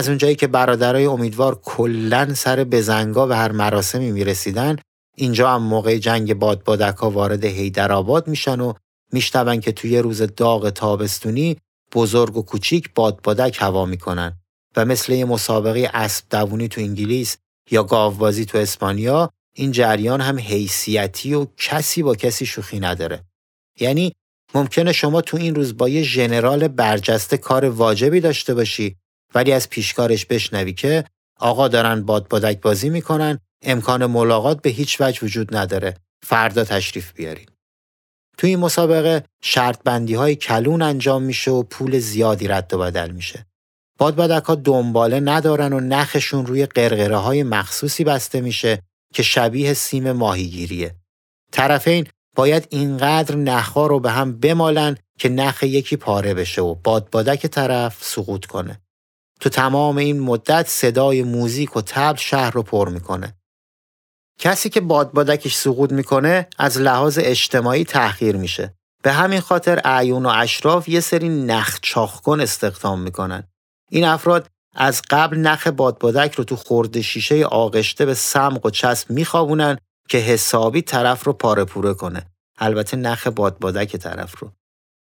از 0.00 0.08
اونجایی 0.08 0.34
که 0.34 0.46
برادرای 0.46 1.04
امیدوار 1.04 1.60
کلا 1.64 2.34
سر 2.34 2.64
بزنگا 2.64 3.26
به 3.26 3.36
هر 3.36 3.52
مراسمی 3.52 4.12
می‌رسیدن 4.12 4.76
اینجا 5.16 5.50
هم 5.50 5.62
موقع 5.62 5.98
جنگ 5.98 6.34
بادبادکا 6.34 7.10
وارد 7.10 7.44
هیدرآباد 7.44 8.28
میشن 8.28 8.60
و 8.60 8.72
میشنون 9.12 9.60
که 9.60 9.72
توی 9.72 9.98
روز 9.98 10.22
داغ 10.22 10.70
تابستونی 10.70 11.56
بزرگ 11.94 12.36
و 12.36 12.42
کوچیک 12.42 12.90
بادبادک 12.94 13.56
هوا 13.60 13.86
می‌کنن 13.86 14.38
و 14.76 14.84
مثل 14.84 15.12
یه 15.12 15.24
مسابقه 15.24 15.90
اسب 15.94 16.24
دوونی 16.30 16.68
تو 16.68 16.80
انگلیس 16.80 17.36
یا 17.70 17.82
گاوبازی 17.82 18.44
تو 18.44 18.58
اسپانیا 18.58 19.30
این 19.54 19.72
جریان 19.72 20.20
هم 20.20 20.38
حیثیتی 20.38 21.34
و 21.34 21.46
کسی 21.56 22.02
با 22.02 22.14
کسی 22.14 22.46
شوخی 22.46 22.80
نداره. 22.80 23.24
یعنی 23.80 24.12
ممکنه 24.54 24.92
شما 24.92 25.20
تو 25.20 25.36
این 25.36 25.54
روز 25.54 25.76
با 25.76 25.88
یه 25.88 26.02
ژنرال 26.02 26.68
برجسته 26.68 27.36
کار 27.36 27.64
واجبی 27.64 28.20
داشته 28.20 28.54
باشی 28.54 28.96
ولی 29.34 29.52
از 29.52 29.70
پیشکارش 29.70 30.26
بشنوی 30.26 30.72
که 30.72 31.04
آقا 31.40 31.68
دارن 31.68 32.02
بادبادک 32.02 32.60
بازی 32.60 32.90
می‌کنن 32.90 33.38
امکان 33.62 34.06
ملاقات 34.06 34.62
به 34.62 34.70
هیچ 34.70 35.00
وجه 35.00 35.20
وجود 35.22 35.56
نداره. 35.56 35.94
فردا 36.22 36.64
تشریف 36.64 37.12
بیارین. 37.12 37.46
تو 38.38 38.46
این 38.46 38.58
مسابقه 38.58 39.24
شرط 39.42 39.82
بندی 39.84 40.14
های 40.14 40.36
کلون 40.36 40.82
انجام 40.82 41.22
میشه 41.22 41.50
و 41.50 41.62
پول 41.62 41.98
زیادی 41.98 42.48
رد 42.48 42.74
و 42.74 42.78
بدل 42.78 43.10
میشه. 43.10 43.46
بادبادک 43.98 44.44
ها 44.44 44.54
دنباله 44.54 45.20
ندارن 45.20 45.72
و 45.72 45.80
نخشون 45.80 46.46
روی 46.46 46.66
قرقره 46.66 47.16
های 47.16 47.42
مخصوصی 47.42 48.04
بسته 48.04 48.40
میشه 48.40 48.82
که 49.14 49.22
شبیه 49.22 49.74
سیم 49.74 50.12
ماهیگیریه. 50.12 50.94
طرفین 51.52 52.06
باید 52.36 52.66
اینقدر 52.70 53.36
نخها 53.36 53.86
رو 53.86 54.00
به 54.00 54.10
هم 54.10 54.38
بمالن 54.38 54.96
که 55.18 55.28
نخ 55.28 55.62
یکی 55.62 55.96
پاره 55.96 56.34
بشه 56.34 56.62
و 56.62 56.74
بادبادک 56.74 57.46
طرف 57.46 58.04
سقوط 58.04 58.46
کنه. 58.46 58.80
تو 59.40 59.48
تمام 59.48 59.96
این 59.96 60.20
مدت 60.20 60.68
صدای 60.68 61.22
موزیک 61.22 61.76
و 61.76 61.80
تبل 61.80 62.18
شهر 62.18 62.50
رو 62.50 62.62
پر 62.62 62.88
می‌کنه. 62.88 63.36
کسی 64.38 64.70
که 64.70 64.80
بادبادکش 64.80 65.54
سقوط 65.54 65.92
می‌کنه 65.92 66.46
از 66.58 66.78
لحاظ 66.78 67.18
اجتماعی 67.22 67.84
تأخیر 67.84 68.36
میشه. 68.36 68.74
به 69.02 69.12
همین 69.12 69.40
خاطر 69.40 69.80
اعیون 69.84 70.26
و 70.26 70.32
اشراف 70.34 70.88
یه 70.88 71.00
سری 71.00 71.28
نخ 71.28 71.78
چاخکن 71.82 72.40
استخدام 72.40 73.00
می‌کنن. 73.00 73.44
این 73.90 74.04
افراد 74.04 74.46
از 74.74 75.02
قبل 75.10 75.36
نخ 75.36 75.66
بادبادک 75.66 76.34
رو 76.34 76.44
تو 76.44 76.56
خورده 76.56 77.02
شیشه 77.02 77.44
آغشته 77.44 78.06
به 78.06 78.14
سمق 78.14 78.66
و 78.66 78.70
چسب 78.70 79.10
میخوابونن 79.10 79.78
که 80.08 80.18
حسابی 80.18 80.82
طرف 80.82 81.24
رو 81.24 81.32
پاره 81.32 81.64
پوره 81.64 81.94
کنه 81.94 82.26
البته 82.58 82.96
نخ 82.96 83.26
بادبادک 83.26 83.96
طرف 83.96 84.38
رو 84.38 84.52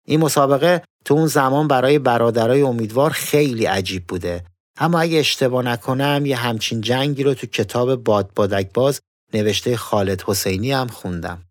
این 0.06 0.20
مسابقه 0.20 0.82
تو 1.04 1.14
اون 1.14 1.26
زمان 1.26 1.68
برای 1.68 1.98
برادرای 1.98 2.62
امیدوار 2.62 3.10
خیلی 3.10 3.64
عجیب 3.64 4.06
بوده. 4.06 4.44
اما 4.78 5.00
اگه 5.00 5.18
اشتباه 5.18 5.64
نکنم 5.64 6.26
یه 6.26 6.36
همچین 6.36 6.80
جنگی 6.80 7.22
رو 7.22 7.34
تو 7.34 7.46
کتاب 7.46 7.94
بادبادک 7.94 8.72
باز 8.74 9.00
نوشته 9.34 9.76
خالد 9.76 10.22
حسینی 10.22 10.72
هم 10.72 10.86
خوندم. 10.86 11.42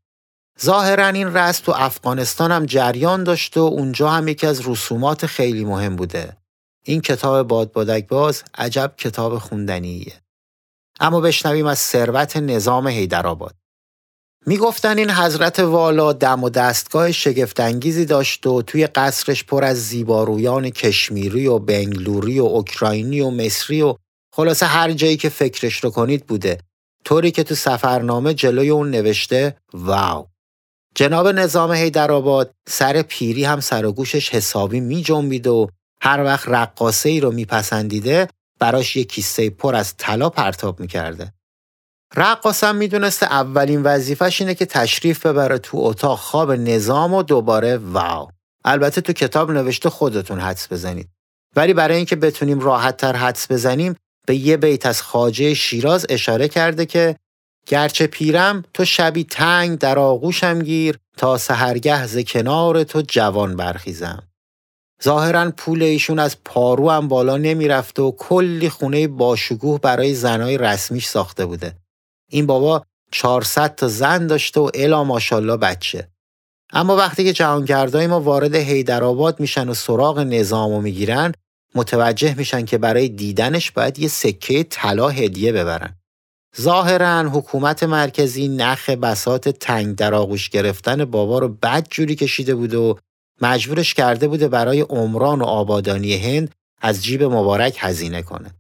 ظاهرا 0.62 1.08
این 1.08 1.38
رسم 1.38 1.66
تو 1.66 1.74
افغانستان 1.76 2.51
هم 2.51 2.66
جریان 2.66 3.24
داشته 3.24 3.60
و 3.60 3.64
اونجا 3.64 4.10
هم 4.10 4.28
یکی 4.28 4.47
از 4.47 4.68
رسومات 4.68 5.26
خیلی 5.26 5.66
مهم 5.66 5.95
بوده. 5.95 6.38
این 6.86 7.01
کتاب 7.01 7.47
بادبادک 7.47 8.08
باز 8.08 8.43
عجب 8.56 8.93
کتاب 8.97 9.38
خوندنیه. 9.38 10.14
اما 10.99 11.22
بشنویم 11.22 11.66
از 11.66 11.80
ثروت 11.80 12.38
نظام 12.38 12.88
حیدرآباد. 12.88 13.56
می‌گفتن 14.47 14.97
این 14.97 15.11
حضرت 15.11 15.59
والا 15.59 16.13
دم 16.13 16.43
و 16.43 16.49
دستگاه 16.49 17.11
شگفتانگیزی 17.11 18.05
داشت 18.05 18.47
و 18.47 18.61
توی 18.61 18.87
قصرش 18.87 19.43
پر 19.43 19.63
از 19.63 19.77
زیبارویان 19.87 20.69
کشمیری 20.69 21.47
و 21.47 21.59
بنگلوری 21.59 22.39
و 22.39 22.43
اوکراینی 22.43 23.21
و 23.21 23.29
مصری 23.29 23.81
و 23.81 23.95
خلاصه 24.35 24.65
هر 24.65 24.91
جایی 24.91 25.17
که 25.17 25.29
فکرش 25.29 25.83
رو 25.83 25.89
کنید 25.89 26.25
بوده 26.25 26.57
طوری 27.05 27.31
که 27.31 27.43
تو 27.43 27.55
سفرنامه 27.55 28.33
جلوی 28.33 28.69
اون 28.69 28.89
نوشته 28.89 29.57
واو 29.73 30.27
جناب 30.95 31.27
نظام 31.27 31.71
حیدرآباد 31.71 32.51
سر 32.67 33.01
پیری 33.01 33.43
هم 33.43 33.59
سر 33.59 33.85
و 33.85 33.91
گوشش 33.91 34.29
حسابی 34.29 34.79
می 34.79 35.01
جنبید 35.01 35.47
و 35.47 35.69
هر 36.01 36.23
وقت 36.23 36.47
رقاصه 36.47 37.09
ای 37.09 37.19
رو 37.19 37.31
میپسندیده 37.31 38.27
براش 38.59 38.95
یک 38.95 39.11
کیسه 39.11 39.49
پر 39.49 39.75
از 39.75 39.97
طلا 39.97 40.29
پرتاب 40.29 40.79
می‌کرده. 40.79 41.33
رقاصم 42.18 42.76
می‌دونسته 42.76 43.26
اولین 43.26 43.84
وظیفش 43.84 44.41
اینه 44.41 44.55
که 44.55 44.66
تشریف 44.66 45.26
ببره 45.26 45.57
تو 45.57 45.78
اتاق 45.78 46.20
خواب 46.20 46.51
نظام 46.51 47.13
و 47.13 47.24
دوباره 47.24 47.78
واو. 47.78 48.30
البته 48.66 49.01
تو 49.01 49.13
کتاب 49.13 49.51
نوشته 49.51 49.89
خودتون 49.89 50.39
حدس 50.39 50.72
بزنید. 50.72 51.09
ولی 51.55 51.74
برای 51.74 51.97
اینکه 51.97 52.16
بتونیم 52.16 52.59
راحت 52.59 52.97
تر 52.97 53.16
حدس 53.16 53.51
بزنیم 53.51 53.95
به 54.28 54.36
یه 54.36 54.57
بیت 54.57 54.86
از 54.86 55.01
خاجه 55.01 55.53
شیراز 55.53 56.05
اشاره 56.09 56.47
کرده 56.47 56.86
که 56.86 57.16
گرچه 57.68 58.07
پیرم 58.07 58.63
تو 58.74 58.86
شبی 58.86 59.24
تنگ 59.24 59.80
در 59.80 59.99
آغوشم 59.99 60.61
گیر 60.61 60.97
تا 61.18 61.38
سهرگه 61.38 62.07
ز 62.07 62.18
کنار 62.18 62.84
تو 62.84 63.01
جوان 63.01 63.55
برخیزم. 63.55 64.24
ظاهرا 65.03 65.51
پول 65.51 65.84
ایشون 65.84 66.20
از 66.20 66.38
پارو 66.45 66.89
هم 66.89 67.07
بالا 67.07 67.38
نمی‌رفته 67.38 68.01
و 68.01 68.11
کلی 68.11 68.70
خونه 68.70 69.07
باشگوه 69.07 69.80
برای 69.80 70.13
زنای 70.13 70.57
رسمیش 70.57 71.07
ساخته 71.07 71.45
بوده. 71.45 71.76
این 72.30 72.45
بابا 72.45 72.86
400 73.11 73.76
تا 73.76 73.88
زن 73.88 74.28
داشته 74.28 74.59
و 74.59 74.69
الا 74.73 75.03
ماشاءالله 75.03 75.57
بچه. 75.57 76.07
اما 76.73 76.95
وقتی 76.95 77.23
که 77.23 77.34
جهانگردای 77.34 78.07
ما 78.07 78.21
وارد 78.21 78.55
حیدرآباد 78.55 79.39
میشن 79.39 79.69
و 79.69 79.73
سراغ 79.73 80.19
نظامو 80.19 80.82
می‌گیرن 80.82 81.32
متوجه 81.76 82.36
میشن 82.38 82.65
که 82.65 82.78
برای 82.78 83.09
دیدنش 83.09 83.71
باید 83.71 83.99
یه 83.99 84.07
سکه 84.07 84.63
طلا 84.63 85.09
هدیه 85.09 85.51
ببرن. 85.51 85.95
ظاهرا 86.61 87.30
حکومت 87.30 87.84
مرکزی 87.84 88.47
نخ 88.47 88.89
بسات 88.89 89.49
تنگ 89.49 89.95
در 89.95 90.13
آغوش 90.13 90.49
گرفتن 90.49 91.05
بابا 91.05 91.39
رو 91.39 91.47
بد 91.47 91.88
جوری 91.89 92.15
کشیده 92.15 92.55
بود 92.55 92.73
و 92.73 92.97
مجبورش 93.41 93.93
کرده 93.93 94.28
بوده 94.28 94.47
برای 94.47 94.82
عمران 94.82 95.41
و 95.41 95.45
آبادانی 95.45 96.17
هند 96.17 96.55
از 96.82 97.03
جیب 97.03 97.23
مبارک 97.23 97.78
هزینه 97.80 98.21
کنه. 98.21 98.51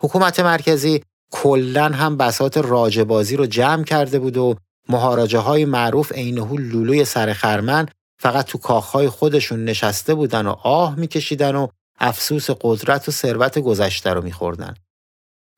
حکومت 0.00 0.40
مرکزی 0.40 1.02
کلا 1.30 1.84
هم 1.84 2.16
بسات 2.16 2.58
راجبازی 2.58 3.36
رو 3.36 3.46
جمع 3.46 3.84
کرده 3.84 4.18
بود 4.18 4.36
و 4.36 4.54
مهاراجه 4.88 5.38
های 5.38 5.64
معروف 5.64 6.12
عینهو 6.12 6.56
لولوی 6.56 7.04
سر 7.04 7.32
خرمن 7.32 7.88
فقط 8.20 8.46
تو 8.46 8.58
کاخهای 8.58 9.08
خودشون 9.08 9.64
نشسته 9.64 10.14
بودن 10.14 10.46
و 10.46 10.54
آه 10.62 10.98
میکشیدن 10.98 11.56
و 11.56 11.66
افسوس 11.98 12.50
قدرت 12.60 13.08
و 13.08 13.12
ثروت 13.12 13.58
گذشته 13.58 14.12
رو 14.12 14.22
میخوردن. 14.22 14.74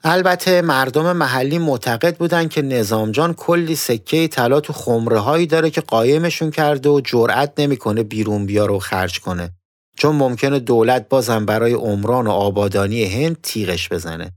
البته 0.04 0.62
مردم 0.62 1.16
محلی 1.16 1.58
معتقد 1.58 2.16
بودن 2.16 2.48
که 2.48 2.62
نظامجان 2.62 3.34
کلی 3.34 3.76
سکه 3.76 4.28
طلا 4.28 4.60
تو 4.60 4.72
خمره 4.72 5.18
هایی 5.18 5.46
داره 5.46 5.70
که 5.70 5.80
قایمشون 5.80 6.50
کرده 6.50 6.88
و 6.88 7.00
جرأت 7.04 7.52
نمی‌کنه 7.58 8.02
بیرون 8.02 8.46
بیاره 8.46 8.72
و 8.72 8.78
خرج 8.78 9.20
کنه 9.20 9.50
چون 9.96 10.16
ممکنه 10.16 10.58
دولت 10.58 11.08
بازم 11.08 11.46
برای 11.46 11.72
عمران 11.72 12.26
و 12.26 12.30
آبادانی 12.30 13.04
هند 13.04 13.38
تیغش 13.42 13.88
بزنه 13.88 14.32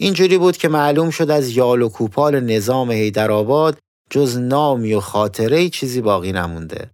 اینجوری 0.00 0.38
بود 0.38 0.56
که 0.56 0.68
معلوم 0.68 1.10
شد 1.10 1.30
از 1.30 1.48
یال 1.48 1.82
و 1.82 1.88
کوپال 1.88 2.40
نظام 2.40 2.90
هیدرآباد 2.90 3.78
جز 4.10 4.38
نامی 4.38 4.94
و 4.94 5.00
خاطره 5.00 5.68
چیزی 5.68 6.00
باقی 6.00 6.32
نمونده 6.32 6.90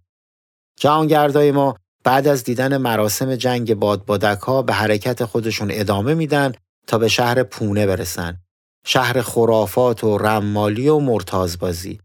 جهانگردای 0.79 1.51
ما 1.51 1.75
بعد 2.03 2.27
از 2.27 2.43
دیدن 2.43 2.77
مراسم 2.77 3.35
جنگ 3.35 3.73
بادبادک 3.73 4.39
ها 4.39 4.61
به 4.61 4.73
حرکت 4.73 5.25
خودشون 5.25 5.67
ادامه 5.71 6.13
میدن 6.13 6.53
تا 6.87 6.97
به 6.97 7.07
شهر 7.07 7.43
پونه 7.43 7.85
برسن. 7.85 8.37
شهر 8.85 9.21
خرافات 9.21 10.03
و 10.03 10.17
رمالی 10.17 10.89
و 10.89 10.99
مرتازبازی. 10.99 11.99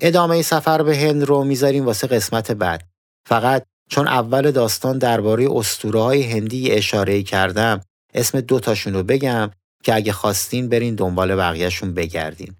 ادامه 0.00 0.42
سفر 0.42 0.82
به 0.82 0.96
هند 0.96 1.24
رو 1.24 1.44
می‌ذاریم 1.44 1.86
واسه 1.86 2.06
قسمت 2.06 2.52
بعد. 2.52 2.88
فقط 3.28 3.64
چون 3.90 4.08
اول 4.08 4.50
داستان 4.50 4.98
درباره 4.98 5.48
اسطوره 5.50 6.00
های 6.00 6.22
هندی 6.22 6.72
اشاره 6.72 7.22
کردم 7.22 7.80
اسم 8.14 8.40
دوتاشون 8.40 8.94
رو 8.94 9.02
بگم 9.02 9.50
که 9.86 9.94
اگه 9.94 10.12
خواستین 10.12 10.68
برین 10.68 10.94
دنبال 10.94 11.36
بقیهشون 11.36 11.94
بگردین. 11.94 12.56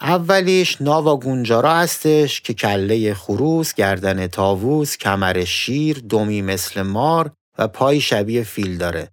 اولیش 0.00 0.82
ناوا 0.82 1.16
گونجارا 1.16 1.74
هستش 1.74 2.40
که 2.40 2.54
کله 2.54 3.14
خروس، 3.14 3.74
گردن 3.74 4.26
تاووس، 4.26 4.96
کمر 4.96 5.44
شیر، 5.44 5.98
دومی 5.98 6.42
مثل 6.42 6.82
مار 6.82 7.32
و 7.58 7.68
پای 7.68 8.00
شبیه 8.00 8.42
فیل 8.42 8.78
داره. 8.78 9.08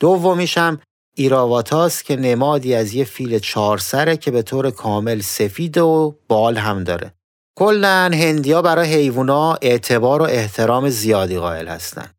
دومیشم 0.00 0.80
ایراواتاست 1.16 2.04
که 2.04 2.16
نمادی 2.16 2.74
از 2.74 2.94
یه 2.94 3.04
فیل 3.04 3.38
چهار 3.38 3.78
سره 3.78 4.16
که 4.16 4.30
به 4.30 4.42
طور 4.42 4.70
کامل 4.70 5.20
سفید 5.20 5.78
و 5.78 6.18
بال 6.28 6.56
هم 6.56 6.84
داره. 6.84 7.14
کلا 7.58 8.10
هندیا 8.14 8.62
برای 8.62 8.94
حیوونا 8.94 9.54
اعتبار 9.62 10.22
و 10.22 10.24
احترام 10.24 10.88
زیادی 10.88 11.38
قائل 11.38 11.68
هستن. 11.68 12.10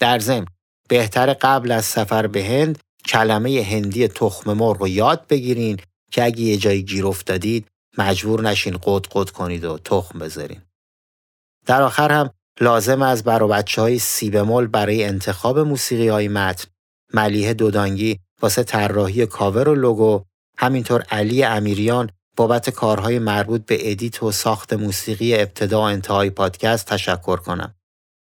در 0.00 0.18
ضمن 0.18 0.46
بهتر 0.88 1.32
قبل 1.32 1.72
از 1.72 1.84
سفر 1.84 2.26
به 2.26 2.44
هند 2.44 2.78
کلمه 3.06 3.66
هندی 3.70 4.08
تخم 4.08 4.52
مرغ 4.52 4.80
رو 4.80 4.88
یاد 4.88 5.26
بگیرین 5.26 5.80
که 6.10 6.24
اگه 6.24 6.40
یه 6.40 6.56
جایی 6.56 6.82
گیر 6.82 7.06
افتادید 7.06 7.66
مجبور 7.98 8.42
نشین 8.42 8.78
قد 8.82 9.06
قد 9.12 9.30
کنید 9.30 9.64
و 9.64 9.78
تخم 9.78 10.18
بذارین. 10.18 10.62
در 11.66 11.82
آخر 11.82 12.12
هم 12.12 12.30
لازم 12.60 13.02
از 13.02 13.24
برا 13.24 13.48
بچه 13.48 13.82
های 13.82 13.98
سیبمول 13.98 14.66
برای 14.66 15.04
انتخاب 15.04 15.58
موسیقی 15.58 16.08
های 16.08 16.28
متن 16.28 16.68
ملیه 17.14 17.54
دودانگی 17.54 18.18
واسه 18.42 18.62
طراحی 18.62 19.26
کاور 19.26 19.68
و 19.68 19.74
لوگو 19.74 20.24
همینطور 20.58 21.02
علی 21.02 21.44
امیریان 21.44 22.10
بابت 22.36 22.70
کارهای 22.70 23.18
مربوط 23.18 23.66
به 23.66 23.90
edit 23.90 24.22
و 24.22 24.32
ساخت 24.32 24.72
موسیقی 24.72 25.34
ابتدا 25.34 25.80
و 25.80 25.84
انتهای 25.84 26.30
پادکست 26.30 26.86
تشکر 26.86 27.36
کنم. 27.36 27.74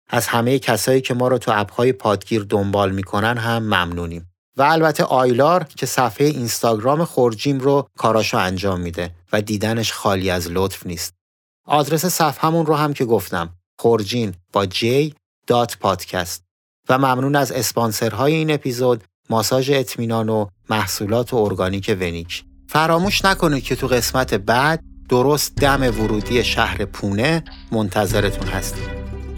از 0.10 0.28
همه 0.28 0.60
کسایی 0.60 1.02
که 1.02 1.14
ما 1.14 1.28
رو 1.28 1.38
تو 1.38 1.52
app 1.56 1.78
های 1.78 1.94
پادگیر 1.94 2.44
دنبال 2.44 2.92
می‌کنن 2.92 3.38
هم 3.38 3.64
ممنونیم. 3.64 4.33
و 4.58 4.62
البته 4.62 5.04
آیلار 5.04 5.64
که 5.64 5.86
صفحه 5.86 6.28
اینستاگرام 6.28 7.06
خورجین 7.06 7.60
رو 7.60 7.88
کاراشو 7.98 8.38
انجام 8.38 8.80
میده 8.80 9.12
و 9.34 9.42
دیدنش 9.42 9.94
خالی 9.94 10.30
از 10.30 10.52
لطف 10.52 10.86
نیست. 10.86 11.14
آدرس 11.68 12.06
صفحمون 12.06 12.66
رو 12.66 12.76
هم 12.76 12.94
که 12.94 13.06
گفتم 13.06 13.50
خورجین 13.80 14.34
با 14.54 14.66
J 14.66 15.14
dot 15.48 15.78
podcast. 15.78 16.44
و 16.90 16.98
ممنون 16.98 17.36
از 17.36 17.52
اسپانسرهای 17.52 18.34
این 18.34 18.52
اپیزود 18.52 19.04
ماساژ 19.30 19.70
اطمینان 19.70 20.30
و 20.30 20.48
محصولات 20.70 21.34
و 21.34 21.38
ارگانیک 21.38 21.98
ونیک. 22.00 22.44
فراموش 22.68 23.26
نکنید 23.26 23.64
که 23.64 23.76
تو 23.76 23.88
قسمت 23.88 24.34
بعد 24.34 24.84
درست 25.10 25.56
دم 25.56 25.82
ورودی 25.82 26.44
شهر 26.44 26.86
پونه 26.86 27.44
منتظرتون 27.72 28.48
هستیم. 28.48 28.90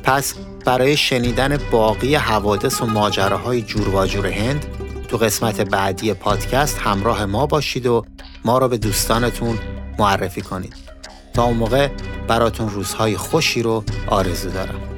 پس 0.03 0.33
برای 0.65 0.97
شنیدن 0.97 1.57
باقی 1.71 2.15
حوادث 2.15 2.81
و 2.81 2.85
ماجراهای 2.85 3.61
جور 3.61 3.89
و 3.89 4.05
جور 4.05 4.27
هند 4.27 4.65
تو 5.05 5.17
قسمت 5.17 5.61
بعدی 5.61 6.13
پادکست 6.13 6.77
همراه 6.77 7.25
ما 7.25 7.45
باشید 7.45 7.87
و 7.87 8.05
ما 8.45 8.57
را 8.57 8.67
به 8.67 8.77
دوستانتون 8.77 9.59
معرفی 9.99 10.41
کنید. 10.41 10.75
تا 11.33 11.43
اون 11.43 11.57
موقع 11.57 11.87
براتون 12.27 12.69
روزهای 12.69 13.17
خوشی 13.17 13.61
رو 13.61 13.83
آرزو 14.07 14.49
دارم. 14.49 14.94